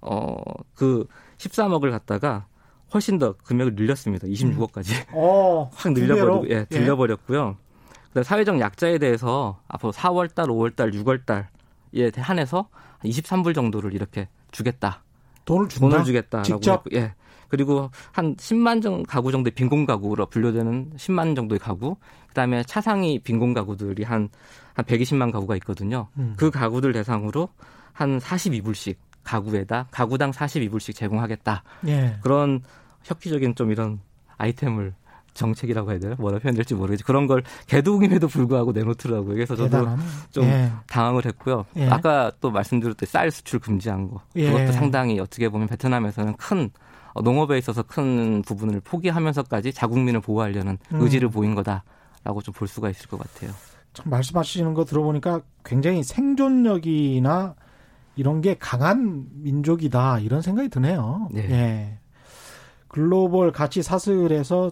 어, 0.02 0.36
그 0.76 1.08
13억을 1.38 1.92
갖다가 1.92 2.46
훨씬 2.94 3.18
더 3.18 3.34
금액을 3.34 3.76
늘렸습니다. 3.76 4.28
26억까지. 4.28 4.92
음. 5.10 5.14
어, 5.14 5.70
확 5.76 5.94
늘려버리고, 5.94 6.50
예, 6.50 6.66
늘려버렸고요. 6.70 7.58
예. 7.58 7.72
그다음 8.10 8.24
사회적 8.24 8.60
약자에 8.60 8.98
대해서 8.98 9.60
앞으로 9.68 9.94
4월달, 9.94 10.48
5월달, 10.48 10.94
6월달에 10.94 12.18
한해서 12.18 12.68
23불 13.04 13.56
정도를 13.56 13.94
이렇게 13.94 14.28
주겠다. 14.52 15.04
돈을 15.46 15.70
준다. 15.70 15.90
돈을 15.90 16.06
주겠다라고 16.06 16.46
직접? 16.46 16.86
했고, 16.86 16.90
예. 16.94 17.14
그리고 17.48 17.90
한 18.12 18.36
10만 18.36 18.82
정 18.82 19.04
가구 19.04 19.32
정도의 19.32 19.52
빈곤 19.52 19.86
가구로 19.86 20.28
분류되는 20.28 20.94
10만 20.96 21.36
정도의 21.36 21.60
가구, 21.60 21.98
그다음에 22.30 22.64
차상위 22.64 23.20
빈곤 23.20 23.54
가구들이 23.54 24.04
한한 24.04 24.30
120만 24.76 25.32
가구가 25.32 25.56
있거든요. 25.58 26.08
음. 26.18 26.34
그 26.38 26.50
가구들 26.50 26.94
대상으로 26.94 27.50
한 27.92 28.20
42불씩 28.20 28.96
가구에다 29.24 29.88
가구당 29.92 30.32
42불씩 30.32 30.96
제공하겠다. 30.96 31.64
예. 31.88 32.18
그런 32.22 32.62
혁기적인 33.04 33.56
좀 33.56 33.72
이런 33.72 34.00
아이템을 34.38 34.94
정책이라고 35.34 35.92
해야 35.92 36.00
되나? 36.00 36.16
뭐라 36.20 36.40
표현될지 36.40 36.76
모르겠지. 36.76 37.04
그런 37.04 37.26
걸 37.26 37.44
개도임에도 37.68 38.28
불구하고 38.28 38.74
내놓더라고요. 38.74 39.34
그래서 39.34 39.56
저도 39.56 39.70
대단하네. 39.70 40.04
좀 40.32 40.44
예. 40.44 40.72
당황을 40.88 41.26
했고요. 41.26 41.66
예. 41.78 41.88
아까 41.90 42.32
또 42.42 42.52
말씀드렸던 42.52 43.08
쌀 43.08 43.32
수출 43.32 43.60
금지한 43.60 44.10
거. 44.10 44.22
예. 44.36 44.52
그것도 44.52 44.74
상당히 44.74 45.20
어떻게 45.20 45.48
보면 45.48 45.68
베트남에서는 45.68 46.36
큰 46.36 46.70
어, 47.14 47.22
농업에 47.22 47.58
있어서 47.58 47.84
큰 47.84 48.42
부분을 48.42 48.82
포기하면서까지 48.82 49.74
자국민을 49.74 50.20
보호하려는 50.22 50.78
음. 50.94 51.02
의지를 51.02 51.30
보인 51.30 51.56
거다라고 51.56 52.42
좀 52.44 52.54
볼 52.54 52.68
수가 52.68 52.90
있을 52.90 53.08
것 53.10 53.18
같아요. 53.18 53.52
참 53.94 54.10
말씀하시는 54.10 54.74
거 54.74 54.84
들어보니까 54.86 55.42
굉장히 55.64 56.04
생존력이나 56.04 57.56
이런 58.16 58.42
게 58.42 58.56
강한 58.58 59.26
민족이다 59.32 60.20
이런 60.20 60.42
생각이 60.42 60.70
드네요. 60.70 61.30
네. 61.32 61.50
예. 61.50 61.98
글로벌 62.92 63.54
가치 63.54 63.82
사슬에서 63.82 64.70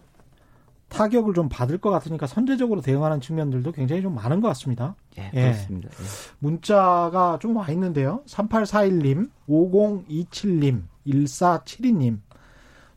타격을 0.90 1.34
좀 1.34 1.48
받을 1.48 1.78
것 1.78 1.90
같으니까 1.90 2.28
선제적으로 2.28 2.82
대응하는 2.82 3.22
측면들도 3.22 3.72
굉장히 3.72 4.02
좀 4.02 4.14
많은 4.16 4.42
것 4.42 4.50
같습니다. 4.50 4.96
예, 5.18 5.32
예. 5.34 5.42
그렇습니다. 5.42 5.90
예. 5.90 6.04
문자가 6.40 7.38
좀 7.40 7.56
와 7.56 7.70
있는데요. 7.70 8.22
3841님, 8.28 9.30
5027님, 9.48 10.82
1472님. 11.08 12.20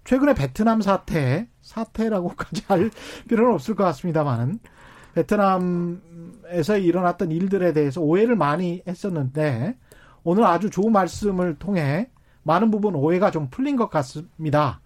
최근에 0.04 0.34
베트남 0.34 0.80
사태, 0.80 1.46
사태라고까지 1.60 2.64
할 2.66 2.90
필요는 3.28 3.54
없을 3.54 3.76
것 3.76 3.84
같습니다만은 3.84 4.58
베트남에서 5.14 6.78
일어났던 6.78 7.30
일들에 7.30 7.72
대해서 7.72 8.00
오해를 8.00 8.34
많이 8.34 8.82
했었는데 8.88 9.76
오늘 10.24 10.44
아주 10.46 10.68
좋은 10.70 10.90
말씀을 10.90 11.56
통해 11.60 12.08
많은 12.42 12.72
부분 12.72 12.96
오해가 12.96 13.30
좀 13.30 13.48
풀린 13.50 13.76
것 13.76 13.88
같습니다. 13.90 14.80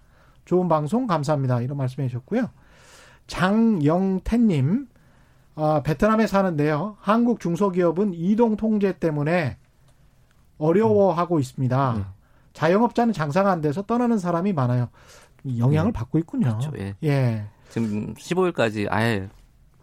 좋은 0.47 0.68
방송 0.68 1.07
감사합니다. 1.07 1.61
이런 1.61 1.76
말씀해 1.76 2.09
주셨고요. 2.09 2.49
장영태님, 3.26 4.88
아, 5.57 5.82
베트남에 5.84 6.26
사는데요. 6.26 6.97
한국 7.01 7.40
중소기업은 7.40 8.14
이동 8.14 8.57
통제 8.57 8.99
때문에 8.99 9.59
어려워하고 10.59 11.38
있습니다. 11.40 11.94
네. 11.99 12.05
자영업자는 12.55 13.12
장사가 13.12 13.51
안 13.51 13.61
돼서 13.61 13.82
떠나는 13.82 14.18
사람이 14.18 14.55
많아요. 14.55 14.88
영향을 15.59 15.92
네. 15.92 15.99
받고 15.99 16.18
있군요. 16.18 16.47
그렇죠. 16.47 16.72
예. 16.78 16.94
예. 17.03 17.44
지금 17.68 18.14
15일까지 18.14 18.86
아예 18.90 19.28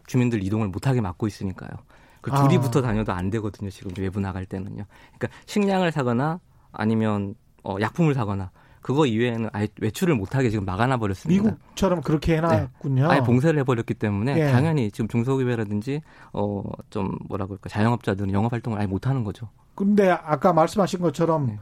주민들 0.08 0.44
이동을 0.44 0.70
못하게 0.70 1.02
막고 1.02 1.28
있으니까요. 1.28 1.70
그 2.22 2.32
둘이 2.32 2.58
아. 2.58 2.62
붙어 2.62 2.82
다녀도 2.82 3.12
안 3.12 3.30
되거든요. 3.30 3.70
지금 3.70 3.92
외부 3.98 4.20
나갈 4.20 4.46
때는요. 4.46 4.86
그러니까 5.18 5.28
식량을 5.46 5.92
사거나 5.92 6.40
아니면 6.72 7.36
어, 7.64 7.76
약품을 7.80 8.14
사거나 8.14 8.52
그거 8.84 9.06
이외에는 9.08 9.50
아예 9.54 9.68
외출을 9.82 10.14
못하게 10.16 10.50
지금 10.52 10.66
막아놔 10.66 10.98
버렸습니다. 10.98 11.44
미국처럼 11.44 12.02
그렇게 12.02 12.38
해놨군요. 12.38 13.08
네. 13.08 13.14
아예 13.14 13.22
봉쇄를 13.22 13.60
해버렸기 13.62 13.96
때문에 13.96 14.38
예. 14.38 14.52
당연히 14.52 14.92
지금 14.92 15.08
중소기업이라든지 15.08 16.02
어 16.34 16.62
좀 16.90 17.18
뭐라 17.28 17.46
그럴까 17.48 17.70
자영업자들은 17.70 18.32
영업 18.34 18.54
활동을 18.54 18.78
아예 18.80 18.86
못하는 18.86 19.24
거죠. 19.24 19.50
근데 19.74 20.12
아까 20.12 20.54
말씀하신 20.54 21.00
것처럼 21.00 21.48
네. 21.48 21.60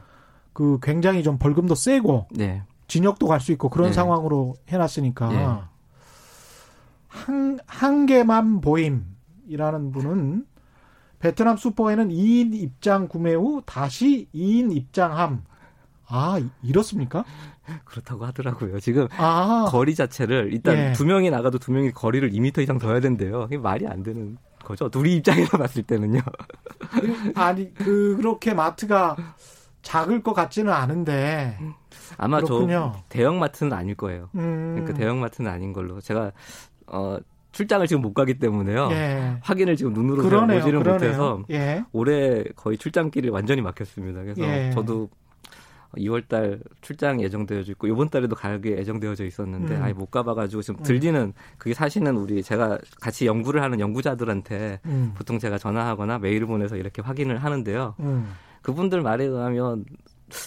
그 0.52 0.78
굉장히 0.82 1.22
좀 1.22 1.38
벌금도 1.38 1.74
세고 1.74 2.26
네. 2.32 2.62
진역도 2.88 3.26
갈 3.26 3.40
수 3.40 3.52
있고 3.52 3.70
그런 3.70 3.88
네. 3.88 3.92
상황으로 3.94 4.54
해놨으니까 4.68 5.28
네. 5.30 5.46
한, 7.08 7.58
한 7.66 8.06
개만 8.06 8.60
보임이라는 8.60 9.92
분은 9.92 10.44
베트남 11.18 11.56
슈퍼에는 11.56 12.08
2인 12.08 12.54
입장 12.54 13.06
구매 13.08 13.32
후 13.34 13.62
다시 13.64 14.28
2인 14.34 14.74
입장함. 14.76 15.44
아, 16.12 16.40
이렇습니까? 16.62 17.24
그렇다고 17.84 18.24
하더라고요. 18.26 18.78
지금 18.80 19.08
아. 19.16 19.66
거리 19.68 19.94
자체를 19.94 20.50
일단 20.52 20.76
예. 20.76 20.92
두 20.92 21.06
명이 21.06 21.30
나가도 21.30 21.58
두 21.58 21.72
명이 21.72 21.92
거리를 21.92 22.30
2미터 22.30 22.62
이상 22.62 22.78
둬야 22.78 23.00
된대요. 23.00 23.44
이게 23.46 23.58
말이 23.58 23.86
안 23.86 24.02
되는 24.02 24.36
거죠. 24.62 24.88
둘이 24.88 25.16
입장에서 25.16 25.56
봤을 25.56 25.82
때는요. 25.82 26.20
아니, 27.34 27.72
그, 27.74 28.16
그렇게 28.16 28.54
마트가 28.54 29.16
작을 29.82 30.22
것 30.22 30.32
같지는 30.34 30.72
않은데. 30.72 31.58
아마 32.18 32.40
그렇군요. 32.40 32.92
저 32.94 33.02
대형 33.08 33.38
마트는 33.38 33.72
아닐 33.72 33.94
거예요. 33.94 34.28
음. 34.34 34.72
그러니까 34.74 34.94
대형 34.98 35.20
마트는 35.20 35.50
아닌 35.50 35.72
걸로. 35.72 36.00
제가 36.00 36.32
어 36.86 37.18
출장을 37.52 37.86
지금 37.86 38.02
못 38.02 38.14
가기 38.14 38.38
때문에요. 38.38 38.88
예. 38.92 39.36
확인을 39.42 39.76
지금 39.76 39.92
눈으로 39.92 40.22
보지를 40.22 40.60
그러네요. 40.60 40.92
못해서 40.92 41.42
예. 41.50 41.84
올해 41.92 42.44
거의 42.56 42.78
출장길이 42.78 43.28
완전히 43.28 43.60
막혔습니다. 43.60 44.22
그래서 44.22 44.42
예. 44.42 44.70
저도 44.72 45.10
2월달 45.96 46.60
출장 46.80 47.20
예정되어져 47.20 47.72
있고 47.72 47.86
이번 47.86 48.08
달에도 48.08 48.34
가게 48.34 48.78
예정되어져 48.78 49.24
있었는데 49.24 49.76
음. 49.76 49.82
아예 49.82 49.92
못 49.92 50.10
가봐가지고 50.10 50.62
지금 50.62 50.80
음. 50.80 50.82
들리는 50.82 51.32
그게 51.58 51.74
사실은 51.74 52.16
우리 52.16 52.42
제가 52.42 52.78
같이 53.00 53.26
연구를 53.26 53.62
하는 53.62 53.80
연구자들한테 53.80 54.80
음. 54.86 55.12
보통 55.16 55.38
제가 55.38 55.58
전화하거나 55.58 56.18
메일을 56.18 56.46
보내서 56.46 56.76
이렇게 56.76 57.02
확인을 57.02 57.38
하는데요. 57.38 57.94
음. 58.00 58.32
그분들 58.62 59.02
말에 59.02 59.24
의하면 59.24 59.84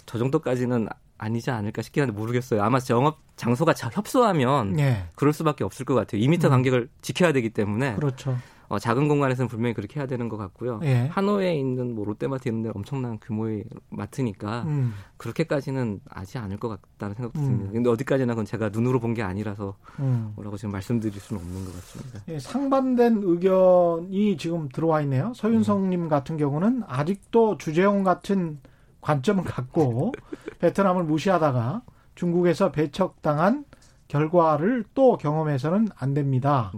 저 0.06 0.18
정도까지는 0.18 0.88
아니지 1.18 1.52
않을까 1.52 1.82
싶긴 1.82 2.04
한데 2.04 2.16
모르겠어요. 2.16 2.62
아마 2.62 2.80
영업 2.90 3.20
장소가 3.36 3.74
협소하면 3.92 4.80
예. 4.80 5.06
그럴 5.16 5.34
수밖에 5.34 5.64
없을 5.64 5.86
것 5.86 5.94
같아요. 5.96 6.22
2미터 6.22 6.46
음. 6.46 6.50
간격을 6.50 6.90
지켜야 7.02 7.32
되기 7.32 7.50
때문에. 7.50 7.96
그렇죠. 7.96 8.38
어, 8.76 8.80
작은 8.80 9.08
공간에서는 9.08 9.48
분명히 9.48 9.74
그렇게 9.74 10.00
해야 10.00 10.06
되는 10.08 10.28
것 10.30 10.38
같고요. 10.38 10.80
예. 10.84 11.08
하노이에 11.12 11.56
있는 11.56 11.96
뭐 11.96 12.04
롯데마트 12.06 12.50
있는 12.50 12.64
데 12.64 12.72
엄청난 12.76 13.18
규모의 13.20 13.64
마트니까 13.90 14.64
음. 14.64 14.94
그렇게까지는 15.18 16.02
아지 16.10 16.38
않을 16.38 16.58
것 16.58 16.68
같다는 16.68 17.16
생각도 17.16 17.40
음. 17.40 17.46
듭니다. 17.46 17.72
근데 17.72 17.90
어디까지나 17.90 18.34
그건 18.34 18.46
제가 18.46 18.70
눈으로 18.70 19.00
본 19.00 19.16
게 19.16 19.24
아니라서 19.24 19.76
음. 20.00 20.34
뭐라고 20.36 20.58
지금 20.58 20.74
말씀드릴 20.74 21.20
수는 21.22 21.42
없는 21.42 21.64
것 21.64 21.74
같습니다. 21.74 22.20
예, 22.28 22.38
상반된 22.38 23.22
의견이 23.24 24.36
지금 24.38 24.68
들어와 24.70 25.00
있네요. 25.02 25.32
서윤성님 25.36 26.04
음. 26.04 26.10
같은 26.10 26.36
경우는 26.36 26.84
아직도 26.86 27.58
주재용 27.58 28.04
같은 28.04 28.60
관점을 29.00 29.42
갖고 29.46 30.12
베트남을 30.60 31.04
무시하다가 31.06 31.82
중국에서 32.16 32.72
배척당한 32.74 33.64
결과를 34.10 34.84
또 34.94 35.18
경험해서는 35.18 35.88
안 35.96 36.14
됩니다. 36.14 36.72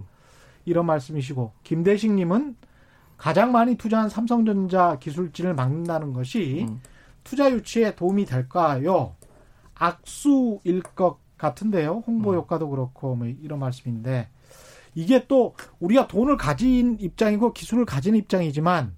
음. 0.67 0.69
이런 0.69 0.85
말씀이시고 0.85 1.53
김대식 1.63 2.11
님은 2.11 2.55
가장 3.17 3.51
많이 3.51 3.75
투자한 3.75 4.09
삼성전자 4.09 4.99
기술진을 4.99 5.55
막는다는 5.55 6.13
것이 6.13 6.65
음. 6.69 6.81
투자 7.23 7.51
유치에 7.51 7.95
도움이 7.95 8.25
될까요? 8.25 9.15
악수일 9.73 10.83
것 10.95 11.19
같은데요. 11.37 12.03
홍보 12.05 12.31
음. 12.31 12.35
효과도 12.35 12.69
그렇고 12.69 13.15
뭐 13.15 13.27
이런 13.27 13.59
말씀인데 13.59 14.29
이게 14.95 15.25
또 15.27 15.55
우리가 15.79 16.07
돈을 16.07 16.37
가진 16.37 16.97
입장이고 16.99 17.53
기술을 17.53 17.85
가진 17.85 18.15
입장이지만 18.15 18.95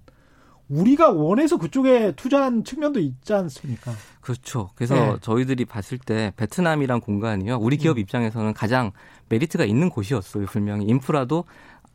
우리가 0.70 1.10
원해서 1.10 1.56
그쪽에 1.58 2.12
투자한 2.16 2.64
측면도 2.64 3.00
있지 3.00 3.32
않습니까? 3.34 3.92
그렇죠. 4.20 4.70
그래서 4.76 4.94
네. 4.94 5.16
저희들이 5.20 5.64
봤을 5.64 5.98
때 5.98 6.32
베트남이란 6.36 7.00
공간이요. 7.00 7.58
우리 7.60 7.76
기업 7.76 7.96
음. 7.96 8.00
입장에서는 8.00 8.54
가장 8.54 8.92
메리트가 9.28 9.64
있는 9.64 9.90
곳이었어요. 9.90 10.46
분명히 10.46 10.86
인프라도 10.86 11.44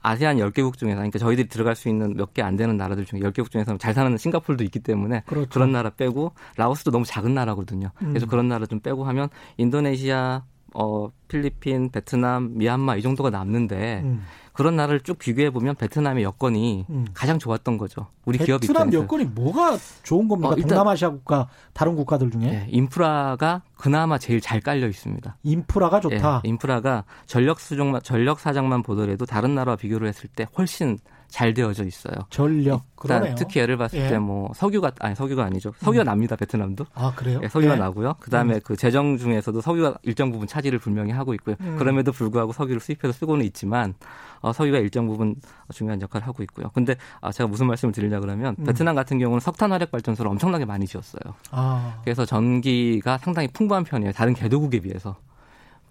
아세안 0.01 0.37
10개국 0.37 0.77
중에서 0.77 0.97
그러니까 0.97 1.17
저희들이 1.17 1.47
들어갈 1.47 1.75
수 1.75 1.89
있는 1.89 2.15
몇 2.15 2.33
개 2.33 2.43
안 2.43 2.55
되는 2.57 2.77
나라들 2.77 3.05
중에 3.05 3.21
10개국 3.21 3.49
중에서 3.49 3.77
잘 3.77 3.93
사는 3.95 4.15
싱가폴도 4.15 4.63
있기 4.65 4.79
때문에 4.79 5.23
그렇죠. 5.25 5.49
그런 5.49 5.71
나라 5.71 5.89
빼고 5.89 6.33
라오스도 6.57 6.91
너무 6.91 7.05
작은 7.05 7.33
나라거든요. 7.33 7.89
음. 8.03 8.09
그래서 8.09 8.27
그런 8.27 8.47
나라 8.47 8.65
좀 8.67 8.81
빼고 8.81 9.03
하면 9.05 9.29
인도네시아 9.57 10.43
어 10.77 11.09
필리핀, 11.29 11.89
베트남, 11.89 12.57
미얀마 12.57 12.97
이 12.97 13.01
정도가 13.01 13.29
남는데 13.29 14.01
음. 14.03 14.23
그런 14.51 14.75
나라를 14.75 15.01
쭉 15.01 15.17
비교해 15.17 15.49
보면 15.49 15.75
베트남의 15.75 16.23
여건이 16.23 16.85
음. 16.89 17.05
가장 17.13 17.39
좋았던 17.39 17.77
거죠. 17.77 18.07
우리 18.25 18.37
기업 18.37 18.63
입장에서. 18.63 18.85
베트남 18.85 19.03
여건이 19.03 19.25
뭐가 19.25 19.77
좋은 20.03 20.27
겁니까? 20.27 20.49
어, 20.49 20.55
동남아시아 20.55 21.09
국가 21.09 21.47
다른 21.73 21.95
국가들 21.95 22.31
중에? 22.31 22.41
네, 22.41 22.67
인프라가 22.69 23.63
그나마 23.77 24.17
제일 24.17 24.39
잘 24.39 24.61
깔려 24.61 24.87
있습니다. 24.87 25.37
인프라가 25.43 25.99
좋다. 25.99 26.41
네, 26.43 26.49
인프라가 26.49 27.03
전력 27.25 27.59
수종만 27.59 28.01
전력 28.01 28.39
사정만 28.39 28.83
보더라도 28.83 29.25
다른 29.25 29.55
나라와 29.55 29.75
비교를 29.75 30.07
했을 30.07 30.29
때 30.29 30.47
훨씬 30.57 30.97
잘 31.35 31.53
되어져 31.53 31.83
있어요. 31.83 32.15
전력. 32.29 32.83
그러네요. 32.95 33.35
특히 33.35 33.59
예를 33.59 33.75
봤을 33.75 33.99
예. 33.99 34.07
때뭐 34.07 34.53
석유가 34.55 34.93
아니 35.01 35.15
석유가 35.15 35.43
아니죠. 35.43 35.73
석유가 35.79 36.03
음. 36.03 36.05
납니다. 36.05 36.37
베트남도. 36.37 36.85
아 36.93 37.11
그래요? 37.13 37.41
예, 37.43 37.49
석유가 37.49 37.73
예. 37.73 37.77
나고요. 37.77 38.13
그다음에 38.21 38.53
음. 38.53 38.59
그 38.63 38.77
재정 38.77 39.17
중에서도 39.17 39.59
석유가 39.59 39.95
일정 40.03 40.31
부분 40.31 40.47
차지를 40.47 40.79
분명히 40.79 41.11
하고 41.11 41.33
있고요. 41.33 41.57
음. 41.59 41.75
그럼에도 41.77 42.13
불구하고 42.13 42.53
석유를 42.53 42.79
수입해서 42.79 43.11
쓰고는 43.11 43.43
있지만 43.47 43.95
어, 44.39 44.53
석유가 44.53 44.77
일정 44.77 45.07
부분 45.07 45.35
중요한 45.73 46.01
역할을 46.01 46.25
하고 46.25 46.41
있고요. 46.43 46.69
근데 46.73 46.95
아, 47.19 47.33
제가 47.33 47.49
무슨 47.49 47.67
말씀을 47.67 47.91
드리냐 47.91 48.21
그러면 48.21 48.55
음. 48.57 48.63
베트남 48.63 48.95
같은 48.95 49.19
경우는 49.19 49.41
석탄 49.41 49.73
화력 49.73 49.91
발전소를 49.91 50.31
엄청나게 50.31 50.63
많이 50.63 50.87
지었어요. 50.87 51.33
아. 51.51 51.99
그래서 52.05 52.23
전기가 52.25 53.17
상당히 53.17 53.49
풍부한 53.49 53.83
편이에요. 53.83 54.13
다른 54.13 54.33
개도국에 54.33 54.79
비해서. 54.79 55.17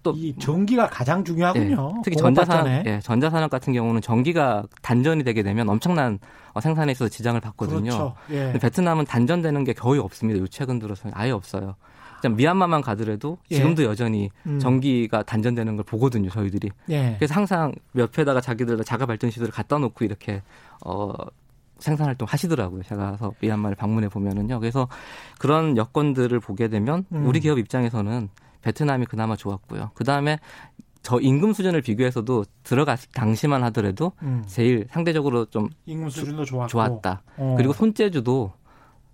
또 0.04 0.14
이 0.14 0.32
전기가 0.38 0.88
가장 0.88 1.24
중요하군요. 1.24 1.94
예, 1.96 2.00
특히 2.04 2.16
전자산업, 2.16 2.86
예, 2.86 3.00
전자산업 3.02 3.50
같은 3.50 3.72
경우는 3.72 4.00
전기가 4.00 4.62
단전이 4.82 5.24
되게 5.24 5.42
되면 5.42 5.68
엄청난 5.68 6.20
어, 6.52 6.60
생산에 6.60 6.92
있어서 6.92 7.08
지장을 7.08 7.40
받거든요. 7.40 7.90
그렇죠. 7.90 8.14
예. 8.30 8.52
베트남은 8.52 9.06
단전되는 9.06 9.64
게 9.64 9.72
거의 9.72 9.98
없습니다. 10.00 10.40
요 10.40 10.46
최근 10.46 10.78
들어서 10.78 11.08
아예 11.12 11.32
없어요. 11.32 11.74
미얀마만 12.30 12.80
가더라도 12.80 13.38
예. 13.50 13.56
지금도 13.56 13.82
예. 13.82 13.86
여전히 13.86 14.30
음. 14.46 14.58
전기가 14.58 15.22
단전되는 15.22 15.76
걸 15.76 15.84
보거든요, 15.84 16.30
저희들이. 16.30 16.70
예. 16.90 17.16
그래서 17.18 17.34
항상 17.34 17.72
옆에다가 17.96 18.40
자기들 18.40 18.82
자가 18.84 19.04
발전 19.06 19.30
시설을 19.30 19.52
갖다 19.52 19.78
놓고 19.78 20.04
이렇게 20.04 20.42
어 20.86 21.12
생산 21.78 22.06
활동 22.06 22.26
하시더라고요. 22.30 22.82
제가 22.84 23.10
가서 23.12 23.32
미얀마를 23.40 23.76
방문해 23.76 24.08
보면은요. 24.08 24.60
그래서 24.60 24.88
그런 25.38 25.76
여건들을 25.76 26.40
보게 26.40 26.68
되면 26.68 27.04
음. 27.12 27.26
우리 27.26 27.40
기업 27.40 27.58
입장에서는 27.58 28.28
베트남이 28.64 29.06
그나마 29.06 29.36
좋았고요. 29.36 29.90
그 29.94 30.04
다음에 30.04 30.38
저 31.02 31.20
임금 31.20 31.52
수준을 31.52 31.82
비교해서도 31.82 32.46
들어갔을 32.62 33.10
당시만 33.12 33.62
하더라도 33.64 34.12
음. 34.22 34.42
제일 34.46 34.86
상대적으로 34.90 35.44
좀 35.44 35.68
임금 35.84 36.08
수준도 36.08 36.46
좋았고. 36.46 36.68
좋았다. 36.68 37.22
어. 37.36 37.54
그리고 37.58 37.74
손재주도 37.74 38.52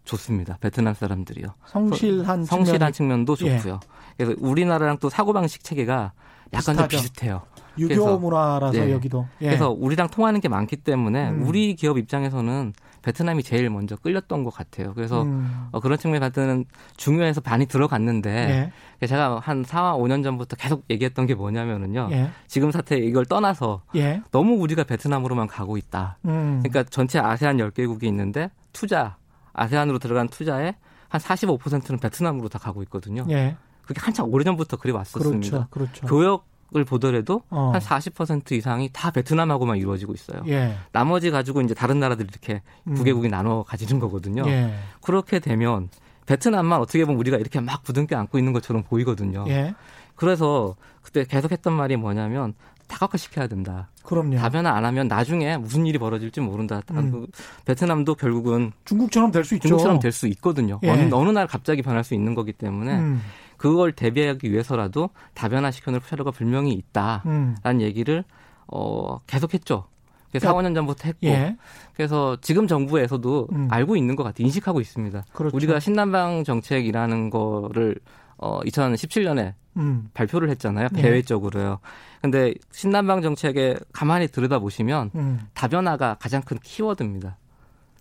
좋습니다. 0.04 0.56
베트남 0.60 0.94
사람들이요. 0.94 1.48
성실한 1.66 2.44
성실한 2.44 2.92
측면. 2.92 3.24
도 3.24 3.34
좋고요. 3.34 3.80
예. 4.20 4.24
그래서 4.24 4.34
우리나라랑 4.38 4.98
또 4.98 5.10
사고 5.10 5.32
방식 5.32 5.64
체계가 5.64 6.12
약간 6.52 6.76
좀 6.76 6.88
비슷해요. 6.88 7.42
유교 7.76 8.18
문화라서 8.18 8.72
네. 8.78 8.92
여기도. 8.92 9.26
예. 9.40 9.46
그래서 9.46 9.70
우리랑 9.70 10.08
통하는 10.10 10.40
게 10.40 10.48
많기 10.48 10.76
때문에 10.76 11.30
음. 11.30 11.42
우리 11.46 11.74
기업 11.74 11.98
입장에서는 11.98 12.72
베트남이 13.02 13.42
제일 13.42 13.70
먼저 13.70 13.96
끌렸던 13.96 14.44
것 14.44 14.50
같아요. 14.50 14.92
그래서 14.94 15.22
음. 15.22 15.68
어, 15.72 15.80
그런 15.80 15.98
측면에 15.98 16.20
봤을 16.20 16.64
중요해서 16.96 17.40
많이 17.44 17.66
들어갔는데 17.66 18.72
예. 19.00 19.06
제가 19.06 19.40
한 19.42 19.64
4, 19.64 19.94
5년 19.94 20.22
전부터 20.22 20.56
계속 20.56 20.84
얘기했던 20.90 21.26
게 21.26 21.34
뭐냐면은요. 21.34 22.08
예. 22.12 22.30
지금 22.46 22.70
사태 22.70 22.96
이걸 22.96 23.24
떠나서 23.24 23.82
예. 23.96 24.22
너무 24.30 24.54
우리가 24.54 24.84
베트남으로만 24.84 25.46
가고 25.46 25.76
있다. 25.76 26.18
음. 26.26 26.60
그러니까 26.62 26.82
전체 26.84 27.18
아세안 27.18 27.56
10개국이 27.56 28.04
있는데 28.04 28.50
투자 28.72 29.16
아세안으로 29.52 29.98
들어간 29.98 30.28
투자에 30.28 30.74
한 31.08 31.20
45%는 31.20 31.98
베트남으로 31.98 32.48
다 32.48 32.58
가고 32.58 32.82
있거든요. 32.84 33.24
예. 33.30 33.56
그게 33.82 34.00
한참 34.00 34.32
오래전부터 34.32 34.76
그래 34.76 34.92
왔었습니다. 34.92 35.68
그렇죠, 35.68 35.68
그렇죠. 35.70 36.06
교역 36.06 36.49
을 36.76 36.84
보더라도 36.84 37.42
어. 37.50 37.72
한40% 37.74 38.52
이상이 38.52 38.90
다 38.92 39.10
베트남하고만 39.10 39.76
이루어지고 39.78 40.14
있어요. 40.14 40.42
예. 40.46 40.76
나머지 40.92 41.30
가지고 41.32 41.62
이제 41.62 41.74
다른 41.74 41.98
나라들 41.98 42.26
이렇게 42.30 42.62
음. 42.86 42.94
9개국이 42.94 43.28
나눠 43.28 43.64
가지는 43.64 43.98
거거든요. 43.98 44.44
예. 44.46 44.72
그렇게 45.00 45.40
되면 45.40 45.88
베트남만 46.26 46.80
어떻게 46.80 47.04
보면 47.04 47.18
우리가 47.18 47.38
이렇게 47.38 47.58
막 47.60 47.82
부둥켜 47.82 48.16
안고 48.16 48.38
있는 48.38 48.52
것처럼 48.52 48.84
보이거든요. 48.84 49.44
예. 49.48 49.74
그래서 50.14 50.76
그때 51.02 51.24
계속 51.24 51.50
했던 51.50 51.72
말이 51.72 51.96
뭐냐면 51.96 52.54
다각화 52.86 53.16
시켜야 53.18 53.46
된다. 53.48 53.88
그럼요. 54.04 54.36
다변화 54.36 54.70
안 54.74 54.84
하면 54.84 55.08
나중에 55.08 55.56
무슨 55.56 55.86
일이 55.86 55.98
벌어질지 55.98 56.40
모른다. 56.40 56.82
음. 56.92 57.10
그 57.10 57.26
베트남도 57.64 58.14
결국은 58.16 58.70
중국처럼 58.84 59.30
될 59.32 59.44
수 59.44 59.54
있죠. 59.56 59.68
중국처럼 59.68 59.98
될 59.98 60.12
수 60.12 60.26
있거든요. 60.28 60.78
예. 60.84 60.90
어느, 60.90 61.12
어느 61.14 61.30
날 61.30 61.46
갑자기 61.46 61.82
변할 61.82 62.04
수 62.04 62.14
있는 62.14 62.34
거기 62.34 62.52
때문에 62.52 62.94
음. 62.96 63.22
그걸 63.60 63.92
대비하기 63.92 64.50
위해서라도 64.50 65.10
다변화 65.34 65.70
시켜놓을 65.70 66.00
필요가 66.00 66.30
분명히 66.30 66.72
있다라는 66.72 67.58
음. 67.66 67.80
얘기를 67.82 68.24
어, 68.66 69.18
계속했죠. 69.26 69.84
그래서 70.30 70.46
그러니까, 70.46 70.62
4, 70.62 70.70
5년 70.70 70.74
전부터 70.74 71.02
했고 71.04 71.26
예. 71.26 71.58
그래서 71.92 72.38
지금 72.40 72.66
정부에서도 72.66 73.48
음. 73.52 73.68
알고 73.70 73.96
있는 73.96 74.16
것 74.16 74.22
같아요. 74.22 74.46
인식하고 74.46 74.80
있습니다. 74.80 75.26
그렇죠. 75.34 75.54
우리가 75.54 75.78
신남방 75.78 76.44
정책이라는 76.44 77.28
거를 77.28 77.96
어 78.38 78.60
2017년에 78.60 79.52
음. 79.76 80.08
발표를 80.14 80.48
했잖아요. 80.48 80.88
예. 80.96 81.02
대외적으로요. 81.02 81.80
근데 82.22 82.54
신남방 82.72 83.20
정책에 83.20 83.76
가만히 83.92 84.26
들여다 84.28 84.58
보시면 84.60 85.10
음. 85.16 85.40
다변화가 85.52 86.16
가장 86.18 86.40
큰 86.40 86.58
키워드입니다. 86.62 87.36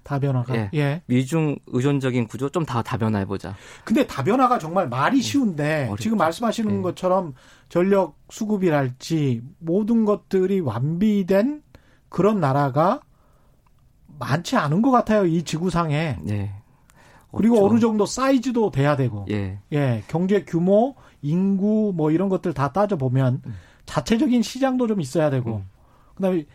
다변화가 0.10 0.56
예. 0.56 0.70
예. 0.74 1.02
미중 1.06 1.58
의존적인 1.68 2.28
구조 2.28 2.50
좀 2.50 2.66
다 2.66 2.82
다변화해 2.82 3.26
보자. 3.26 3.56
근데 3.86 4.08
다변화가 4.08 4.58
정말 4.58 4.90
말이 4.90 5.22
쉬운데 5.22 5.86
어렵죠. 5.86 6.02
지금 6.02 6.18
말씀하시는 6.18 6.78
예. 6.78 6.82
것처럼 6.82 7.36
전력 7.70 8.18
수급이랄지 8.30 9.42
모든 9.60 10.06
것들이 10.06 10.62
완비된 10.62 11.62
그런 12.10 12.40
나라가 12.40 13.02
많지 14.18 14.56
않은 14.58 14.82
것 14.82 14.90
같아요. 14.90 15.26
이 15.26 15.44
지구상에. 15.44 16.18
예. 16.28 16.52
그리고 17.32 17.58
없죠. 17.58 17.68
어느 17.68 17.80
정도 17.80 18.08
사이즈도 18.08 18.72
돼야 18.72 18.96
되고. 18.96 19.28
예. 19.30 19.60
예. 19.72 20.04
경제 20.08 20.44
규모, 20.44 20.96
인구 21.22 21.94
뭐 21.96 22.10
이런 22.10 22.30
것들 22.30 22.54
다 22.56 22.74
따져 22.74 22.98
보면 22.98 23.44
음. 23.46 23.56
자체적인 23.86 24.42
시장도 24.42 24.88
좀 24.88 25.02
있어야 25.02 25.30
되고. 25.30 25.58
음. 25.58 25.70
그다음에 26.16 26.46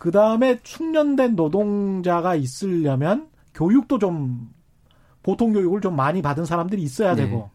그 0.00 0.10
다음에 0.10 0.58
숙련된 0.64 1.36
노동자가 1.36 2.34
있으려면 2.34 3.28
교육도 3.52 3.98
좀 3.98 4.48
보통 5.22 5.52
교육을 5.52 5.82
좀 5.82 5.94
많이 5.94 6.22
받은 6.22 6.46
사람들이 6.46 6.80
있어야 6.80 7.14
네. 7.14 7.24
되고 7.26 7.50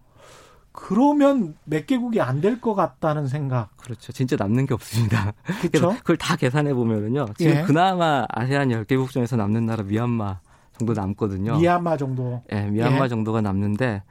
그러면 0.71 1.55
몇 1.63 1.87
개국이 1.87 2.21
안 2.21 2.41
될 2.41 2.61
것 2.61 2.75
같다는 2.75 3.27
생각. 3.27 3.75
그렇죠. 3.77 4.11
진짜 4.11 4.35
남는 4.37 4.67
게 4.67 4.75
없습니다. 4.75 5.33
그렇죠. 5.71 5.95
그걸 5.97 6.17
다 6.17 6.35
계산해 6.35 6.75
보면은요. 6.75 7.25
지금 7.35 7.51
예. 7.55 7.61
그나마 7.63 8.27
아세안 8.29 8.69
10개국 8.69 9.09
중에서 9.09 9.37
남는 9.37 9.65
나라 9.65 9.81
미얀마 9.83 10.39
정도 10.77 10.93
남거든요. 10.93 11.57
미얀마 11.57 11.97
정도. 11.97 12.43
예, 12.51 12.65
미얀마 12.65 13.05
예. 13.05 13.07
정도가 13.07 13.41
남는데 13.41 14.03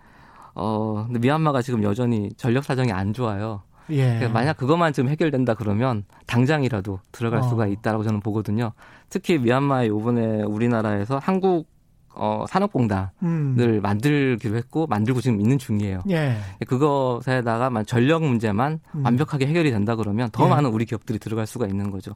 어, 0.56 1.04
근데 1.06 1.20
미얀마가 1.20 1.62
지금 1.62 1.84
여전히 1.84 2.30
전력 2.36 2.64
사정이 2.64 2.90
안 2.90 3.12
좋아요. 3.12 3.62
예. 3.90 4.04
그러니까 4.04 4.28
만약 4.30 4.56
그것만 4.56 4.92
지금 4.92 5.08
해결된다 5.08 5.54
그러면 5.54 6.04
당장이라도 6.26 7.00
들어갈 7.12 7.40
어. 7.40 7.42
수가 7.42 7.66
있다라고 7.66 8.04
저는 8.04 8.20
보거든요. 8.20 8.72
특히 9.08 9.38
미얀마에 9.38 9.88
요번에 9.88 10.42
우리나라에서 10.42 11.18
한국 11.18 11.68
어, 12.16 12.44
산업공단을 12.48 13.10
음. 13.24 13.80
만들기로 13.82 14.56
했고 14.56 14.86
만들고 14.86 15.20
지금 15.20 15.40
있는 15.40 15.58
중이에요. 15.58 16.02
예. 16.10 16.36
그것에다가 16.66 17.70
전력 17.84 18.22
문제만 18.22 18.80
음. 18.94 19.04
완벽하게 19.04 19.46
해결이 19.46 19.70
된다 19.70 19.96
그러면 19.96 20.30
더 20.30 20.44
예. 20.44 20.48
많은 20.48 20.70
우리 20.70 20.84
기업들이 20.84 21.18
들어갈 21.18 21.46
수가 21.46 21.66
있는 21.66 21.90
거죠. 21.90 22.14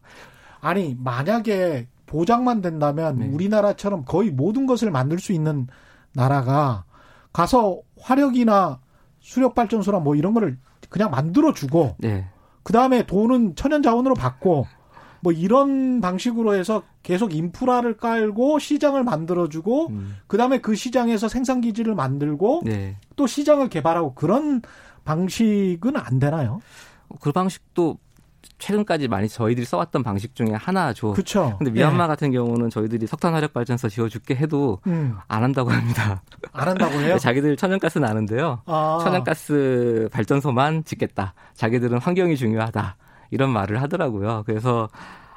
아니 0.60 0.96
만약에 0.98 1.88
보장만 2.06 2.62
된다면 2.62 3.18
네. 3.18 3.26
우리나라처럼 3.26 4.04
거의 4.04 4.30
모든 4.30 4.66
것을 4.66 4.90
만들 4.90 5.18
수 5.18 5.32
있는 5.32 5.66
나라가 6.14 6.84
가서 7.32 7.80
화력이나 8.00 8.80
수력 9.20 9.54
발전소나 9.54 9.98
뭐 9.98 10.14
이런 10.14 10.32
거를 10.32 10.58
그냥 10.88 11.10
만들어 11.10 11.52
주고 11.52 11.96
네. 11.98 12.26
그 12.62 12.72
다음에 12.72 13.06
돈은 13.06 13.56
천연 13.56 13.82
자원으로 13.82 14.14
받고 14.14 14.66
뭐 15.20 15.32
이런 15.32 16.00
방식으로 16.00 16.54
해서 16.54 16.82
계속 17.02 17.34
인프라를 17.34 17.96
깔고 17.96 18.58
시장을 18.58 19.04
만들어주고 19.04 19.88
음. 19.88 20.16
그 20.26 20.36
다음에 20.36 20.58
그 20.58 20.74
시장에서 20.74 21.28
생산 21.28 21.60
기지를 21.60 21.94
만들고 21.94 22.62
네. 22.64 22.96
또 23.16 23.26
시장을 23.26 23.68
개발하고 23.68 24.14
그런 24.14 24.62
방식은 25.04 25.96
안 25.96 26.18
되나요? 26.18 26.60
그 27.20 27.32
방식도 27.32 27.98
최근까지 28.58 29.08
많이 29.08 29.28
저희들이 29.28 29.64
써왔던 29.64 30.02
방식 30.02 30.34
중에 30.34 30.52
하나죠. 30.52 31.12
그렇죠. 31.12 31.56
근데 31.58 31.70
미얀마 31.70 32.04
네. 32.04 32.08
같은 32.08 32.32
경우는 32.32 32.70
저희들이 32.70 33.06
석탄 33.06 33.34
화력 33.34 33.52
발전소 33.52 33.88
지어줄게 33.88 34.34
해도 34.34 34.80
음. 34.86 35.16
안 35.28 35.42
한다고 35.42 35.70
합니다. 35.70 36.22
안 36.52 36.68
한다고 36.68 36.94
해요? 37.00 37.18
자기들 37.20 37.56
천연가스 37.56 38.08
나는데요. 38.08 38.60
아. 38.66 38.98
천연가스 39.02 40.08
발전소만 40.12 40.84
짓겠다. 40.84 41.34
자기들은 41.54 41.98
환경이 41.98 42.36
중요하다. 42.36 42.96
이런 43.30 43.50
말을 43.50 43.80
하더라고요. 43.82 44.42
그래서 44.46 44.88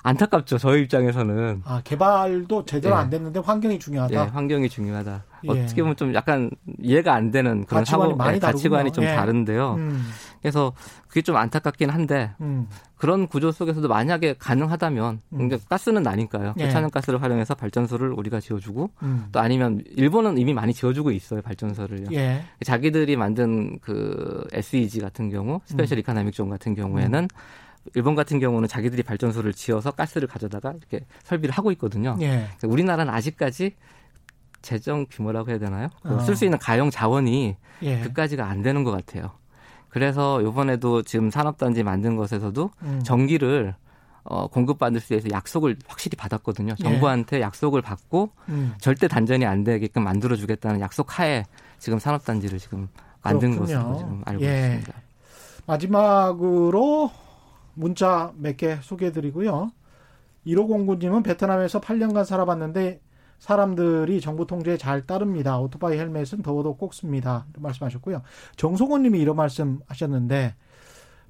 안타깝죠. 0.04 0.58
저희 0.58 0.82
입장에서는. 0.84 1.62
아, 1.66 1.82
개발도 1.84 2.66
제대로 2.66 2.96
네. 2.96 3.02
안 3.02 3.10
됐는데 3.10 3.40
환경이 3.40 3.80
중요하다. 3.80 4.26
네, 4.26 4.32
환경이 4.32 4.70
중요하다. 4.70 5.24
예. 5.44 5.50
어떻게 5.50 5.82
보면 5.82 5.96
좀 5.96 6.14
약간 6.14 6.50
이해가 6.80 7.14
안 7.14 7.32
되는 7.32 7.66
그런 7.66 7.82
가치관이 7.82 8.12
사고, 8.12 8.16
많이 8.16 8.34
네, 8.34 8.40
가치관이 8.40 8.92
좀 8.92 9.04
예. 9.04 9.16
다른데요. 9.16 9.76
음. 9.76 10.04
그래서 10.42 10.74
그게 11.08 11.22
좀 11.22 11.36
안타깝긴 11.36 11.90
한데 11.90 12.32
음. 12.42 12.68
그런 12.96 13.28
구조 13.28 13.52
속에서도 13.52 13.88
만약에 13.88 14.36
가능하다면 14.38 15.22
음. 15.30 15.38
그러니까 15.38 15.58
가스는 15.70 16.04
나니까요. 16.04 16.54
예. 16.60 16.70
천연가스를 16.70 17.22
활용해서 17.22 17.56
발전소를 17.56 18.12
우리가 18.12 18.40
지어주고 18.40 18.92
음. 19.04 19.26
또 19.32 19.40
아니면 19.40 19.84
일본은 19.96 20.38
이미 20.38 20.54
많이 20.54 20.74
지어주고 20.74 21.12
있어요 21.12 21.42
발전소를요. 21.42 22.08
예. 22.14 22.44
자기들이 22.64 23.16
만든 23.16 23.80
그 23.82 24.46
SEZ 24.54 25.00
같은 25.00 25.30
경우 25.30 25.62
special 25.66 25.98
음. 25.98 26.00
economic 26.00 26.34
zone 26.34 26.50
같은 26.50 26.76
경우에는 26.76 27.20
음. 27.24 27.28
일본 27.96 28.16
같은 28.16 28.40
경우는 28.40 28.68
자기들이 28.68 29.04
발전소를 29.04 29.54
지어서 29.54 29.92
가스를 29.92 30.28
가져다가 30.28 30.72
이렇게 30.72 31.06
설비를 31.24 31.54
하고 31.54 31.72
있거든요. 31.74 32.16
예. 32.22 32.48
우리나라는 32.64 33.14
아직까지 33.14 33.76
재정 34.62 35.06
규모라고 35.10 35.50
해야 35.50 35.58
되나요? 35.58 35.90
어. 36.04 36.20
쓸수 36.20 36.46
있는 36.46 36.60
가용 36.60 36.90
자원이 36.90 37.56
예. 37.82 38.00
그까지가 38.02 38.46
안 38.46 38.62
되는 38.62 38.84
것 38.84 38.92
같아요. 38.92 39.32
그래서 39.90 40.42
요번에도 40.44 41.02
지금 41.02 41.30
산업단지 41.30 41.84
만든 41.84 42.16
것에서도 42.16 42.70
음. 42.84 43.02
전기를 43.04 43.76
어, 44.24 44.48
공급받을 44.48 45.00
수 45.00 45.16
있어서 45.16 45.30
약속을 45.32 45.78
확실히 45.88 46.16
받았거든요. 46.16 46.76
예. 46.80 46.84
정부한테 46.84 47.42
약속을 47.42 47.82
받고 47.82 48.30
음. 48.50 48.74
절대 48.80 49.08
단전이 49.08 49.46
안 49.46 49.64
되게끔 49.64 50.04
만들어주겠다는 50.04 50.80
약속 50.80 51.20
하에 51.20 51.44
지금 51.80 51.98
산업단지를 51.98 52.60
지금 52.60 52.88
만든 53.24 53.52
그렇군요. 53.52 53.80
것으로 53.80 53.98
지금 53.98 54.22
알고 54.26 54.44
예. 54.44 54.76
있습니다. 54.76 54.94
마지막으로 55.66 57.12
문자 57.82 58.32
몇 58.38 58.58
개 58.58 58.78
소개해 58.82 59.12
드리고요. 59.12 59.72
1509님은 60.46 61.24
베트남에서 61.24 61.82
8년간 61.82 62.26
살아봤는데 62.26 63.02
사람들이 63.40 64.22
정부 64.22 64.46
통제에 64.46 64.78
잘 64.78 65.08
따릅니다. 65.08 65.58
오토바이 65.60 65.98
헬멧은 65.98 66.44
더워도 66.44 66.78
꼭 66.78 66.94
씁니다. 66.94 67.46
말씀하셨고요. 67.58 68.22
정성원 68.56 69.02
님이 69.02 69.20
이런 69.20 69.36
말씀 69.36 69.80
하셨는데 69.88 70.54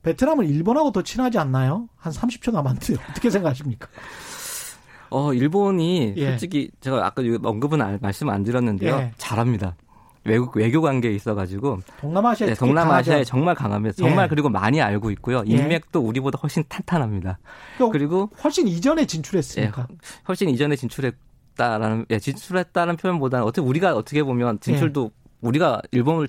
베트남은 0.04 0.46
일본하고 0.46 0.92
더 0.92 1.04
친하지 1.04 1.38
않나요? 1.40 1.88
한 1.96 2.12
30초 2.12 2.52
남았는데 2.52 2.96
어떻게 3.10 3.30
생각하십니까? 3.30 3.88
어, 5.10 5.34
일본이 5.34 6.14
예. 6.18 6.32
솔직히 6.32 6.72
제가 6.82 7.06
아까 7.06 7.22
언급은 7.44 8.00
말씀 8.02 8.30
안 8.30 8.44
드렸는데요. 8.44 8.96
예. 8.96 9.12
잘합니다. 9.18 9.76
외국 10.24 10.56
외교 10.56 10.82
관계에 10.82 11.12
있어가지고 11.14 11.80
동남아시아 12.00 12.48
네, 12.48 12.54
동남아시아에 12.54 13.24
정말 13.24 13.56
강합니다. 13.56 13.96
정말 13.98 14.26
예. 14.26 14.30
그리고 14.30 14.50
많이 14.50 14.82
알고 14.82 15.10
있고요. 15.12 15.44
예. 15.48 15.54
인맥도 15.54 16.00
우리보다 16.00 16.38
훨씬 16.42 16.64
탄탄합니다. 16.70 17.40
그리고 17.92 18.30
훨씬 18.44 18.68
이전에 18.68 19.06
진출했으니까 19.06 19.88
예, 19.90 19.96
훨씬 20.28 20.50
이전에 20.50 20.76
진출했다라는 20.76 22.06
예, 22.12 22.20
진출했다는 22.20 22.98
표현보다는 22.98 23.46
어떻게 23.46 23.66
우리가 23.66 23.96
어떻게 23.96 24.22
보면 24.24 24.60
진출도 24.60 25.12
예. 25.12 25.22
우리가 25.42 25.82
일본을 25.92 26.28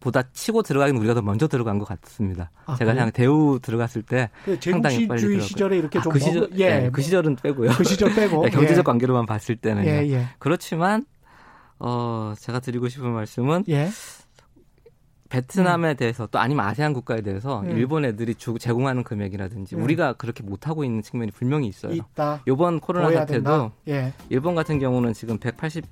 보다 0.00 0.22
치고 0.32 0.62
들어가긴 0.62 0.96
우리가 0.96 1.14
더 1.14 1.22
먼저 1.22 1.46
들어간 1.46 1.78
것 1.78 1.84
같습니다. 1.86 2.50
아, 2.66 2.74
제가 2.76 2.92
그냥 2.94 3.10
대우 3.12 3.58
들어갔을 3.60 4.02
때 4.02 4.30
그 4.44 4.58
상당히 4.60 5.06
빨리 5.06 5.20
들어갔 5.20 5.44
시절에 5.46 5.76
이렇게 5.78 5.98
아, 5.98 6.02
좀그 6.02 6.18
시절 6.18 6.50
예, 6.56 6.80
네, 6.80 6.90
그 6.90 7.02
시절은 7.02 7.36
빼고요. 7.36 7.70
그 7.72 7.84
시절 7.84 8.14
빼고 8.14 8.44
네, 8.44 8.48
경제적 8.50 8.78
예. 8.78 8.82
관계로만 8.82 9.26
봤을 9.26 9.56
때는 9.56 9.84
예, 9.84 10.10
예. 10.10 10.26
그렇지만 10.38 11.04
어 11.80 12.34
제가 12.38 12.60
드리고 12.60 12.88
싶은 12.88 13.10
말씀은 13.10 13.64
예. 13.68 13.88
베트남에 15.30 15.92
음. 15.92 15.96
대해서 15.96 16.26
또 16.26 16.38
아니면 16.38 16.66
아세안 16.66 16.92
국가에 16.92 17.22
대해서 17.22 17.60
음. 17.60 17.70
일본 17.70 18.04
애들이 18.04 18.34
주, 18.34 18.58
제공하는 18.58 19.04
금액이라든지 19.04 19.76
음. 19.76 19.82
우리가 19.84 20.14
그렇게 20.14 20.42
못하고 20.42 20.84
있는 20.84 21.02
측면이 21.02 21.30
분명히 21.30 21.68
있어요. 21.68 21.92
있다. 21.92 22.42
이번 22.46 22.80
코로나 22.80 23.10
사태도 23.12 23.70
예. 23.88 24.12
일본 24.28 24.54
같은 24.54 24.78
경우는 24.78 25.12
지금 25.14 25.38
186억 25.38 25.84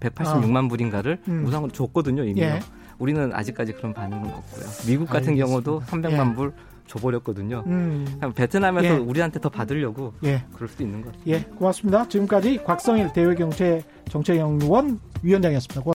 186만 0.00 0.64
아. 0.64 0.68
불인가를 0.68 1.22
음. 1.28 1.44
우상으로 1.46 1.72
줬거든요 1.72 2.24
이미. 2.24 2.42
예. 2.42 2.60
우리는 2.98 3.32
아직까지 3.32 3.72
그런 3.74 3.94
반응은 3.94 4.28
없고요. 4.28 4.64
미국 4.86 5.06
같은 5.06 5.30
알겠습니다. 5.30 5.46
경우도 5.46 5.80
300만 5.86 6.30
예. 6.30 6.34
불 6.34 6.52
줘버렸거든요. 6.86 7.64
음. 7.66 8.20
베트남에서 8.34 8.86
예. 8.86 8.90
우리한테 8.98 9.40
더 9.40 9.48
받으려고 9.48 10.12
예. 10.24 10.44
그럴 10.54 10.68
수도 10.68 10.84
있는 10.84 11.02
것 11.02 11.12
같아요. 11.12 11.34
예, 11.34 11.40
고맙습니다. 11.40 12.08
지금까지 12.08 12.62
곽성일 12.64 13.12
대외경제 13.12 13.82
정책연구원 14.08 15.00
위원장이었습니다. 15.22 15.80
고맙습니다. 15.82 15.94